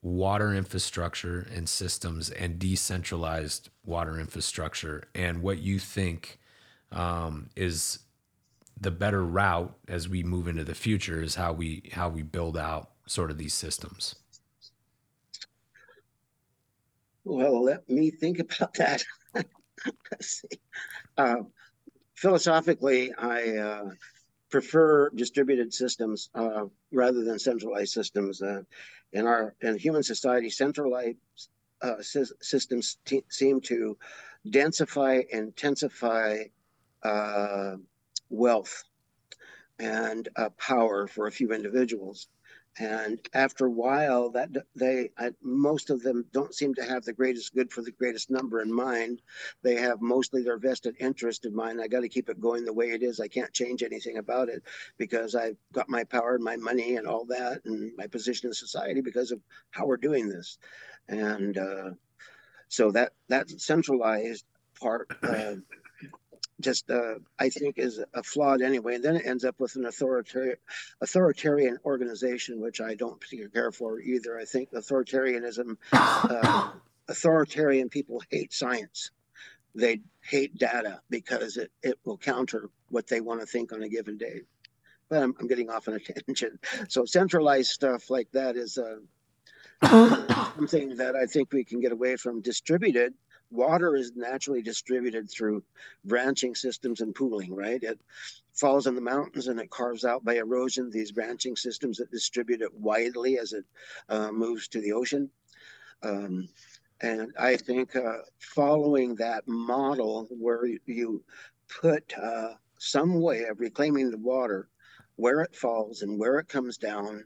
water 0.02 0.54
infrastructure 0.54 1.48
and 1.52 1.68
systems 1.68 2.30
and 2.30 2.58
decentralized 2.58 3.70
water 3.84 4.20
infrastructure 4.20 5.02
and 5.14 5.42
what 5.42 5.58
you 5.58 5.80
think 5.80 6.38
um, 6.92 7.48
is 7.56 7.98
the 8.80 8.90
better 8.90 9.24
route 9.24 9.76
as 9.88 10.08
we 10.08 10.22
move 10.22 10.46
into 10.46 10.62
the 10.62 10.74
future 10.74 11.22
is 11.22 11.34
how 11.34 11.52
we 11.52 11.82
how 11.92 12.08
we 12.08 12.22
build 12.22 12.56
out 12.56 12.90
sort 13.06 13.30
of 13.30 13.38
these 13.38 13.54
systems. 13.54 14.14
Well 17.24 17.64
let 17.64 17.88
me 17.88 18.10
think 18.10 18.38
about 18.38 18.74
that. 18.74 19.04
Uh, 21.18 21.36
philosophically 22.14 23.10
i 23.14 23.56
uh, 23.56 23.88
prefer 24.56 25.10
distributed 25.10 25.74
systems 25.74 26.30
uh, 26.34 26.64
rather 26.90 27.22
than 27.22 27.38
centralized 27.38 27.92
systems 27.92 28.40
uh, 28.40 28.62
in 29.12 29.26
our 29.26 29.54
in 29.60 29.76
human 29.76 30.02
society, 30.02 30.48
centralized 30.48 31.18
uh, 31.82 31.96
systems 32.00 32.96
t- 33.04 33.22
seem 33.28 33.60
to 33.60 33.98
densify, 34.48 35.22
intensify 35.28 36.38
uh, 37.02 37.74
wealth 38.30 38.84
and 39.78 40.30
uh, 40.36 40.48
power 40.56 41.06
for 41.06 41.26
a 41.26 41.30
few 41.30 41.52
individuals 41.52 42.28
and 42.78 43.18
after 43.32 43.66
a 43.66 43.70
while 43.70 44.30
that 44.30 44.50
they 44.74 45.10
I, 45.18 45.30
most 45.42 45.88
of 45.88 46.02
them 46.02 46.26
don't 46.32 46.54
seem 46.54 46.74
to 46.74 46.84
have 46.84 47.04
the 47.04 47.12
greatest 47.12 47.54
good 47.54 47.72
for 47.72 47.82
the 47.82 47.92
greatest 47.92 48.30
number 48.30 48.60
in 48.60 48.72
mind. 48.72 49.22
They 49.62 49.76
have 49.76 50.02
mostly 50.02 50.42
their 50.42 50.58
vested 50.58 50.96
interest 51.00 51.46
in 51.46 51.54
mind. 51.54 51.80
I 51.80 51.88
got 51.88 52.00
to 52.00 52.08
keep 52.08 52.28
it 52.28 52.40
going 52.40 52.64
the 52.64 52.72
way 52.72 52.90
it 52.90 53.02
is. 53.02 53.18
I 53.18 53.28
can't 53.28 53.52
change 53.52 53.82
anything 53.82 54.18
about 54.18 54.48
it 54.48 54.62
because 54.98 55.34
i've 55.34 55.56
got 55.72 55.88
my 55.88 56.04
power 56.04 56.34
and 56.34 56.44
my 56.44 56.56
money 56.56 56.96
and 56.96 57.06
all 57.06 57.24
that 57.26 57.62
and 57.64 57.92
my 57.96 58.06
position 58.06 58.48
in 58.48 58.54
society 58.54 59.00
because 59.00 59.30
of 59.30 59.40
how 59.70 59.86
we're 59.86 59.96
doing 59.96 60.28
this. 60.28 60.58
And 61.08 61.56
uh, 61.56 61.90
so 62.68 62.90
that 62.90 63.12
that 63.28 63.48
centralized 63.50 64.44
part 64.78 65.08
uh, 65.22 65.54
just 66.60 66.90
uh, 66.90 67.14
I 67.38 67.48
think 67.50 67.78
is 67.78 68.02
a 68.14 68.22
flawed 68.22 68.62
anyway. 68.62 68.94
And 68.96 69.04
then 69.04 69.16
it 69.16 69.26
ends 69.26 69.44
up 69.44 69.60
with 69.60 69.76
an 69.76 69.84
authoritarian 69.84 70.56
authoritarian 71.00 71.78
organization, 71.84 72.60
which 72.60 72.80
I 72.80 72.94
don't 72.94 73.20
particularly 73.20 73.52
care 73.52 73.72
for 73.72 74.00
either. 74.00 74.38
I 74.38 74.44
think 74.44 74.72
authoritarianism, 74.72 75.76
uh, 75.92 76.70
authoritarian 77.08 77.88
people 77.88 78.22
hate 78.30 78.52
science. 78.52 79.10
They 79.74 80.00
hate 80.22 80.56
data 80.56 81.02
because 81.10 81.58
it, 81.58 81.70
it 81.82 81.98
will 82.04 82.16
counter 82.16 82.70
what 82.88 83.06
they 83.06 83.20
want 83.20 83.40
to 83.40 83.46
think 83.46 83.72
on 83.72 83.82
a 83.82 83.88
given 83.88 84.16
day. 84.16 84.42
But 85.08 85.22
I'm, 85.22 85.34
I'm 85.38 85.46
getting 85.46 85.68
off 85.68 85.88
on 85.88 85.94
a 85.94 85.98
tangent. 86.26 86.64
So 86.88 87.04
centralized 87.04 87.70
stuff 87.70 88.08
like 88.08 88.30
that 88.32 88.56
is 88.56 88.78
uh, 88.78 88.96
something 90.56 90.96
that 90.96 91.14
I 91.14 91.26
think 91.26 91.52
we 91.52 91.64
can 91.64 91.80
get 91.80 91.92
away 91.92 92.16
from. 92.16 92.40
Distributed 92.40 93.12
water 93.56 93.96
is 93.96 94.12
naturally 94.14 94.62
distributed 94.62 95.30
through 95.30 95.64
branching 96.04 96.54
systems 96.54 97.00
and 97.00 97.14
pooling, 97.14 97.54
right? 97.54 97.82
It 97.82 98.00
falls 98.54 98.86
in 98.86 98.94
the 98.94 99.00
mountains 99.00 99.48
and 99.48 99.58
it 99.60 99.70
carves 99.70 100.04
out 100.04 100.24
by 100.24 100.34
erosion 100.34 100.90
these 100.90 101.12
branching 101.12 101.56
systems 101.56 101.98
that 101.98 102.10
distribute 102.10 102.62
it 102.62 102.72
widely 102.74 103.38
as 103.38 103.52
it 103.52 103.64
uh, 104.08 104.30
moves 104.30 104.68
to 104.68 104.80
the 104.80 104.92
ocean. 104.92 105.30
Um, 106.02 106.48
and 107.00 107.32
I 107.38 107.56
think 107.56 107.94
uh, 107.96 108.18
following 108.38 109.14
that 109.16 109.46
model 109.46 110.28
where 110.30 110.66
you 110.86 111.22
put 111.68 112.14
uh, 112.16 112.54
some 112.78 113.20
way 113.20 113.44
of 113.44 113.60
reclaiming 113.60 114.10
the 114.10 114.18
water 114.18 114.68
where 115.16 115.40
it 115.40 115.54
falls 115.54 116.02
and 116.02 116.18
where 116.18 116.38
it 116.38 116.48
comes 116.48 116.76
down 116.76 117.24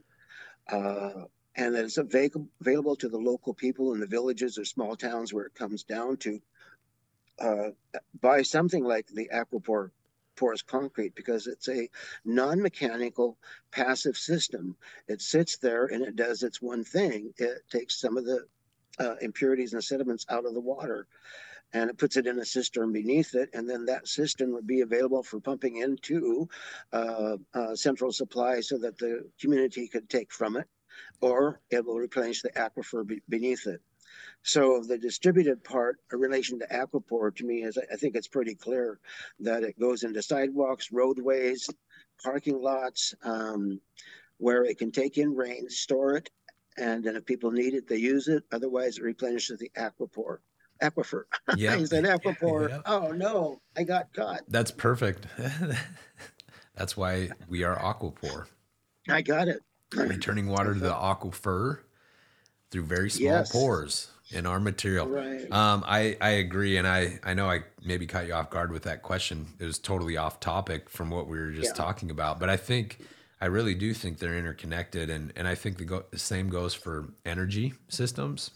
uh, 0.69 1.25
and 1.55 1.75
that 1.75 1.85
it's 1.85 1.97
available, 1.97 2.95
to 2.95 3.09
the 3.09 3.17
local 3.17 3.53
people 3.53 3.93
in 3.93 3.99
the 3.99 4.07
villages 4.07 4.57
or 4.57 4.65
small 4.65 4.95
towns 4.95 5.33
where 5.33 5.45
it 5.45 5.55
comes 5.55 5.83
down 5.83 6.17
to 6.17 6.39
uh, 7.39 7.69
buy 8.21 8.41
something 8.41 8.83
like 8.83 9.07
the 9.07 9.29
Aquapour 9.33 9.91
porous 10.35 10.61
concrete 10.61 11.13
because 11.13 11.47
it's 11.47 11.67
a 11.67 11.89
non-mechanical 12.23 13.37
passive 13.71 14.15
system. 14.15 14.75
It 15.07 15.21
sits 15.21 15.57
there 15.57 15.87
and 15.87 16.03
it 16.03 16.15
does 16.15 16.43
its 16.43 16.61
one 16.61 16.83
thing. 16.83 17.33
It 17.37 17.63
takes 17.69 17.99
some 17.99 18.17
of 18.17 18.25
the 18.25 18.45
uh, 18.99 19.15
impurities 19.21 19.73
and 19.73 19.83
sediments 19.83 20.25
out 20.29 20.45
of 20.45 20.53
the 20.53 20.61
water 20.61 21.07
and 21.73 21.89
it 21.89 21.97
puts 21.97 22.17
it 22.17 22.27
in 22.27 22.39
a 22.39 22.45
cistern 22.45 22.91
beneath 22.91 23.33
it, 23.33 23.49
and 23.53 23.69
then 23.69 23.85
that 23.85 24.05
cistern 24.05 24.53
would 24.53 24.67
be 24.67 24.81
available 24.81 25.23
for 25.23 25.39
pumping 25.39 25.77
into 25.77 26.49
uh, 26.91 27.37
uh, 27.53 27.73
central 27.75 28.11
supply 28.11 28.59
so 28.59 28.77
that 28.77 28.97
the 28.97 29.25
community 29.39 29.87
could 29.87 30.09
take 30.09 30.33
from 30.33 30.57
it 30.57 30.67
or 31.21 31.59
it 31.69 31.85
will 31.85 31.97
replenish 31.97 32.41
the 32.41 32.49
aquifer 32.49 33.05
be- 33.05 33.21
beneath 33.29 33.67
it. 33.67 33.81
So 34.43 34.81
the 34.81 34.97
distributed 34.97 35.63
part 35.63 35.97
in 36.11 36.19
relation 36.19 36.59
to 36.59 36.67
Aquapour 36.67 37.35
to 37.35 37.45
me 37.45 37.63
is 37.63 37.77
I 37.91 37.95
think 37.95 38.15
it's 38.15 38.27
pretty 38.27 38.55
clear 38.55 38.99
that 39.39 39.63
it 39.63 39.79
goes 39.79 40.03
into 40.03 40.21
sidewalks, 40.21 40.91
roadways, 40.91 41.69
parking 42.23 42.61
lots, 42.61 43.13
um, 43.23 43.79
where 44.37 44.63
it 44.63 44.77
can 44.79 44.91
take 44.91 45.17
in 45.17 45.35
rain, 45.35 45.69
store 45.69 46.15
it, 46.17 46.29
and 46.77 47.03
then 47.03 47.15
if 47.15 47.25
people 47.25 47.51
need 47.51 47.73
it, 47.73 47.87
they 47.87 47.97
use 47.97 48.27
it. 48.27 48.43
Otherwise, 48.51 48.97
it 48.97 49.03
replenishes 49.03 49.59
the 49.59 49.71
Aquapour. 49.77 50.39
Aquifer. 50.81 51.23
Yeah. 51.57 51.75
I 51.75 51.83
said 51.83 52.05
Aquapour. 52.05 52.69
Yeah. 52.69 52.81
Oh 52.85 53.11
no, 53.11 53.61
I 53.77 53.83
got 53.83 54.11
caught. 54.13 54.41
That's 54.47 54.71
perfect. 54.71 55.27
That's 56.75 56.97
why 56.97 57.29
we 57.47 57.63
are 57.63 57.75
Aquapour. 57.75 58.47
I 59.07 59.21
got 59.21 59.47
it 59.47 59.61
returning 59.95 60.47
water 60.49 60.73
to 60.73 60.79
the 60.79 60.93
aquifer 60.93 61.79
through 62.71 62.83
very 62.83 63.09
small 63.09 63.31
yes. 63.31 63.51
pores 63.51 64.11
in 64.31 64.45
our 64.45 64.59
material. 64.59 65.07
Right. 65.07 65.51
Um, 65.51 65.83
I, 65.85 66.17
I 66.21 66.29
agree. 66.29 66.77
And 66.77 66.87
I, 66.87 67.19
I 67.23 67.33
know 67.33 67.49
I 67.49 67.63
maybe 67.83 68.07
caught 68.07 68.27
you 68.27 68.33
off 68.33 68.49
guard 68.49 68.71
with 68.71 68.83
that 68.83 69.01
question. 69.01 69.47
It 69.59 69.65
was 69.65 69.77
totally 69.77 70.17
off 70.17 70.39
topic 70.39 70.89
from 70.89 71.09
what 71.09 71.27
we 71.27 71.37
were 71.37 71.51
just 71.51 71.75
yeah. 71.75 71.83
talking 71.83 72.09
about. 72.09 72.39
But 72.39 72.49
I 72.49 72.57
think, 72.57 72.99
I 73.41 73.47
really 73.47 73.75
do 73.75 73.93
think 73.93 74.19
they're 74.19 74.37
interconnected. 74.37 75.09
And, 75.09 75.33
and 75.35 75.47
I 75.47 75.55
think 75.55 75.77
the, 75.77 75.85
go, 75.85 76.05
the 76.11 76.19
same 76.19 76.49
goes 76.49 76.73
for 76.73 77.13
energy 77.25 77.73
systems, 77.89 78.51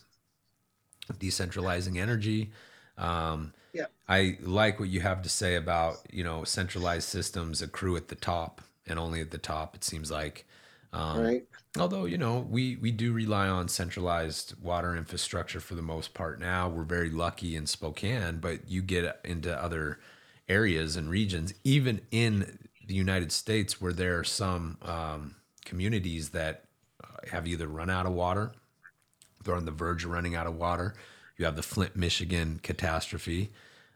decentralizing 1.13 1.99
energy. 1.99 2.51
Um, 2.97 3.53
yeah. 3.73 3.87
I 4.07 4.37
like 4.41 4.79
what 4.79 4.87
you 4.87 5.01
have 5.01 5.21
to 5.23 5.29
say 5.29 5.55
about, 5.55 5.97
you 6.09 6.23
know, 6.23 6.45
centralized 6.45 7.09
systems 7.09 7.61
accrue 7.61 7.97
at 7.97 8.07
the 8.07 8.15
top 8.15 8.61
and 8.87 8.97
only 8.97 9.19
at 9.19 9.31
the 9.31 9.37
top, 9.37 9.75
it 9.75 9.83
seems 9.83 10.09
like. 10.09 10.45
Um, 10.95 11.21
right. 11.21 11.43
Although 11.77 12.05
you 12.05 12.17
know 12.17 12.39
we 12.49 12.77
we 12.77 12.91
do 12.91 13.11
rely 13.11 13.47
on 13.47 13.67
centralized 13.67 14.53
water 14.61 14.95
infrastructure 14.95 15.59
for 15.59 15.75
the 15.75 15.81
most 15.81 16.13
part 16.13 16.39
now. 16.39 16.69
We're 16.69 16.83
very 16.83 17.09
lucky 17.09 17.55
in 17.55 17.67
Spokane, 17.67 18.37
but 18.37 18.69
you 18.69 18.81
get 18.81 19.19
into 19.23 19.53
other 19.61 19.99
areas 20.47 20.95
and 20.95 21.09
regions, 21.09 21.53
even 21.63 22.01
in 22.11 22.59
the 22.87 22.93
United 22.93 23.31
States, 23.31 23.81
where 23.81 23.93
there 23.93 24.19
are 24.19 24.23
some 24.23 24.77
um, 24.83 25.35
communities 25.65 26.29
that 26.29 26.65
have 27.31 27.47
either 27.47 27.67
run 27.67 27.89
out 27.89 28.05
of 28.05 28.13
water, 28.13 28.51
they're 29.43 29.55
on 29.55 29.65
the 29.65 29.71
verge 29.71 30.05
of 30.05 30.11
running 30.11 30.35
out 30.35 30.47
of 30.47 30.55
water. 30.55 30.95
You 31.37 31.45
have 31.45 31.55
the 31.55 31.63
Flint, 31.63 31.95
Michigan 31.95 32.59
catastrophe. 32.63 33.51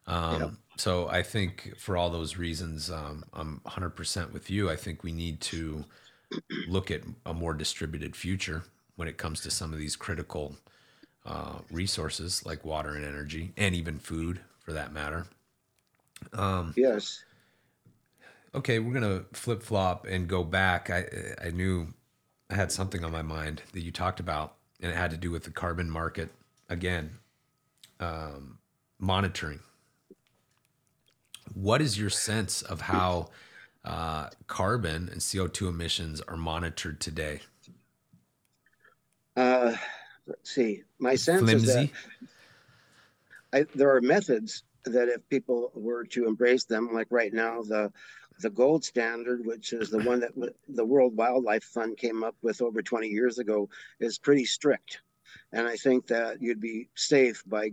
Um, 0.08 0.41
yep. 0.41 0.52
So 0.78 1.08
I 1.08 1.24
think 1.24 1.74
for 1.78 1.97
all 1.97 2.10
those 2.10 2.38
reasons, 2.38 2.89
um, 2.89 3.24
I'm 3.34 3.62
100% 3.66 4.32
with 4.32 4.50
you. 4.50 4.70
I 4.70 4.76
think 4.76 5.04
we 5.04 5.12
need 5.12 5.41
to 5.41 5.86
look 6.67 6.91
at 6.91 7.01
a 7.25 7.34
more 7.34 7.53
distributed 7.53 8.15
future 8.15 8.63
when 8.95 9.07
it 9.07 9.17
comes 9.17 9.41
to 9.41 9.51
some 9.51 9.73
of 9.73 9.80
these 9.80 9.95
critical 9.95 10.55
uh, 11.25 11.59
resources 11.71 12.45
like 12.45 12.65
water 12.65 12.95
and 12.95 13.05
energy, 13.05 13.51
and 13.57 13.75
even 13.75 13.99
food 13.99 14.41
for 14.59 14.73
that 14.73 14.91
matter. 14.91 15.27
Um, 16.34 16.73
yes. 16.75 17.23
Okay, 18.53 18.80
we're 18.80 18.93
gonna 18.93 19.25
flip 19.34 19.61
flop 19.61 20.05
and 20.07 20.27
go 20.27 20.43
back. 20.43 20.89
I 20.89 21.05
I 21.43 21.51
knew 21.51 21.88
I 22.49 22.55
had 22.55 22.71
something 22.71 23.03
on 23.03 23.11
my 23.11 23.21
mind 23.21 23.61
that 23.73 23.82
you 23.82 23.91
talked 23.91 24.19
about, 24.19 24.55
and 24.82 24.91
it 24.91 24.95
had 24.95 25.11
to 25.11 25.17
do 25.17 25.32
with 25.32 25.43
the 25.43 25.51
carbon 25.51 25.89
market 25.89 26.30
again. 26.67 27.11
Um, 27.99 28.59
monitoring. 28.97 29.59
What 31.53 31.82
is 31.82 31.99
your 31.99 32.09
sense 32.09 32.61
of 32.61 32.82
how? 32.82 33.30
Uh, 33.86 34.30
carbon 34.47 35.09
and 35.11 35.21
CO2 35.21 35.69
emissions 35.69 36.21
are 36.21 36.38
monitored 36.38 36.99
today? 36.99 37.41
Uh, 39.36 39.75
let's 40.27 40.51
see. 40.51 40.84
My 40.99 41.15
sense 41.15 41.41
Flimsy. 41.41 41.67
is 41.67 41.73
that 41.75 41.89
I, 43.51 43.65
there 43.75 43.95
are 43.95 44.01
methods 44.01 44.63
that 44.86 45.07
if 45.07 45.27
people 45.30 45.71
were 45.73 46.03
to 46.05 46.27
embrace 46.27 46.65
them, 46.65 46.93
like 46.93 47.07
right 47.09 47.34
now, 47.34 47.61
the 47.61 47.91
the 48.41 48.49
gold 48.49 48.86
standard, 48.86 49.45
which 49.45 49.73
is 49.73 49.89
the 49.89 49.99
one 49.99 50.21
that 50.21 50.32
the 50.69 50.86
World 50.86 51.15
Wildlife 51.17 51.63
Fund 51.63 51.97
came 51.97 52.23
up 52.23 52.36
with 52.41 52.61
over 52.61 52.82
20 52.82 53.07
years 53.07 53.38
ago, 53.38 53.67
is 53.99 54.17
pretty 54.17 54.45
strict. 54.45 55.01
And 55.51 55.67
I 55.67 55.75
think 55.75 56.07
that 56.07 56.41
you'd 56.41 56.61
be 56.61 56.88
safe 56.95 57.43
by 57.45 57.71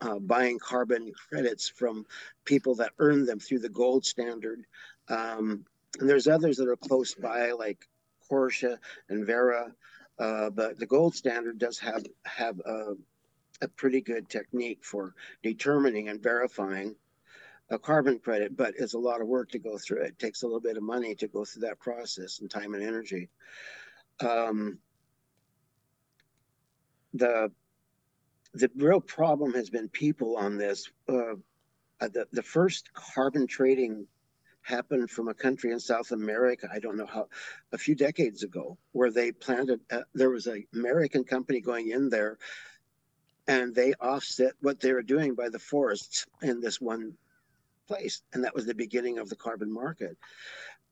uh, 0.00 0.18
buying 0.18 0.58
carbon 0.58 1.12
credits 1.28 1.68
from 1.68 2.06
people 2.46 2.74
that 2.76 2.92
earn 2.98 3.26
them 3.26 3.38
through 3.38 3.58
the 3.58 3.68
gold 3.68 4.06
standard. 4.06 4.64
Um, 5.08 5.64
and 5.98 6.08
there's 6.08 6.28
others 6.28 6.56
that 6.58 6.68
are 6.68 6.76
close 6.76 7.14
by, 7.14 7.52
like 7.52 7.88
Porsche 8.30 8.78
and 9.08 9.26
Verra. 9.26 9.72
Uh, 10.18 10.50
but 10.50 10.78
the 10.78 10.86
gold 10.86 11.14
standard 11.14 11.58
does 11.58 11.78
have 11.78 12.04
have 12.24 12.58
a, 12.60 12.94
a 13.60 13.68
pretty 13.68 14.00
good 14.00 14.28
technique 14.28 14.82
for 14.82 15.14
determining 15.42 16.08
and 16.08 16.22
verifying 16.22 16.94
a 17.70 17.78
carbon 17.78 18.18
credit, 18.18 18.56
but 18.56 18.74
it's 18.78 18.94
a 18.94 18.98
lot 18.98 19.20
of 19.20 19.26
work 19.26 19.50
to 19.50 19.58
go 19.58 19.76
through. 19.76 20.02
It 20.02 20.18
takes 20.18 20.42
a 20.42 20.46
little 20.46 20.60
bit 20.60 20.76
of 20.76 20.82
money 20.82 21.14
to 21.16 21.28
go 21.28 21.44
through 21.44 21.62
that 21.62 21.80
process 21.80 22.38
and 22.40 22.50
time 22.50 22.74
and 22.74 22.82
energy. 22.82 23.28
Um, 24.20 24.78
the 27.14 27.50
the 28.54 28.70
real 28.76 29.00
problem 29.00 29.52
has 29.52 29.68
been 29.68 29.88
people 29.88 30.36
on 30.36 30.56
this. 30.56 30.90
Uh, 31.08 31.34
uh 32.00 32.08
the 32.08 32.26
the 32.32 32.42
first 32.42 32.92
carbon 32.92 33.46
trading 33.46 34.06
happened 34.66 35.10
from 35.10 35.28
a 35.28 35.34
country 35.34 35.70
in 35.70 35.78
South 35.78 36.10
America. 36.10 36.68
I 36.72 36.80
don't 36.80 36.96
know 36.96 37.06
how, 37.06 37.28
a 37.72 37.78
few 37.78 37.94
decades 37.94 38.42
ago, 38.42 38.76
where 38.92 39.10
they 39.10 39.30
planted. 39.30 39.80
Uh, 39.90 40.00
there 40.12 40.30
was 40.30 40.46
an 40.48 40.66
American 40.74 41.24
company 41.24 41.60
going 41.60 41.90
in 41.90 42.10
there, 42.10 42.38
and 43.46 43.74
they 43.74 43.94
offset 43.94 44.54
what 44.60 44.80
they 44.80 44.92
were 44.92 45.02
doing 45.02 45.34
by 45.34 45.48
the 45.50 45.58
forests 45.60 46.26
in 46.42 46.60
this 46.60 46.80
one 46.80 47.14
place, 47.86 48.22
and 48.32 48.42
that 48.42 48.54
was 48.54 48.66
the 48.66 48.74
beginning 48.74 49.18
of 49.18 49.28
the 49.28 49.36
carbon 49.36 49.72
market. 49.72 50.16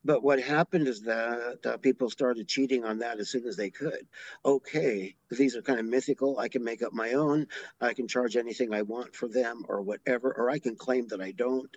But 0.04 0.22
what 0.22 0.40
happened 0.40 0.86
is 0.86 1.00
that 1.02 1.58
uh, 1.64 1.76
people 1.78 2.10
started 2.10 2.46
cheating 2.46 2.84
on 2.84 2.98
that 2.98 3.18
as 3.18 3.30
soon 3.30 3.46
as 3.46 3.56
they 3.56 3.70
could. 3.70 4.06
Okay, 4.44 5.16
these 5.30 5.56
are 5.56 5.62
kind 5.62 5.80
of 5.80 5.86
mythical. 5.86 6.38
I 6.38 6.48
can 6.48 6.62
make 6.62 6.82
up 6.82 6.92
my 6.92 7.12
own. 7.12 7.46
I 7.80 7.94
can 7.94 8.06
charge 8.06 8.36
anything 8.36 8.74
I 8.74 8.82
want 8.82 9.16
for 9.16 9.28
them 9.28 9.64
or 9.68 9.80
whatever, 9.80 10.34
or 10.34 10.50
I 10.50 10.58
can 10.58 10.76
claim 10.76 11.06
that 11.08 11.22
I 11.22 11.32
don't. 11.32 11.74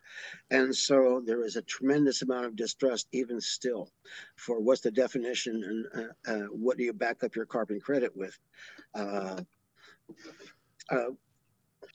And 0.52 0.76
so 0.76 1.22
there 1.26 1.44
is 1.44 1.56
a 1.56 1.62
tremendous 1.62 2.22
amount 2.22 2.46
of 2.46 2.56
distrust, 2.56 3.08
even 3.14 3.40
still, 3.40 3.92
for 4.36 4.60
what's 4.60 4.82
the 4.82 4.92
definition 4.92 5.64
and 5.96 6.10
uh, 6.28 6.32
uh, 6.32 6.48
what 6.48 6.78
do 6.78 6.84
you 6.84 6.94
back 6.94 7.24
up 7.24 7.36
your 7.36 7.46
carbon 7.46 7.80
credit 7.80 8.16
with. 8.16 8.38
Uh, 8.94 9.42
uh 10.90 11.10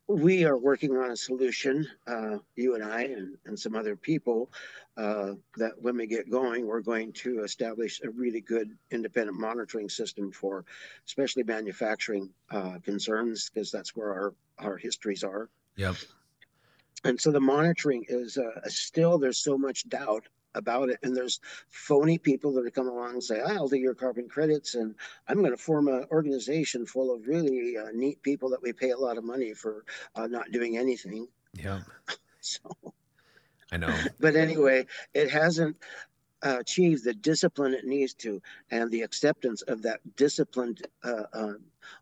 we 0.08 0.44
are 0.44 0.58
working 0.58 0.96
on 0.96 1.10
a 1.10 1.16
solution, 1.16 1.86
uh, 2.06 2.38
you 2.56 2.74
and 2.74 2.84
I 2.84 3.02
and, 3.04 3.36
and 3.46 3.58
some 3.58 3.74
other 3.74 3.96
people, 3.96 4.50
uh, 4.96 5.32
that 5.56 5.72
when 5.80 5.96
we 5.96 6.06
get 6.06 6.30
going, 6.30 6.66
we're 6.66 6.80
going 6.80 7.12
to 7.14 7.42
establish 7.44 8.00
a 8.04 8.10
really 8.10 8.40
good 8.40 8.76
independent 8.90 9.38
monitoring 9.38 9.88
system 9.88 10.30
for 10.30 10.64
especially 11.06 11.44
manufacturing 11.44 12.28
uh, 12.50 12.78
concerns, 12.84 13.48
because 13.48 13.70
that's 13.70 13.96
where 13.96 14.12
our, 14.12 14.34
our 14.58 14.76
histories 14.76 15.24
are. 15.24 15.48
Yep. 15.76 15.96
And 17.04 17.20
so 17.20 17.30
the 17.30 17.40
monitoring 17.40 18.04
is 18.08 18.38
uh, 18.38 18.60
still, 18.66 19.18
there's 19.18 19.38
so 19.38 19.56
much 19.56 19.88
doubt 19.88 20.24
about 20.54 20.90
it. 20.90 20.98
And 21.02 21.16
there's 21.16 21.40
phony 21.68 22.18
people 22.18 22.52
that 22.54 22.66
are 22.66 22.70
come 22.70 22.88
along 22.88 23.12
and 23.12 23.22
say, 23.22 23.40
I'll 23.40 23.68
do 23.68 23.76
your 23.76 23.94
carbon 23.94 24.28
credits 24.28 24.74
and 24.74 24.94
I'm 25.28 25.38
going 25.38 25.50
to 25.50 25.56
form 25.56 25.88
an 25.88 26.06
organization 26.10 26.86
full 26.86 27.14
of 27.14 27.26
really 27.26 27.76
uh, 27.76 27.90
neat 27.94 28.22
people 28.22 28.50
that 28.50 28.62
we 28.62 28.72
pay 28.72 28.90
a 28.90 28.98
lot 28.98 29.18
of 29.18 29.24
money 29.24 29.54
for 29.54 29.84
uh, 30.14 30.26
not 30.26 30.50
doing 30.52 30.76
anything. 30.78 31.28
Yeah. 31.54 31.80
so 32.40 32.76
I 33.70 33.76
know. 33.78 33.94
But 34.20 34.36
anyway, 34.36 34.86
it 35.14 35.30
hasn't 35.30 35.76
uh, 36.44 36.58
achieved 36.60 37.04
the 37.04 37.14
discipline 37.14 37.74
it 37.74 37.84
needs 37.84 38.14
to 38.14 38.42
and 38.70 38.90
the 38.90 39.02
acceptance 39.02 39.62
of 39.62 39.82
that 39.82 40.00
disciplined 40.16 40.86
uh, 41.04 41.24
uh, 41.32 41.52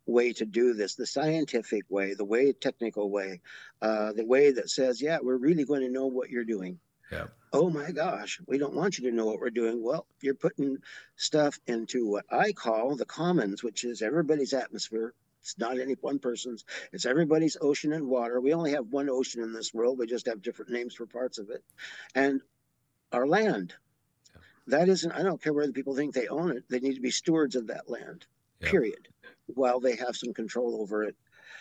way 0.06 0.32
to 0.32 0.44
do 0.44 0.74
this, 0.74 0.94
the 0.94 1.06
scientific 1.06 1.84
way, 1.88 2.14
the 2.14 2.24
way 2.24 2.52
technical 2.52 3.10
way, 3.10 3.40
uh, 3.82 4.12
the 4.12 4.24
way 4.24 4.50
that 4.50 4.70
says, 4.70 5.00
yeah, 5.00 5.18
we're 5.22 5.36
really 5.36 5.64
going 5.64 5.82
to 5.82 5.90
know 5.90 6.06
what 6.06 6.30
you're 6.30 6.44
doing. 6.44 6.78
Yeah. 7.10 7.26
Oh 7.52 7.68
my 7.68 7.90
gosh, 7.90 8.40
we 8.46 8.58
don't 8.58 8.74
want 8.74 8.98
you 8.98 9.10
to 9.10 9.16
know 9.16 9.26
what 9.26 9.40
we're 9.40 9.50
doing. 9.50 9.82
Well, 9.82 10.06
you're 10.20 10.34
putting 10.34 10.78
stuff 11.16 11.58
into 11.66 12.06
what 12.06 12.24
I 12.30 12.52
call 12.52 12.94
the 12.94 13.04
commons, 13.04 13.62
which 13.62 13.84
is 13.84 14.02
everybody's 14.02 14.52
atmosphere. 14.52 15.14
It's 15.42 15.58
not 15.58 15.80
any 15.80 15.94
one 16.00 16.18
person's. 16.18 16.64
It's 16.92 17.06
everybody's 17.06 17.56
ocean 17.60 17.92
and 17.92 18.06
water. 18.06 18.40
We 18.40 18.52
only 18.52 18.72
have 18.72 18.86
one 18.88 19.08
ocean 19.08 19.42
in 19.42 19.52
this 19.52 19.74
world. 19.74 19.98
We 19.98 20.06
just 20.06 20.26
have 20.26 20.42
different 20.42 20.70
names 20.70 20.94
for 20.94 21.06
parts 21.06 21.38
of 21.38 21.50
it. 21.50 21.64
And 22.14 22.40
our 23.10 23.26
land. 23.26 23.74
Yeah. 24.34 24.40
That 24.78 24.88
isn't, 24.88 25.10
I 25.10 25.22
don't 25.22 25.42
care 25.42 25.52
whether 25.52 25.72
people 25.72 25.96
think 25.96 26.14
they 26.14 26.28
own 26.28 26.56
it. 26.56 26.64
They 26.68 26.78
need 26.78 26.94
to 26.94 27.00
be 27.00 27.10
stewards 27.10 27.56
of 27.56 27.68
that 27.68 27.90
land, 27.90 28.26
yeah. 28.60 28.70
period, 28.70 29.08
while 29.46 29.80
they 29.80 29.96
have 29.96 30.14
some 30.14 30.34
control 30.34 30.80
over 30.80 31.04
it 31.04 31.16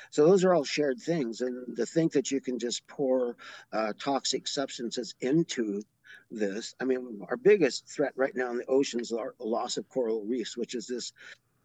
so 0.10 0.26
those 0.26 0.44
are 0.44 0.54
all 0.54 0.64
shared 0.64 1.00
things. 1.00 1.42
And 1.42 1.76
to 1.78 1.86
think 1.86 2.14
that 2.14 2.32
you 2.32 2.42
can 2.42 2.60
just 2.60 2.88
pour 2.88 3.36
uh, 3.72 3.94
toxic 4.00 4.48
substances 4.48 5.16
into 5.22 5.84
this, 6.32 6.76
I 6.80 6.86
mean, 6.86 7.22
our 7.28 7.38
biggest 7.38 7.88
threat 7.88 8.14
right 8.16 8.36
now 8.36 8.52
in 8.52 8.58
the 8.58 8.66
oceans 8.66 9.12
are 9.12 9.36
the 9.40 9.46
loss 9.46 9.78
of 9.78 9.88
coral 9.90 10.24
reefs, 10.26 10.58
which 10.58 10.76
is 10.76 10.88
this 10.88 11.14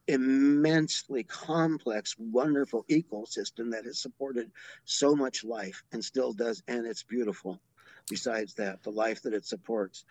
immensely 0.07 1.23
complex, 1.23 2.15
wonderful 2.19 2.85
ecosystem 2.91 3.71
that 3.71 3.85
has 3.87 3.99
supported 3.99 4.51
so 4.85 5.15
much 5.17 5.45
life 5.45 5.83
and 5.93 6.05
still 6.05 6.33
does, 6.33 6.63
and 6.69 6.87
it's 6.87 7.03
beautiful. 7.03 7.61
Besides 8.11 8.55
that, 8.55 8.83
the 8.83 8.91
life 8.91 9.23
that 9.23 9.33
it 9.33 9.47
supports. 9.47 10.05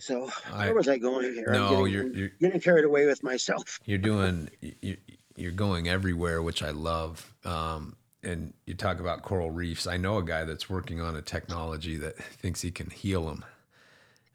So 0.00 0.28
I, 0.52 0.66
where 0.66 0.74
was 0.74 0.88
I 0.88 0.98
going 0.98 1.32
here? 1.34 1.50
No, 1.52 1.70
getting, 1.70 1.86
you're, 1.92 2.12
you're, 2.12 2.28
getting 2.40 2.60
carried 2.60 2.84
away 2.84 3.06
with 3.06 3.22
myself. 3.22 3.78
You're 3.84 3.98
doing 3.98 4.50
you, 4.60 4.96
you're 5.38 5.52
going 5.52 5.88
everywhere, 5.88 6.42
which 6.42 6.62
I 6.62 6.70
love. 6.70 7.32
Um, 7.44 7.96
and 8.22 8.52
you 8.66 8.74
talk 8.74 9.00
about 9.00 9.22
coral 9.22 9.50
reefs. 9.50 9.86
I 9.86 9.96
know 9.96 10.18
a 10.18 10.24
guy 10.24 10.44
that's 10.44 10.68
working 10.68 11.00
on 11.00 11.16
a 11.16 11.22
technology 11.22 11.96
that 11.96 12.16
thinks 12.18 12.60
he 12.60 12.70
can 12.70 12.90
heal 12.90 13.26
them. 13.26 13.44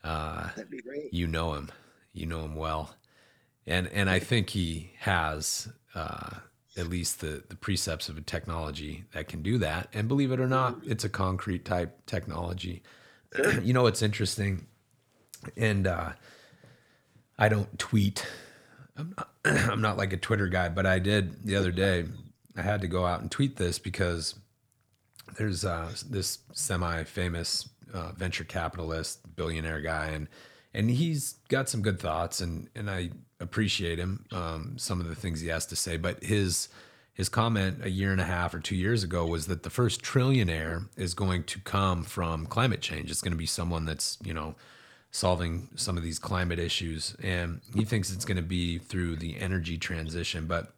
Uh, 0.04 0.49
That'd 0.56 0.70
be 0.70 0.82
great. 0.82 1.14
You 1.14 1.28
know 1.28 1.54
him. 1.54 1.72
You 2.14 2.26
know 2.26 2.43
him 2.43 2.56
well, 2.56 2.95
and 3.66 3.88
and 3.88 4.10
I 4.10 4.20
think 4.20 4.51
he 4.51 4.91
has 4.99 5.68
uh, 5.95 6.30
at 6.78 6.88
least 6.88 7.22
the 7.22 7.43
the 7.47 7.56
precepts 7.56 8.10
of 8.10 8.18
a 8.18 8.22
technology 8.22 9.06
that 9.14 9.28
can 9.28 9.41
do 9.41 9.58
that. 9.60 9.88
And 9.93 10.08
believe 10.08 10.32
it 10.32 10.39
or 10.39 10.47
not, 10.47 10.78
it's 10.86 11.04
a 11.04 11.10
concrete 11.10 11.66
type 11.66 12.06
technology. 12.06 12.84
Sure. 13.36 13.60
you 13.62 13.74
know, 13.74 13.88
it's 13.88 14.01
interesting, 14.01 14.68
and 15.58 15.88
uh, 15.88 16.12
I 17.39 17.49
don't 17.49 17.80
tweet 17.80 18.28
I'm 18.97 19.15
not, 19.17 19.29
I'm 19.45 19.81
not 19.81 19.97
like 19.97 20.13
a 20.13 20.17
Twitter 20.17 20.47
guy, 20.47 20.69
but 20.69 20.85
I 20.85 20.99
did 20.99 21.45
the 21.45 21.55
other 21.55 21.71
day. 21.71 22.05
I 22.55 22.61
had 22.61 22.81
to 22.81 22.87
go 22.87 23.05
out 23.05 23.21
and 23.21 23.31
tweet 23.31 23.55
this 23.55 23.79
because 23.79 24.35
there's 25.37 25.65
uh, 25.65 25.91
this 26.09 26.39
semi-famous 26.53 27.69
uh, 27.93 28.11
venture 28.11 28.43
capitalist, 28.43 29.35
billionaire 29.35 29.81
guy, 29.81 30.07
and 30.07 30.27
and 30.75 30.89
he's 30.89 31.33
got 31.49 31.69
some 31.69 31.81
good 31.81 31.99
thoughts, 31.99 32.41
and 32.41 32.69
and 32.75 32.89
I 32.89 33.11
appreciate 33.39 33.99
him 33.99 34.25
um, 34.31 34.75
some 34.77 34.99
of 34.99 35.07
the 35.07 35.15
things 35.15 35.41
he 35.41 35.47
has 35.47 35.65
to 35.67 35.75
say. 35.75 35.97
But 35.97 36.23
his 36.23 36.69
his 37.13 37.29
comment 37.29 37.83
a 37.83 37.89
year 37.89 38.11
and 38.11 38.21
a 38.21 38.25
half 38.25 38.53
or 38.53 38.59
two 38.59 38.75
years 38.75 39.03
ago 39.03 39.25
was 39.25 39.45
that 39.47 39.63
the 39.63 39.69
first 39.69 40.01
trillionaire 40.01 40.87
is 40.97 41.13
going 41.13 41.43
to 41.45 41.59
come 41.59 42.03
from 42.03 42.47
climate 42.47 42.81
change. 42.81 43.11
It's 43.11 43.21
going 43.21 43.33
to 43.33 43.37
be 43.37 43.45
someone 43.45 43.85
that's 43.85 44.17
you 44.23 44.33
know 44.33 44.55
solving 45.14 45.70
some 45.76 45.95
of 45.95 46.03
these 46.03 46.18
climate 46.18 46.57
issues. 46.57 47.16
And 47.22 47.61
he 47.76 47.86
thinks 47.86 48.11
it's 48.11 48.26
going 48.26 48.38
to 48.38 48.41
be 48.41 48.80
through 48.80 49.18
the 49.18 49.39
energy 49.39 49.78
transition. 49.78 50.47
But 50.47 50.74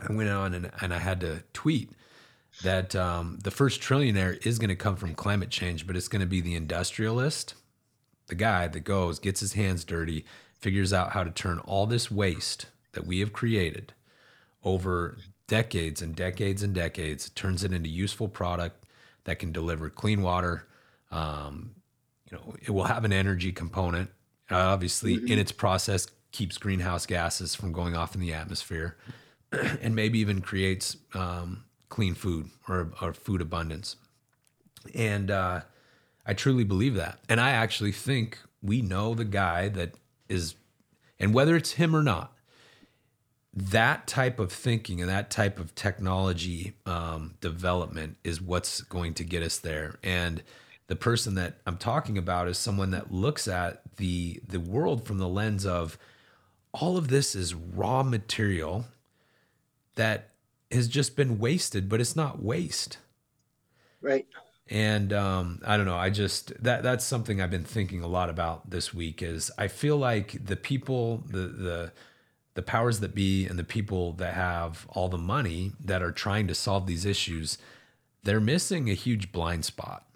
I 0.00 0.10
went 0.10 0.30
on 0.30 0.54
and, 0.54 0.70
and 0.80 0.92
I 0.92 0.98
had 0.98 1.20
to 1.20 1.44
tweet 1.52 1.90
that 2.62 2.96
um, 2.96 3.38
the 3.44 3.50
first 3.50 3.82
trillionaire 3.82 4.44
is 4.46 4.58
going 4.58 4.70
to 4.70 4.74
come 4.74 4.96
from 4.96 5.14
climate 5.14 5.50
change, 5.50 5.86
but 5.86 5.96
it's 5.96 6.08
going 6.08 6.20
to 6.20 6.26
be 6.26 6.40
the 6.40 6.54
industrialist, 6.54 7.54
the 8.28 8.34
guy 8.34 8.68
that 8.68 8.80
goes, 8.80 9.18
gets 9.18 9.40
his 9.40 9.52
hands 9.52 9.84
dirty, 9.84 10.24
figures 10.58 10.94
out 10.94 11.12
how 11.12 11.22
to 11.22 11.30
turn 11.30 11.58
all 11.58 11.86
this 11.86 12.10
waste 12.10 12.66
that 12.92 13.06
we 13.06 13.20
have 13.20 13.34
created 13.34 13.92
over 14.64 15.18
decades 15.46 16.00
and 16.00 16.16
decades 16.16 16.62
and 16.62 16.74
decades, 16.74 17.28
turns 17.30 17.64
it 17.64 17.72
into 17.72 17.90
useful 17.90 18.28
product 18.28 18.86
that 19.24 19.38
can 19.38 19.52
deliver 19.52 19.90
clean 19.90 20.22
water, 20.22 20.66
um, 21.10 21.74
you 22.32 22.38
know, 22.38 22.54
it 22.62 22.70
will 22.70 22.84
have 22.84 23.04
an 23.04 23.12
energy 23.12 23.52
component. 23.52 24.10
Uh, 24.50 24.56
obviously, 24.56 25.16
mm-hmm. 25.16 25.28
in 25.28 25.38
its 25.38 25.52
process, 25.52 26.06
keeps 26.32 26.56
greenhouse 26.56 27.04
gases 27.04 27.54
from 27.54 27.72
going 27.72 27.94
off 27.94 28.14
in 28.14 28.20
the 28.20 28.32
atmosphere, 28.32 28.96
and 29.52 29.94
maybe 29.94 30.18
even 30.18 30.40
creates 30.40 30.96
um, 31.14 31.64
clean 31.90 32.14
food 32.14 32.48
or, 32.68 32.92
or, 33.00 33.12
food 33.12 33.42
abundance. 33.42 33.96
And 34.94 35.30
uh, 35.30 35.60
I 36.26 36.32
truly 36.32 36.64
believe 36.64 36.94
that. 36.94 37.18
And 37.28 37.38
I 37.40 37.50
actually 37.50 37.92
think 37.92 38.38
we 38.62 38.80
know 38.80 39.14
the 39.14 39.26
guy 39.26 39.68
that 39.68 39.94
is, 40.28 40.54
and 41.20 41.34
whether 41.34 41.54
it's 41.54 41.72
him 41.72 41.94
or 41.94 42.02
not, 42.02 42.32
that 43.54 44.06
type 44.06 44.38
of 44.38 44.50
thinking 44.50 45.02
and 45.02 45.10
that 45.10 45.30
type 45.30 45.58
of 45.58 45.74
technology 45.74 46.72
um, 46.86 47.34
development 47.42 48.16
is 48.24 48.40
what's 48.40 48.80
going 48.80 49.12
to 49.14 49.24
get 49.24 49.42
us 49.42 49.58
there. 49.58 49.98
And 50.02 50.42
the 50.92 50.96
person 50.96 51.36
that 51.36 51.54
I'm 51.66 51.78
talking 51.78 52.18
about 52.18 52.48
is 52.48 52.58
someone 52.58 52.90
that 52.90 53.10
looks 53.10 53.48
at 53.48 53.80
the 53.96 54.42
the 54.46 54.60
world 54.60 55.06
from 55.06 55.16
the 55.16 55.26
lens 55.26 55.64
of 55.64 55.96
all 56.74 56.98
of 56.98 57.08
this 57.08 57.34
is 57.34 57.54
raw 57.54 58.02
material 58.02 58.84
that 59.94 60.28
has 60.70 60.88
just 60.88 61.16
been 61.16 61.38
wasted, 61.38 61.88
but 61.88 61.98
it's 61.98 62.14
not 62.14 62.42
waste. 62.42 62.98
Right. 64.02 64.26
And 64.68 65.14
um, 65.14 65.62
I 65.66 65.78
don't 65.78 65.86
know. 65.86 65.96
I 65.96 66.10
just 66.10 66.62
that 66.62 66.82
that's 66.82 67.06
something 67.06 67.40
I've 67.40 67.50
been 67.50 67.64
thinking 67.64 68.02
a 68.02 68.06
lot 68.06 68.28
about 68.28 68.68
this 68.68 68.92
week. 68.92 69.22
Is 69.22 69.50
I 69.56 69.68
feel 69.68 69.96
like 69.96 70.44
the 70.44 70.56
people, 70.56 71.24
the 71.26 71.46
the 71.46 71.92
the 72.52 72.62
powers 72.62 73.00
that 73.00 73.14
be, 73.14 73.46
and 73.46 73.58
the 73.58 73.64
people 73.64 74.12
that 74.18 74.34
have 74.34 74.86
all 74.90 75.08
the 75.08 75.16
money 75.16 75.72
that 75.82 76.02
are 76.02 76.12
trying 76.12 76.48
to 76.48 76.54
solve 76.54 76.86
these 76.86 77.06
issues, 77.06 77.56
they're 78.24 78.40
missing 78.40 78.90
a 78.90 78.94
huge 78.94 79.32
blind 79.32 79.64
spot, 79.64 80.06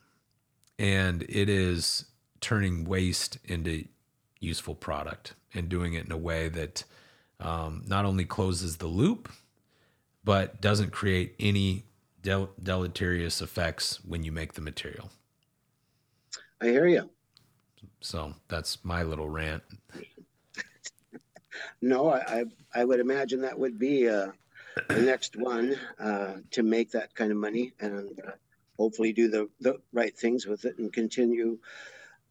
and 0.79 1.23
it 1.29 1.49
is 1.49 2.07
turning 2.41 2.85
waste 2.85 3.39
into 3.45 3.87
useful 4.41 4.75
product 4.75 5.35
and 5.55 5.69
doing 5.69 5.95
it 5.95 6.05
in 6.05 6.13
a 6.13 6.17
way 6.17 6.49
that 6.49 6.85
um, 7.41 7.83
not 7.87 8.05
only 8.05 8.25
closes 8.25 8.77
the 8.77 8.87
loop, 8.87 9.31
but 10.25 10.61
doesn't 10.61 10.93
create 10.93 11.35
any 11.39 11.85
del- 12.23 12.51
deleterious 12.63 13.41
effects 13.41 14.05
when 14.05 14.23
you 14.23 14.33
make 14.33 14.55
the 14.55 14.61
material. 14.61 15.11
I 16.61 16.67
hear 16.67 16.87
you. 16.87 17.09
So 18.01 18.35
that's 18.49 18.85
my 18.85 19.03
little 19.03 19.29
rant. 19.29 19.63
no, 21.83 22.11
I, 22.11 22.19
I, 22.19 22.45
I 22.75 22.85
would 22.85 23.01
imagine 23.01 23.41
that 23.43 23.59
would 23.59 23.79
be 23.79 24.09
uh, 24.09 24.29
the 24.89 25.03
next 25.03 25.37
one 25.37 25.77
uh, 25.99 26.35
to 26.51 26.63
make 26.63 26.91
that 26.91 27.15
kind 27.15 27.31
of 27.31 27.39
money 27.39 27.73
and 27.81 28.21
uh, 28.27 28.33
hopefully 28.79 29.13
do 29.13 29.29
the, 29.29 29.49
the 29.61 29.79
right 29.93 30.17
things 30.17 30.47
with 30.47 30.65
it 30.65 30.79
and 30.79 30.93
continue. 30.93 31.59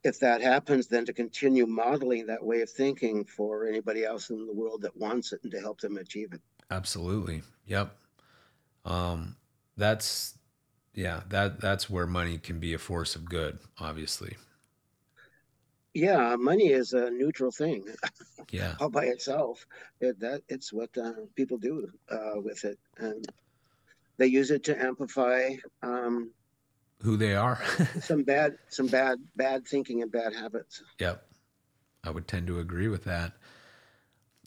If 0.04 0.20
that 0.20 0.42
happens, 0.42 0.88
then 0.88 1.06
to 1.06 1.14
continue 1.14 1.66
modeling 1.66 2.28
that 2.28 2.44
way 2.44 2.62
of 2.62 2.70
thinking 2.70 3.26
for 3.26 3.68
anybody 3.68 4.06
else 4.06 4.30
in 4.30 4.46
the 4.46 4.54
world 4.54 4.84
that 4.84 4.96
wants 4.96 5.34
it 5.34 5.40
and 5.44 5.52
to 5.52 5.60
help 5.60 5.82
them 5.82 5.98
achieve 5.98 6.34
it. 6.34 6.42
Absolutely. 6.70 7.42
Yep. 7.66 7.96
Um, 8.86 9.36
that's 9.78 10.38
yeah 10.94 11.22
that 11.30 11.60
that's 11.60 11.90
where 11.90 12.08
money 12.08 12.38
can 12.38 12.60
be 12.60 12.74
a 12.74 12.78
force 12.78 13.16
of 13.16 13.26
good 13.26 13.60
obviously 13.80 14.36
yeah 15.94 16.36
money 16.38 16.70
is 16.70 16.94
a 16.94 17.10
neutral 17.12 17.52
thing 17.52 17.86
yeah 18.52 18.76
all 18.80 18.90
by 18.90 19.06
itself 19.06 19.66
it, 20.00 20.20
that 20.20 20.42
it's 20.48 20.72
what 20.72 20.90
uh, 20.98 21.12
people 21.36 21.58
do 21.58 21.88
uh, 22.10 22.40
with 22.42 22.64
it 22.64 22.80
and 22.98 23.26
they 24.18 24.28
use 24.28 24.52
it 24.52 24.64
to 24.66 24.82
amplify 24.82 25.52
um, 25.84 26.32
who 27.02 27.18
they 27.18 27.36
are. 27.36 27.62
some 28.02 28.24
bad 28.24 28.58
some 28.70 28.88
bad 28.88 29.20
bad 29.36 29.68
thinking 29.68 30.02
and 30.02 30.12
bad 30.12 30.34
habits. 30.34 30.84
Yep. 31.00 31.26
I 32.04 32.10
would 32.12 32.28
tend 32.28 32.48
to 32.48 32.60
agree 32.60 32.88
with 32.88 33.04
that. 33.06 33.34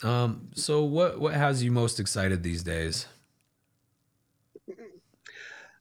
Um, 0.02 0.50
so 0.54 0.84
what 0.84 1.20
what 1.20 1.34
has 1.34 1.62
you 1.62 1.72
most 1.72 1.98
excited 1.98 2.42
these 2.42 2.62
days? 2.62 3.06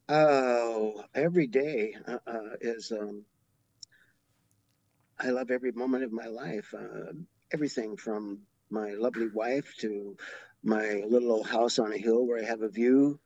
Oh, 0.10 1.04
every 1.14 1.48
day 1.48 1.96
uh, 2.08 2.18
uh, 2.26 2.56
is. 2.62 2.92
Um, 2.92 3.26
I 5.20 5.32
love 5.32 5.52
every 5.52 5.72
moment 5.72 6.04
of 6.04 6.12
my 6.12 6.28
life. 6.28 6.74
Uh, 6.78 7.12
everything 7.52 7.98
from 7.98 8.40
my 8.70 8.92
lovely 8.92 9.28
wife 9.34 9.76
to 9.80 10.16
my 10.64 11.04
little 11.08 11.32
old 11.32 11.48
house 11.48 11.80
on 11.80 11.92
a 11.92 11.98
hill 11.98 12.26
where 12.26 12.40
I 12.42 12.46
have 12.46 12.62
a 12.62 12.70
view 12.70 13.20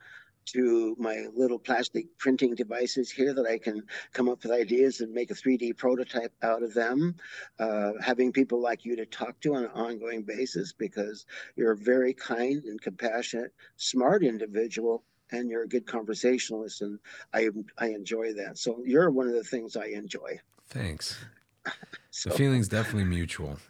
to 0.54 0.96
my 1.00 1.26
little 1.36 1.60
plastic 1.60 2.06
printing 2.18 2.56
devices 2.56 3.12
here 3.12 3.34
that 3.34 3.46
I 3.46 3.58
can 3.58 3.84
come 4.14 4.30
up 4.30 4.44
with 4.44 4.52
ideas 4.52 5.02
and 5.02 5.14
make 5.14 5.32
a 5.32 5.36
3D 5.36 5.78
prototype 5.78 6.34
out 6.42 6.64
of 6.64 6.74
them. 6.74 7.16
Uh, 7.60 7.92
having 8.02 8.32
people 8.32 8.62
like 8.62 8.86
you 8.86 8.96
to 8.96 9.06
talk 9.06 9.40
to 9.42 9.56
on 9.56 9.64
an 9.64 9.72
ongoing 9.72 10.24
basis 10.24 10.74
because 10.74 11.26
you're 11.56 11.72
a 11.72 11.78
very 11.78 12.14
kind 12.14 12.64
and 12.66 12.82
compassionate, 12.82 13.54
smart 13.78 14.24
individual 14.24 15.04
and 15.32 15.50
you're 15.50 15.64
a 15.64 15.68
good 15.68 15.88
conversationalist, 15.88 16.82
and 16.82 17.00
I 17.34 17.50
I 17.78 17.88
enjoy 17.88 18.34
that. 18.34 18.58
So 18.58 18.82
you're 18.86 19.10
one 19.10 19.28
of 19.28 19.34
the 19.34 19.44
things 19.44 19.76
I 19.76 19.86
enjoy. 19.86 20.40
Thanks. 20.68 21.18
so, 22.12 22.30
the 22.30 22.36
feeling's 22.36 22.68
definitely 22.68 23.06
mutual. 23.06 23.58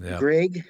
Yep. 0.00 0.20
Greg 0.20 0.64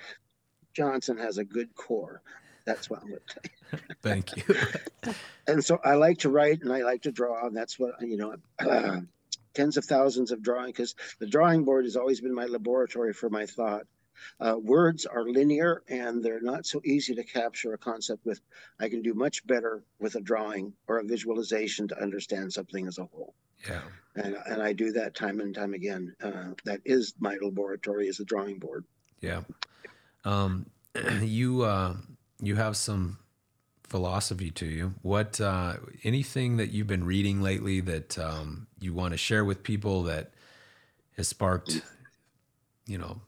Johnson 0.73 1.19
has 1.19 1.39
a 1.39 1.45
good 1.45 1.75
core. 1.75 2.23
That's 2.69 2.91
what 2.91 3.01
I'm 3.01 3.09
going 3.09 3.21
to 3.27 3.35
tell 3.35 3.81
you. 3.83 3.95
Thank 4.03 4.37
you. 4.37 5.15
and 5.47 5.65
so 5.65 5.81
I 5.83 5.95
like 5.95 6.19
to 6.19 6.29
write 6.29 6.61
and 6.61 6.73
I 6.73 6.83
like 6.83 7.03
to 7.03 7.13
draw, 7.13 7.47
and 7.47 7.57
that's 7.57 7.79
what 7.79 8.01
you 8.01 8.17
know. 8.17 8.37
Uh, 8.59 9.01
tens 9.55 9.79
of 9.79 9.85
thousands 9.85 10.31
of 10.31 10.43
drawing 10.43 10.69
because 10.69 10.95
the 11.19 11.27
drawing 11.27 11.65
board 11.65 11.85
has 11.85 11.97
always 11.97 12.21
been 12.21 12.35
my 12.35 12.45
laboratory 12.45 13.13
for 13.13 13.29
my 13.29 13.47
thought 13.47 13.87
uh, 14.41 14.57
words 14.61 15.07
are 15.07 15.25
linear 15.25 15.83
and 15.89 16.23
they're 16.23 16.41
not 16.41 16.67
so 16.67 16.81
easy 16.85 17.15
to 17.15 17.25
capture 17.25 17.73
a 17.73 17.79
concept 17.79 18.25
with. 18.25 18.41
I 18.79 18.89
can 18.89 19.03
do 19.03 19.15
much 19.15 19.47
better 19.47 19.83
with 19.99 20.15
a 20.15 20.21
drawing 20.21 20.75
or 20.87 20.99
a 20.99 21.05
visualization 21.05 21.89
to 21.89 22.01
understand 22.01 22.53
something 22.53 22.87
as 22.87 22.99
a 22.99 23.05
whole. 23.05 23.35
Yeah. 23.69 23.83
And, 24.15 24.37
and 24.47 24.63
I 24.63 24.73
do 24.73 24.93
that 24.93 25.15
time 25.15 25.41
and 25.41 25.55
time 25.55 25.75
again. 25.75 26.15
Uh, 26.23 26.53
that 26.65 26.81
is 26.85 27.15
my 27.19 27.37
laboratory 27.41 28.09
is 28.09 28.21
a 28.21 28.25
drawing 28.25 28.59
board. 28.59 28.85
Yeah. 29.21 29.43
Um, 30.25 30.67
you, 31.23 31.63
uh, 31.63 31.95
you 32.41 32.57
have 32.57 32.77
some 32.77 33.19
philosophy 33.85 34.51
to 34.51 34.67
you. 34.67 34.95
What, 35.03 35.41
uh, 35.41 35.77
anything 36.05 36.59
that 36.59 36.71
you've 36.71 36.87
been 36.87 37.05
reading 37.05 37.41
lately 37.41 37.81
that, 37.81 38.19
um, 38.19 38.67
you 38.81 38.93
want 38.93 39.13
to 39.13 39.19
share 39.19 39.45
with 39.45 39.63
people 39.63 40.05
that 40.05 40.33
has 41.17 41.29
sparked, 41.29 41.83
you 42.87 42.99
know, 42.99 43.21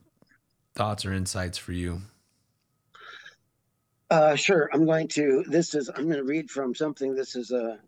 thoughts 0.75 1.05
or 1.05 1.13
insights 1.13 1.57
for 1.57 1.73
you? 1.73 2.01
Uh, 4.11 4.35
sure. 4.35 4.69
I'm 4.73 4.85
going 4.85 5.07
to. 5.09 5.43
This 5.47 5.73
is. 5.73 5.89
I'm 5.89 6.03
going 6.03 6.17
to 6.17 6.25
read 6.25 6.51
from 6.51 6.75
something. 6.75 7.15
This 7.15 7.37
is 7.37 7.51
a. 7.51 7.79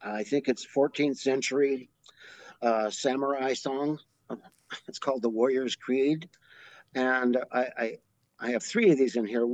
I 0.00 0.22
think 0.22 0.48
it's 0.48 0.64
14th 0.64 1.16
century 1.16 1.88
uh, 2.62 2.90
samurai 2.90 3.54
song. 3.54 3.98
It's 4.86 5.00
called 5.00 5.22
the 5.22 5.28
Warrior's 5.28 5.74
Creed, 5.74 6.28
and 6.94 7.36
I 7.50 7.66
I, 7.76 7.98
I 8.38 8.50
have 8.52 8.62
three 8.62 8.90
of 8.90 8.98
these 8.98 9.16
in 9.16 9.26
here. 9.26 9.46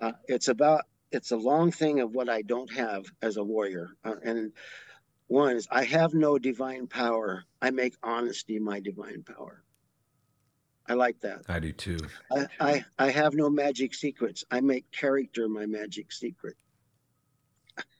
Uh, 0.00 0.12
it's 0.26 0.48
about. 0.48 0.84
It's 1.10 1.30
a 1.30 1.36
long 1.36 1.72
thing 1.72 2.00
of 2.00 2.12
what 2.12 2.28
I 2.28 2.42
don't 2.42 2.70
have 2.74 3.06
as 3.22 3.38
a 3.38 3.44
warrior, 3.44 3.88
uh, 4.04 4.16
and 4.22 4.52
one 5.28 5.56
is 5.56 5.66
I 5.70 5.84
have 5.84 6.12
no 6.12 6.38
divine 6.38 6.86
power. 6.86 7.44
I 7.62 7.70
make 7.70 7.94
honesty 8.02 8.58
my 8.58 8.80
divine 8.80 9.22
power. 9.22 9.62
I 10.88 10.94
like 10.94 11.20
that. 11.20 11.42
I 11.48 11.58
do 11.58 11.72
too. 11.72 11.98
I, 12.32 12.46
I, 12.60 12.84
I 12.98 13.10
have 13.10 13.34
no 13.34 13.50
magic 13.50 13.94
secrets. 13.94 14.44
I 14.50 14.60
make 14.60 14.90
character 14.90 15.46
my 15.46 15.66
magic 15.66 16.12
secret. 16.12 16.56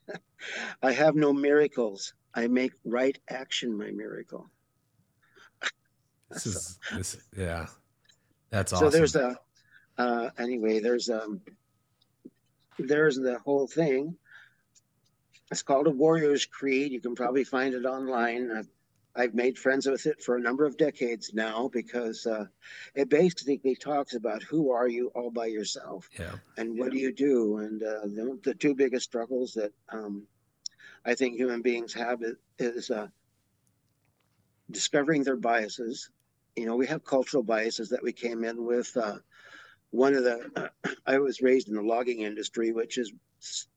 I 0.83 0.93
have 0.93 1.15
no 1.15 1.33
miracles. 1.33 2.15
I 2.35 2.47
make 2.47 2.73
right 2.85 3.19
action 3.29 3.77
my 3.77 3.91
miracle. 3.91 4.49
this 6.31 6.47
is 6.47 6.79
this, 6.95 7.19
yeah. 7.37 7.67
That's 8.51 8.73
awesome. 8.73 8.91
So 8.91 8.97
there's 8.97 9.17
a 9.17 9.37
uh, 9.99 10.31
anyway. 10.39 10.81
There's 10.81 11.11
um 11.11 11.43
there's 12.79 13.17
the 13.17 13.39
whole 13.39 13.67
thing. 13.67 14.17
It's 15.51 15.63
called 15.63 15.87
a 15.87 15.91
Warrior's 15.91 16.45
Creed. 16.45 16.93
You 16.93 17.01
can 17.01 17.15
probably 17.15 17.45
find 17.45 17.75
it 17.75 17.85
online. 17.85 18.51
I've 18.51 18.69
I've 19.19 19.35
made 19.35 19.59
friends 19.59 19.87
with 19.87 20.07
it 20.07 20.23
for 20.23 20.37
a 20.37 20.41
number 20.41 20.65
of 20.65 20.77
decades 20.77 21.35
now 21.35 21.69
because 21.73 22.25
uh, 22.25 22.45
it 22.95 23.09
basically 23.09 23.75
talks 23.75 24.15
about 24.15 24.45
who 24.45 24.71
are 24.71 24.87
you 24.87 25.09
all 25.09 25.31
by 25.31 25.47
yourself 25.47 26.09
yeah. 26.17 26.37
and 26.57 26.79
what 26.79 26.93
do 26.93 26.99
you 26.99 27.13
do. 27.13 27.59
And 27.59 27.83
uh, 27.83 28.03
the, 28.03 28.39
the, 28.45 28.55
two 28.55 28.77
biggest 28.77 29.07
struggles 29.07 29.55
that 29.55 29.73
um, 29.89 30.29
I 31.05 31.17
think 31.17 31.35
human 31.35 31.63
beings 31.63 31.93
have 31.95 32.23
is 32.61 32.91
uh, 32.91 33.09
discovering 34.71 35.25
their 35.25 35.37
biases. 35.37 36.11
You 36.55 36.67
know, 36.67 36.77
we 36.77 36.87
have 36.87 37.03
cultural 37.03 37.43
biases 37.43 37.89
that 37.89 38.03
we 38.05 38.13
came 38.13 38.45
in 38.45 38.65
with. 38.65 38.97
One 39.91 40.15
of 40.15 40.25
the, 40.25 40.71
I 41.07 41.19
was 41.19 41.41
raised 41.41 41.69
in 41.69 41.75
the 41.75 41.83
logging 41.83 42.23
industry, 42.23 42.73
which 42.73 42.99
is 42.99 43.13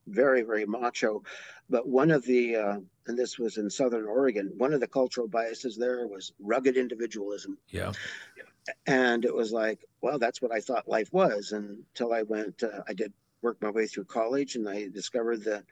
very, 0.07 0.41
very 0.41 0.65
macho. 0.65 1.23
But 1.69 1.87
one 1.87 2.11
of 2.11 2.23
the, 2.23 2.55
uh, 2.55 2.79
and 3.07 3.17
this 3.17 3.39
was 3.39 3.57
in 3.57 3.69
Southern 3.69 4.05
Oregon, 4.05 4.51
one 4.57 4.73
of 4.73 4.79
the 4.79 4.87
cultural 4.87 5.27
biases 5.27 5.77
there 5.77 6.07
was 6.07 6.33
rugged 6.39 6.77
individualism. 6.77 7.57
Yeah. 7.69 7.93
And 8.85 9.25
it 9.25 9.33
was 9.33 9.51
like, 9.51 9.85
well, 10.01 10.19
that's 10.19 10.41
what 10.41 10.51
I 10.51 10.59
thought 10.59 10.87
life 10.87 11.11
was 11.11 11.51
until 11.51 12.13
I 12.13 12.23
went, 12.23 12.63
uh, 12.63 12.83
I 12.87 12.93
did 12.93 13.13
work 13.41 13.57
my 13.61 13.69
way 13.69 13.87
through 13.87 14.05
college 14.05 14.55
and 14.55 14.69
I 14.69 14.87
discovered 14.89 15.43
that 15.45 15.63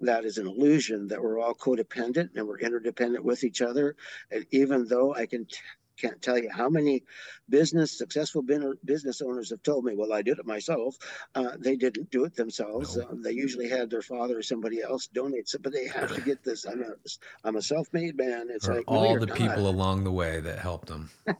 that 0.00 0.24
is 0.24 0.38
an 0.38 0.46
illusion 0.46 1.08
that 1.08 1.20
we're 1.20 1.40
all 1.40 1.54
codependent 1.54 2.30
and 2.36 2.46
we're 2.46 2.60
interdependent 2.60 3.24
with 3.24 3.42
each 3.42 3.62
other. 3.62 3.96
And 4.30 4.46
even 4.50 4.86
though 4.86 5.14
I 5.14 5.26
can, 5.26 5.44
t- 5.46 5.56
can't 5.96 6.20
tell 6.20 6.38
you 6.38 6.50
how 6.50 6.68
many 6.68 7.02
business 7.48 7.96
successful 7.96 8.42
business 8.84 9.22
owners 9.22 9.50
have 9.50 9.62
told 9.62 9.84
me, 9.84 9.94
"Well, 9.94 10.12
I 10.12 10.22
did 10.22 10.38
it 10.38 10.46
myself." 10.46 10.96
Uh, 11.34 11.56
they 11.58 11.76
didn't 11.76 12.10
do 12.10 12.24
it 12.24 12.34
themselves. 12.34 12.96
No. 12.96 13.04
Uh, 13.04 13.14
they 13.14 13.32
usually 13.32 13.68
had 13.68 13.90
their 13.90 14.02
father 14.02 14.38
or 14.38 14.42
somebody 14.42 14.82
else 14.82 15.06
donate 15.06 15.52
it, 15.52 15.62
but 15.62 15.72
they 15.72 15.86
have 15.88 16.14
to 16.14 16.20
get 16.20 16.44
this. 16.44 16.64
I'm 16.64 16.82
a 16.82 16.94
I'm 17.44 17.56
a 17.56 17.62
self-made 17.62 18.16
man. 18.16 18.48
It's 18.50 18.68
or 18.68 18.76
like 18.76 18.84
all 18.86 19.14
no, 19.14 19.20
the 19.20 19.26
not. 19.26 19.36
people 19.36 19.68
along 19.68 20.04
the 20.04 20.12
way 20.12 20.40
that 20.40 20.58
helped 20.58 20.88
them. 20.88 21.10
yeah. 21.26 21.32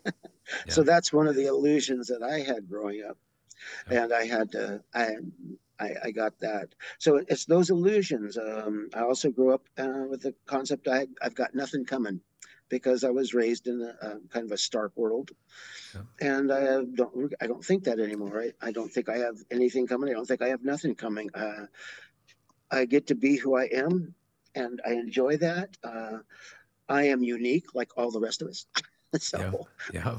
So 0.68 0.82
that's 0.82 1.12
one 1.12 1.26
of 1.26 1.34
the 1.34 1.46
illusions 1.46 2.09
that 2.09 2.22
I 2.22 2.40
had 2.40 2.68
growing 2.68 3.02
up, 3.09 3.18
yeah. 3.90 4.04
and 4.04 4.12
I 4.12 4.26
had 4.26 4.52
to 4.52 4.82
I 4.94 5.16
I, 5.78 5.94
I, 6.04 6.11
got 6.11 6.38
that. 6.40 6.74
So 6.98 7.20
it's 7.28 7.44
those 7.44 7.68
illusions. 7.68 8.38
Um, 8.38 8.88
I 8.94 9.00
also 9.00 9.30
grew 9.30 9.52
up 9.52 9.62
uh, 9.76 10.04
with 10.09 10.22
the 10.22 10.34
concept 10.46 10.88
I, 10.88 11.07
I've 11.20 11.34
got 11.34 11.54
nothing 11.54 11.84
coming 11.84 12.22
because 12.68 13.04
I 13.04 13.10
was 13.10 13.34
raised 13.34 13.66
in 13.66 13.82
a, 13.82 14.18
kind 14.30 14.46
of 14.46 14.52
a 14.52 14.58
stark 14.58 14.92
world, 14.96 15.30
yeah. 15.94 16.02
and 16.20 16.52
I 16.52 16.82
don't 16.94 17.32
I 17.40 17.46
don't 17.46 17.64
think 17.64 17.84
that 17.84 18.00
anymore. 18.00 18.42
I, 18.42 18.68
I 18.68 18.72
don't 18.72 18.92
think 18.92 19.08
I 19.08 19.18
have 19.18 19.36
anything 19.50 19.86
coming. 19.86 20.10
I 20.10 20.12
don't 20.12 20.26
think 20.26 20.42
I 20.42 20.48
have 20.48 20.64
nothing 20.64 20.94
coming. 20.94 21.30
Uh, 21.34 21.66
I 22.70 22.84
get 22.84 23.06
to 23.08 23.14
be 23.14 23.36
who 23.36 23.56
I 23.56 23.64
am, 23.64 24.14
and 24.54 24.80
I 24.86 24.92
enjoy 24.92 25.36
that. 25.38 25.76
Uh, 25.84 26.18
I 26.88 27.04
am 27.04 27.22
unique, 27.22 27.74
like 27.74 27.90
all 27.96 28.10
the 28.10 28.20
rest 28.20 28.42
of 28.42 28.48
us. 28.48 28.66
so 29.18 29.66
yeah. 29.92 30.02
yeah 30.02 30.18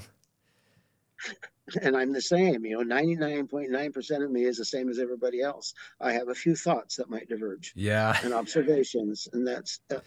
and 1.82 1.96
I'm 1.96 2.14
the 2.14 2.22
same. 2.22 2.66
You 2.66 2.84
know, 2.84 2.96
99.9% 2.96 4.24
of 4.24 4.32
me 4.32 4.44
is 4.44 4.58
the 4.58 4.66
same 4.66 4.90
as 4.90 5.00
everybody 5.00 5.42
else. 5.42 5.74
I 6.00 6.14
have 6.14 6.30
a 6.30 6.36
few 6.36 6.56
thoughts 6.56 6.96
that 6.96 7.10
might 7.10 7.30
diverge. 7.30 7.74
Yeah. 7.76 8.18
And 8.24 8.34
observations. 8.34 9.28
And 9.34 9.46
that's, 9.48 9.80
uh, 9.94 10.00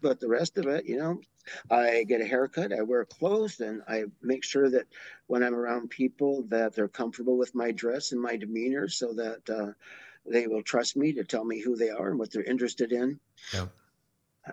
but 0.00 0.20
the 0.20 0.28
rest 0.28 0.58
of 0.58 0.66
it, 0.66 0.84
you 0.86 0.98
know, 0.98 1.20
I 1.70 2.04
get 2.04 2.20
a 2.20 2.26
haircut, 2.26 2.72
I 2.72 2.82
wear 2.82 3.04
clothes, 3.04 3.60
and 3.60 3.82
I 3.88 4.04
make 4.22 4.44
sure 4.44 4.68
that 4.70 4.86
when 5.26 5.42
I'm 5.42 5.54
around 5.54 5.90
people 5.90 6.42
that 6.48 6.74
they're 6.74 6.88
comfortable 6.88 7.36
with 7.36 7.54
my 7.54 7.72
dress 7.72 8.12
and 8.12 8.20
my 8.20 8.36
demeanor 8.36 8.88
so 8.88 9.12
that 9.14 9.50
uh, 9.50 9.72
they 10.24 10.46
will 10.46 10.62
trust 10.62 10.96
me 10.96 11.12
to 11.14 11.24
tell 11.24 11.44
me 11.44 11.60
who 11.60 11.76
they 11.76 11.90
are 11.90 12.10
and 12.10 12.18
what 12.18 12.32
they're 12.32 12.42
interested 12.42 12.92
in. 12.92 13.20
Yeah. 13.52 13.66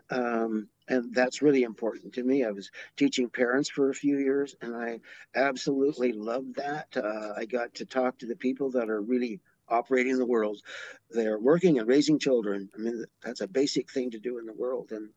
Um, 0.10 0.68
and 0.88 1.14
that's 1.14 1.42
really 1.42 1.64
important 1.64 2.14
to 2.14 2.24
me. 2.24 2.44
I 2.44 2.52
was 2.52 2.72
teaching 2.98 3.30
parents 3.30 3.70
for 3.70 3.90
a 3.90 3.96
few 3.96 4.18
years, 4.18 4.56
and 4.62 4.76
I 4.76 5.00
absolutely 5.36 6.12
loved 6.12 6.56
that. 6.56 6.88
Uh, 6.96 7.34
I 7.38 7.46
got 7.46 7.76
to 7.76 7.86
talk 7.86 8.18
to 8.20 8.26
the 8.26 8.36
people 8.36 8.72
that 8.72 8.90
are 8.90 9.02
really 9.02 9.40
operating 9.70 10.18
the 10.18 10.26
world. 10.26 10.62
They're 11.10 11.40
working 11.40 11.80
and 11.80 11.88
raising 11.88 12.20
children. 12.20 12.70
I 12.76 12.78
mean, 12.80 13.06
that's 13.24 13.42
a 13.42 13.48
basic 13.48 13.92
thing 13.92 14.12
to 14.12 14.20
do 14.20 14.40
in 14.40 14.46
the 14.46 14.54
world. 14.54 14.92
And 14.92 15.10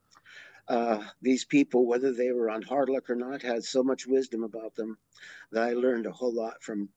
uh, 0.69 1.03
these 1.23 1.45
people, 1.45 1.87
whether 1.87 2.13
they 2.13 2.33
were 2.33 2.51
on 2.51 2.63
hard 2.63 2.89
luck 2.89 3.09
or 3.09 3.17
not, 3.17 3.43
had 3.43 3.65
so 3.65 3.83
much 3.83 4.07
wisdom 4.07 4.43
about 4.43 4.75
them 4.75 4.99
that 5.53 5.63
I 5.63 5.73
learned 5.73 6.07
a 6.07 6.13
whole 6.13 6.35
lot 6.35 6.63
from 6.63 6.89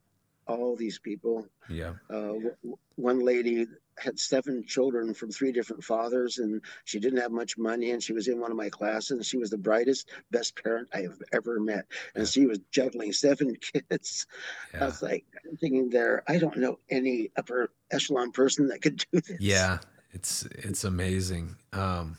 all 0.47 0.75
these 0.75 0.99
people. 0.99 1.47
Yeah. 1.69 1.93
Uh, 2.09 2.33
w- 2.33 2.55
one 2.95 3.19
lady 3.19 3.67
had 3.99 4.17
seven 4.17 4.65
children 4.65 5.13
from 5.13 5.31
three 5.31 5.51
different 5.51 5.83
fathers, 5.83 6.39
and 6.39 6.61
she 6.85 6.99
didn't 6.99 7.19
have 7.19 7.31
much 7.31 7.57
money. 7.57 7.91
And 7.91 8.01
she 8.01 8.13
was 8.13 8.27
in 8.27 8.39
one 8.39 8.49
of 8.49 8.57
my 8.57 8.69
classes, 8.69 9.11
and 9.11 9.25
she 9.25 9.37
was 9.37 9.49
the 9.49 9.57
brightest, 9.57 10.09
best 10.31 10.61
parent 10.61 10.87
I 10.93 11.01
have 11.01 11.21
ever 11.31 11.59
met. 11.59 11.85
And 12.15 12.23
yeah. 12.23 12.29
she 12.29 12.45
was 12.47 12.59
juggling 12.71 13.13
seven 13.13 13.55
kids. 13.89 14.25
Yeah. 14.73 14.83
I 14.83 14.85
was 14.85 15.01
like, 15.01 15.25
I'm 15.47 15.57
thinking 15.57 15.89
there, 15.89 16.23
I 16.27 16.39
don't 16.39 16.57
know 16.57 16.79
any 16.89 17.31
upper 17.37 17.71
echelon 17.91 18.31
person 18.31 18.67
that 18.69 18.81
could 18.81 19.05
do 19.11 19.21
this. 19.21 19.39
Yeah, 19.39 19.79
it's 20.11 20.43
it's 20.45 20.83
amazing. 20.83 21.55
Um, 21.73 22.17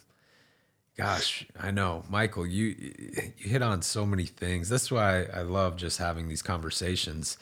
gosh, 1.00 1.46
I 1.58 1.70
know, 1.70 2.04
Michael. 2.08 2.46
You 2.46 2.74
you 3.38 3.50
hit 3.50 3.62
on 3.62 3.82
so 3.82 4.06
many 4.06 4.26
things. 4.26 4.68
That's 4.68 4.90
why 4.90 5.24
I 5.24 5.42
love 5.42 5.76
just 5.76 5.98
having 5.98 6.28
these 6.28 6.42
conversations. 6.42 7.38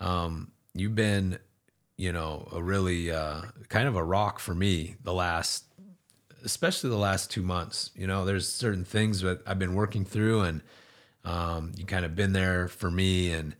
Um, 0.00 0.52
you've 0.74 0.94
been 0.94 1.38
you 2.00 2.12
know, 2.12 2.48
a 2.50 2.62
really 2.62 3.10
uh, 3.10 3.42
kind 3.68 3.86
of 3.86 3.94
a 3.94 4.02
rock 4.02 4.38
for 4.38 4.54
me 4.54 4.96
the 5.04 5.12
last, 5.12 5.64
especially 6.42 6.88
the 6.88 6.96
last 6.96 7.30
two 7.30 7.42
months. 7.42 7.90
You 7.94 8.06
know, 8.06 8.24
there's 8.24 8.50
certain 8.50 8.86
things 8.86 9.20
that 9.20 9.42
I've 9.46 9.58
been 9.58 9.74
working 9.74 10.06
through, 10.06 10.40
and 10.40 10.62
um, 11.26 11.72
you 11.76 11.84
kind 11.84 12.06
of 12.06 12.16
been 12.16 12.32
there 12.32 12.68
for 12.68 12.90
me. 12.90 13.32
And 13.32 13.54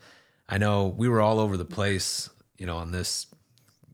I 0.48 0.56
know 0.56 0.86
we 0.86 1.06
were 1.06 1.20
all 1.20 1.38
over 1.38 1.58
the 1.58 1.66
place, 1.66 2.30
you 2.56 2.64
know, 2.64 2.78
on 2.78 2.92
this 2.92 3.26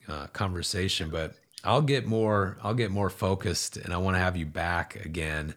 uh, 0.06 0.28
conversation, 0.28 1.10
but 1.10 1.34
I'll 1.66 1.82
get 1.82 2.06
more, 2.06 2.56
I'll 2.62 2.74
get 2.74 2.92
more 2.92 3.10
focused, 3.10 3.76
and 3.76 3.92
I 3.92 3.96
want 3.96 4.14
to 4.14 4.20
have 4.20 4.36
you 4.36 4.46
back 4.46 5.04
again. 5.04 5.54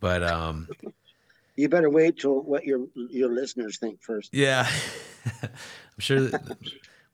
But 0.00 0.24
um, 0.24 0.68
you 1.56 1.68
better 1.68 1.88
wait 1.88 2.18
till 2.18 2.40
what 2.42 2.64
your 2.64 2.86
your 2.94 3.30
listeners 3.30 3.78
think 3.78 4.02
first. 4.02 4.34
Yeah, 4.34 4.68
I'm 5.42 5.50
sure. 5.98 6.20
That, 6.22 6.58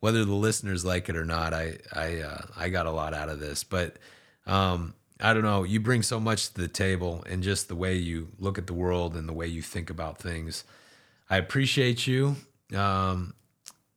whether 0.00 0.24
the 0.24 0.34
listeners 0.34 0.84
like 0.84 1.08
it 1.10 1.16
or 1.16 1.26
not, 1.26 1.52
I 1.52 1.78
I 1.92 2.20
uh, 2.20 2.42
I 2.56 2.68
got 2.70 2.86
a 2.86 2.90
lot 2.90 3.12
out 3.12 3.28
of 3.28 3.38
this. 3.38 3.64
But 3.64 3.98
um, 4.46 4.94
I 5.20 5.34
don't 5.34 5.44
know. 5.44 5.62
You 5.62 5.78
bring 5.78 6.02
so 6.02 6.18
much 6.18 6.54
to 6.54 6.60
the 6.60 6.68
table, 6.68 7.22
and 7.28 7.42
just 7.42 7.68
the 7.68 7.76
way 7.76 7.94
you 7.96 8.28
look 8.38 8.56
at 8.56 8.66
the 8.66 8.74
world 8.74 9.14
and 9.14 9.28
the 9.28 9.34
way 9.34 9.46
you 9.46 9.60
think 9.60 9.90
about 9.90 10.18
things. 10.18 10.64
I 11.28 11.36
appreciate 11.36 12.06
you. 12.06 12.36
Um, 12.74 13.34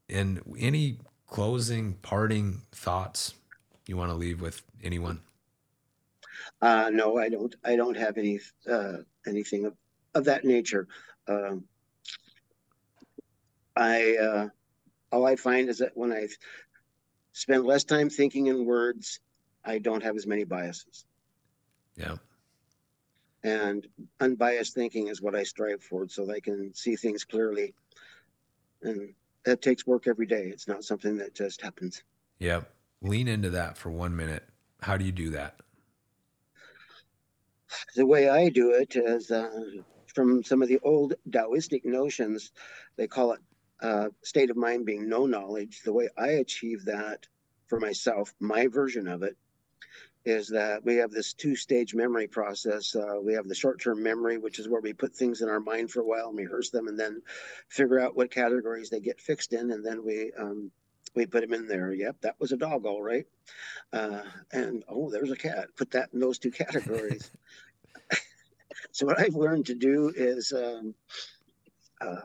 and 0.10 0.42
any 0.60 1.00
closing, 1.26 1.94
parting 2.02 2.62
thoughts 2.72 3.34
you 3.88 3.98
want 3.98 4.12
to 4.12 4.16
leave 4.16 4.42
with 4.42 4.62
anyone? 4.84 5.22
Uh, 6.62 6.90
no, 6.92 7.18
I 7.18 7.30
don't. 7.30 7.56
I 7.64 7.76
don't 7.76 7.98
have 7.98 8.18
any 8.18 8.40
uh, 8.70 8.98
anything 9.28 9.66
of, 9.66 9.76
of 10.14 10.26
that 10.26 10.44
nature. 10.46 10.88
Um, 11.28 11.66
I 13.76 14.16
uh, 14.16 14.48
all 15.12 15.26
I 15.26 15.36
find 15.36 15.70
is 15.70 15.80
that 15.80 15.96
when 15.96 16.12
I 16.12 16.28
spend 17.34 17.66
less 17.66 17.84
time 17.84 18.10
thinking 18.10 18.48
in 18.48 18.66
words, 18.66 19.20
I 19.64 19.80
don't 19.80 20.04
have 20.04 20.16
as 20.16 20.28
many 20.28 20.44
biases. 20.44 21.06
Yeah. 21.96 22.16
And 23.44 23.88
unbiased 24.20 24.74
thinking 24.74 25.08
is 25.08 25.22
what 25.22 25.36
I 25.36 25.44
strive 25.44 25.84
for 25.84 26.08
so 26.08 26.26
that 26.26 26.34
I 26.34 26.40
can 26.40 26.74
see 26.74 26.96
things 26.96 27.24
clearly. 27.24 27.74
And 28.82 29.14
that 29.46 29.62
takes 29.62 29.86
work 29.86 30.08
every 30.08 30.26
day. 30.26 30.46
It's 30.48 30.68
not 30.68 30.84
something 30.84 31.18
that 31.18 31.36
just 31.36 31.62
happens. 31.62 32.04
Yep. 32.40 32.72
Lean 33.06 33.28
into 33.28 33.52
that 33.52 33.78
for 33.78 33.92
one 33.92 34.16
minute. 34.16 34.44
How 34.82 34.98
do 34.98 35.06
you 35.06 35.12
do 35.12 35.30
that? 35.32 35.58
The 37.96 38.06
way 38.06 38.30
I 38.30 38.50
do 38.50 38.72
it 38.72 38.96
is 38.96 39.30
uh, 39.30 39.62
from 40.08 40.44
some 40.44 40.64
of 40.64 40.70
the 40.70 40.80
old 40.82 41.14
Taoistic 41.30 41.86
notions. 41.86 42.52
They 42.98 43.06
call 43.06 43.34
it 43.34 43.42
uh, 43.80 44.10
state 44.24 44.50
of 44.50 44.58
mind 44.58 44.88
being 44.88 45.08
no 45.08 45.28
knowledge, 45.28 45.82
the 45.84 45.94
way 45.94 46.10
I 46.18 46.30
achieve 46.30 46.86
that 46.86 47.28
for 47.68 47.80
myself, 47.80 48.34
my 48.40 48.68
version 48.68 49.08
of 49.08 49.22
it, 49.22 49.38
is 50.24 50.48
that 50.48 50.84
we 50.84 50.96
have 50.96 51.12
this 51.12 51.34
two 51.34 51.56
stage 51.56 51.94
memory 51.94 52.28
process. 52.28 52.96
Uh, 52.96 53.20
we 53.22 53.34
have 53.34 53.48
the 53.48 53.54
short 53.54 53.80
term 53.80 54.02
memory, 54.02 54.40
which 54.40 54.58
is 54.58 54.68
where 54.68 54.82
we 54.82 54.94
put 54.94 55.16
things 55.16 55.42
in 55.42 55.50
our 55.50 55.60
mind 55.60 55.92
for 55.92 56.00
a 56.00 56.06
while 56.06 56.30
and 56.30 56.38
rehearse 56.38 56.72
them 56.72 56.88
and 56.88 57.00
then 57.00 57.22
figure 57.70 58.00
out 58.00 58.16
what 58.16 58.32
categories 58.32 58.90
they 58.90 59.00
get 59.00 59.22
fixed 59.22 59.54
in. 59.54 59.70
And 59.70 59.86
then 59.86 60.04
we, 60.04 60.32
um, 60.40 60.72
we 61.16 61.26
put 61.26 61.44
him 61.44 61.54
in 61.54 61.68
there. 61.68 61.94
Yep, 61.94 62.18
that 62.22 62.40
was 62.40 62.52
a 62.52 62.58
dog, 62.58 62.86
all 62.86 63.02
right. 63.02 63.26
Uh, 63.94 64.22
and 64.52 64.84
oh, 64.88 65.10
there's 65.10 65.32
a 65.32 65.36
cat. 65.36 65.70
Put 65.78 65.92
that 65.92 66.10
in 66.14 66.20
those 66.20 66.40
two 66.40 66.52
categories. 66.64 67.32
so, 68.92 69.06
what 69.06 69.20
I've 69.20 69.36
learned 69.36 69.68
to 69.68 69.76
do 69.76 70.12
is 70.16 70.52
um, 70.52 70.94
uh, 72.02 72.22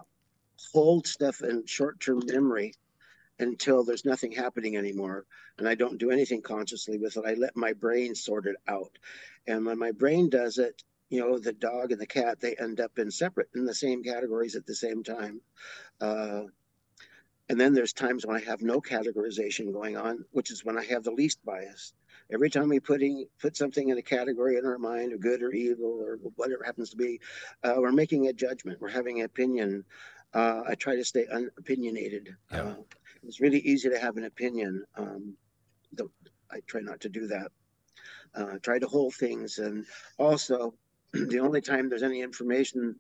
hold 0.73 1.07
stuff 1.07 1.43
in 1.43 1.65
short-term 1.67 2.23
memory 2.27 2.75
until 3.39 3.83
there's 3.85 4.05
nothing 4.05 4.31
happening 4.31 4.77
anymore 4.77 5.25
and 5.59 5.67
i 5.67 5.75
don't 5.75 5.99
do 5.99 6.11
anything 6.11 6.43
consciously 6.43 6.99
with 6.99 7.17
it 7.17 7.25
i 7.27 7.35
let 7.35 7.57
my 7.57 7.73
brain 7.73 8.15
sort 8.15 8.47
it 8.47 8.57
out 8.69 8.99
and 9.47 9.65
when 9.65 9.79
my 9.79 9.91
brain 9.91 10.29
does 10.29 10.59
it 10.59 10.83
you 11.09 11.21
know 11.21 11.39
the 11.39 11.53
dog 11.53 11.91
and 11.91 12.01
the 12.01 12.07
cat 12.07 12.39
they 12.41 12.55
end 12.57 12.81
up 12.81 12.99
in 12.99 13.11
separate 13.11 13.49
in 13.55 13.65
the 13.65 13.75
same 13.75 14.03
categories 14.03 14.57
at 14.57 14.67
the 14.67 14.75
same 14.75 15.03
time 15.03 15.41
uh, 16.01 16.43
and 17.51 17.61
then 17.61 17.75
there's 17.75 17.93
times 17.93 18.25
when 18.25 18.37
i 18.37 18.41
have 18.41 18.63
no 18.63 18.81
categorization 18.81 19.73
going 19.73 19.97
on 19.97 20.25
which 20.31 20.51
is 20.51 20.65
when 20.65 20.79
i 20.79 20.85
have 20.85 21.05
the 21.05 21.11
least 21.11 21.45
bias 21.45 21.93
every 22.33 22.49
time 22.49 22.69
we 22.69 22.81
putting 22.81 23.27
put 23.43 23.57
something 23.57 23.89
in 23.91 23.99
a 23.99 24.03
category 24.03 24.57
in 24.57 24.65
our 24.65 24.79
mind 24.79 25.13
of 25.13 25.21
good 25.21 25.43
or 25.43 25.53
evil 25.53 25.99
or 26.01 26.19
whatever 26.37 26.65
happens 26.65 26.91
to 26.91 26.97
be 26.97 27.21
uh, 27.65 27.75
we're 27.77 27.93
making 27.93 28.29
a 28.29 28.33
judgment 28.33 28.81
we're 28.81 28.89
having 28.89 29.19
an 29.19 29.27
opinion 29.27 29.85
uh, 30.33 30.63
I 30.69 30.75
try 30.77 30.95
to 30.95 31.05
stay 31.05 31.27
unopinionated. 31.27 32.37
Yeah. 32.53 32.63
Uh, 32.63 32.75
it's 33.27 33.41
really 33.41 33.59
easy 33.59 33.91
to 33.91 33.99
have 33.99 34.17
an 34.17 34.25
opinion. 34.25 34.85
Um, 34.97 35.37
I 36.53 36.61
try 36.67 36.81
not 36.81 37.01
to 37.01 37.09
do 37.09 37.27
that. 37.29 37.49
Uh, 38.35 38.59
try 38.63 38.79
to 38.79 38.87
hold 38.87 39.15
things, 39.15 39.59
and 39.59 39.87
also 40.19 40.75
the 41.13 41.41
only 41.41 41.61
time 41.61 41.89
there's 41.89 42.03
any 42.03 42.23
information 42.23 42.97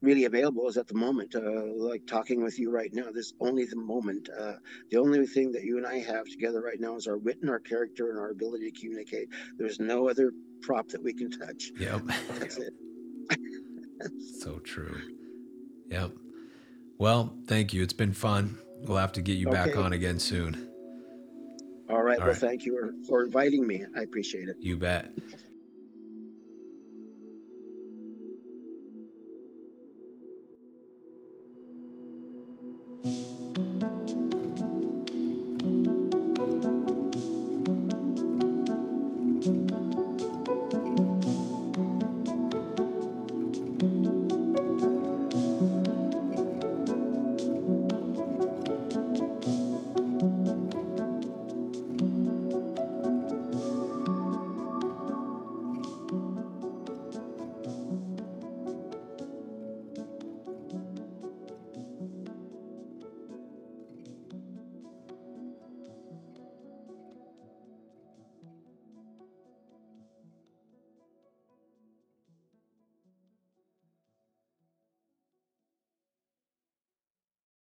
really 0.00 0.24
available 0.24 0.68
is 0.68 0.76
at 0.76 0.86
the 0.86 0.94
moment. 0.94 1.34
Uh, 1.34 1.64
like 1.74 2.06
talking 2.06 2.42
with 2.42 2.58
you 2.58 2.70
right 2.70 2.92
now, 2.92 3.10
this 3.12 3.32
only 3.40 3.64
the 3.64 3.76
moment. 3.76 4.28
Uh, 4.36 4.54
the 4.90 4.98
only 4.98 5.26
thing 5.26 5.52
that 5.52 5.64
you 5.64 5.76
and 5.76 5.86
I 5.86 5.98
have 5.98 6.26
together 6.26 6.60
right 6.60 6.80
now 6.80 6.96
is 6.96 7.06
our 7.06 7.18
wit 7.18 7.38
and 7.40 7.50
our 7.50 7.58
character 7.58 8.10
and 8.10 8.18
our 8.18 8.30
ability 8.30 8.70
to 8.70 8.80
communicate. 8.80 9.28
There's 9.56 9.80
no 9.80 10.08
other 10.08 10.32
prop 10.62 10.88
that 10.88 11.02
we 11.02 11.14
can 11.14 11.30
touch. 11.30 11.70
Yep. 11.78 12.02
That's 12.38 12.58
it. 12.58 12.72
so 14.40 14.58
true. 14.58 15.00
Yep. 15.88 16.12
Well, 16.98 17.34
thank 17.46 17.72
you. 17.72 17.82
It's 17.82 17.92
been 17.92 18.12
fun. 18.12 18.58
We'll 18.82 18.98
have 18.98 19.12
to 19.12 19.22
get 19.22 19.38
you 19.38 19.48
back 19.48 19.76
on 19.76 19.92
again 19.92 20.18
soon. 20.18 20.68
All 21.90 22.02
right. 22.02 22.18
All 22.18 22.26
well, 22.26 22.28
right. 22.28 22.36
thank 22.36 22.64
you 22.64 23.02
for 23.08 23.24
inviting 23.24 23.66
me. 23.66 23.84
I 23.96 24.02
appreciate 24.02 24.48
it. 24.48 24.56
You 24.60 24.76
bet. 24.76 25.10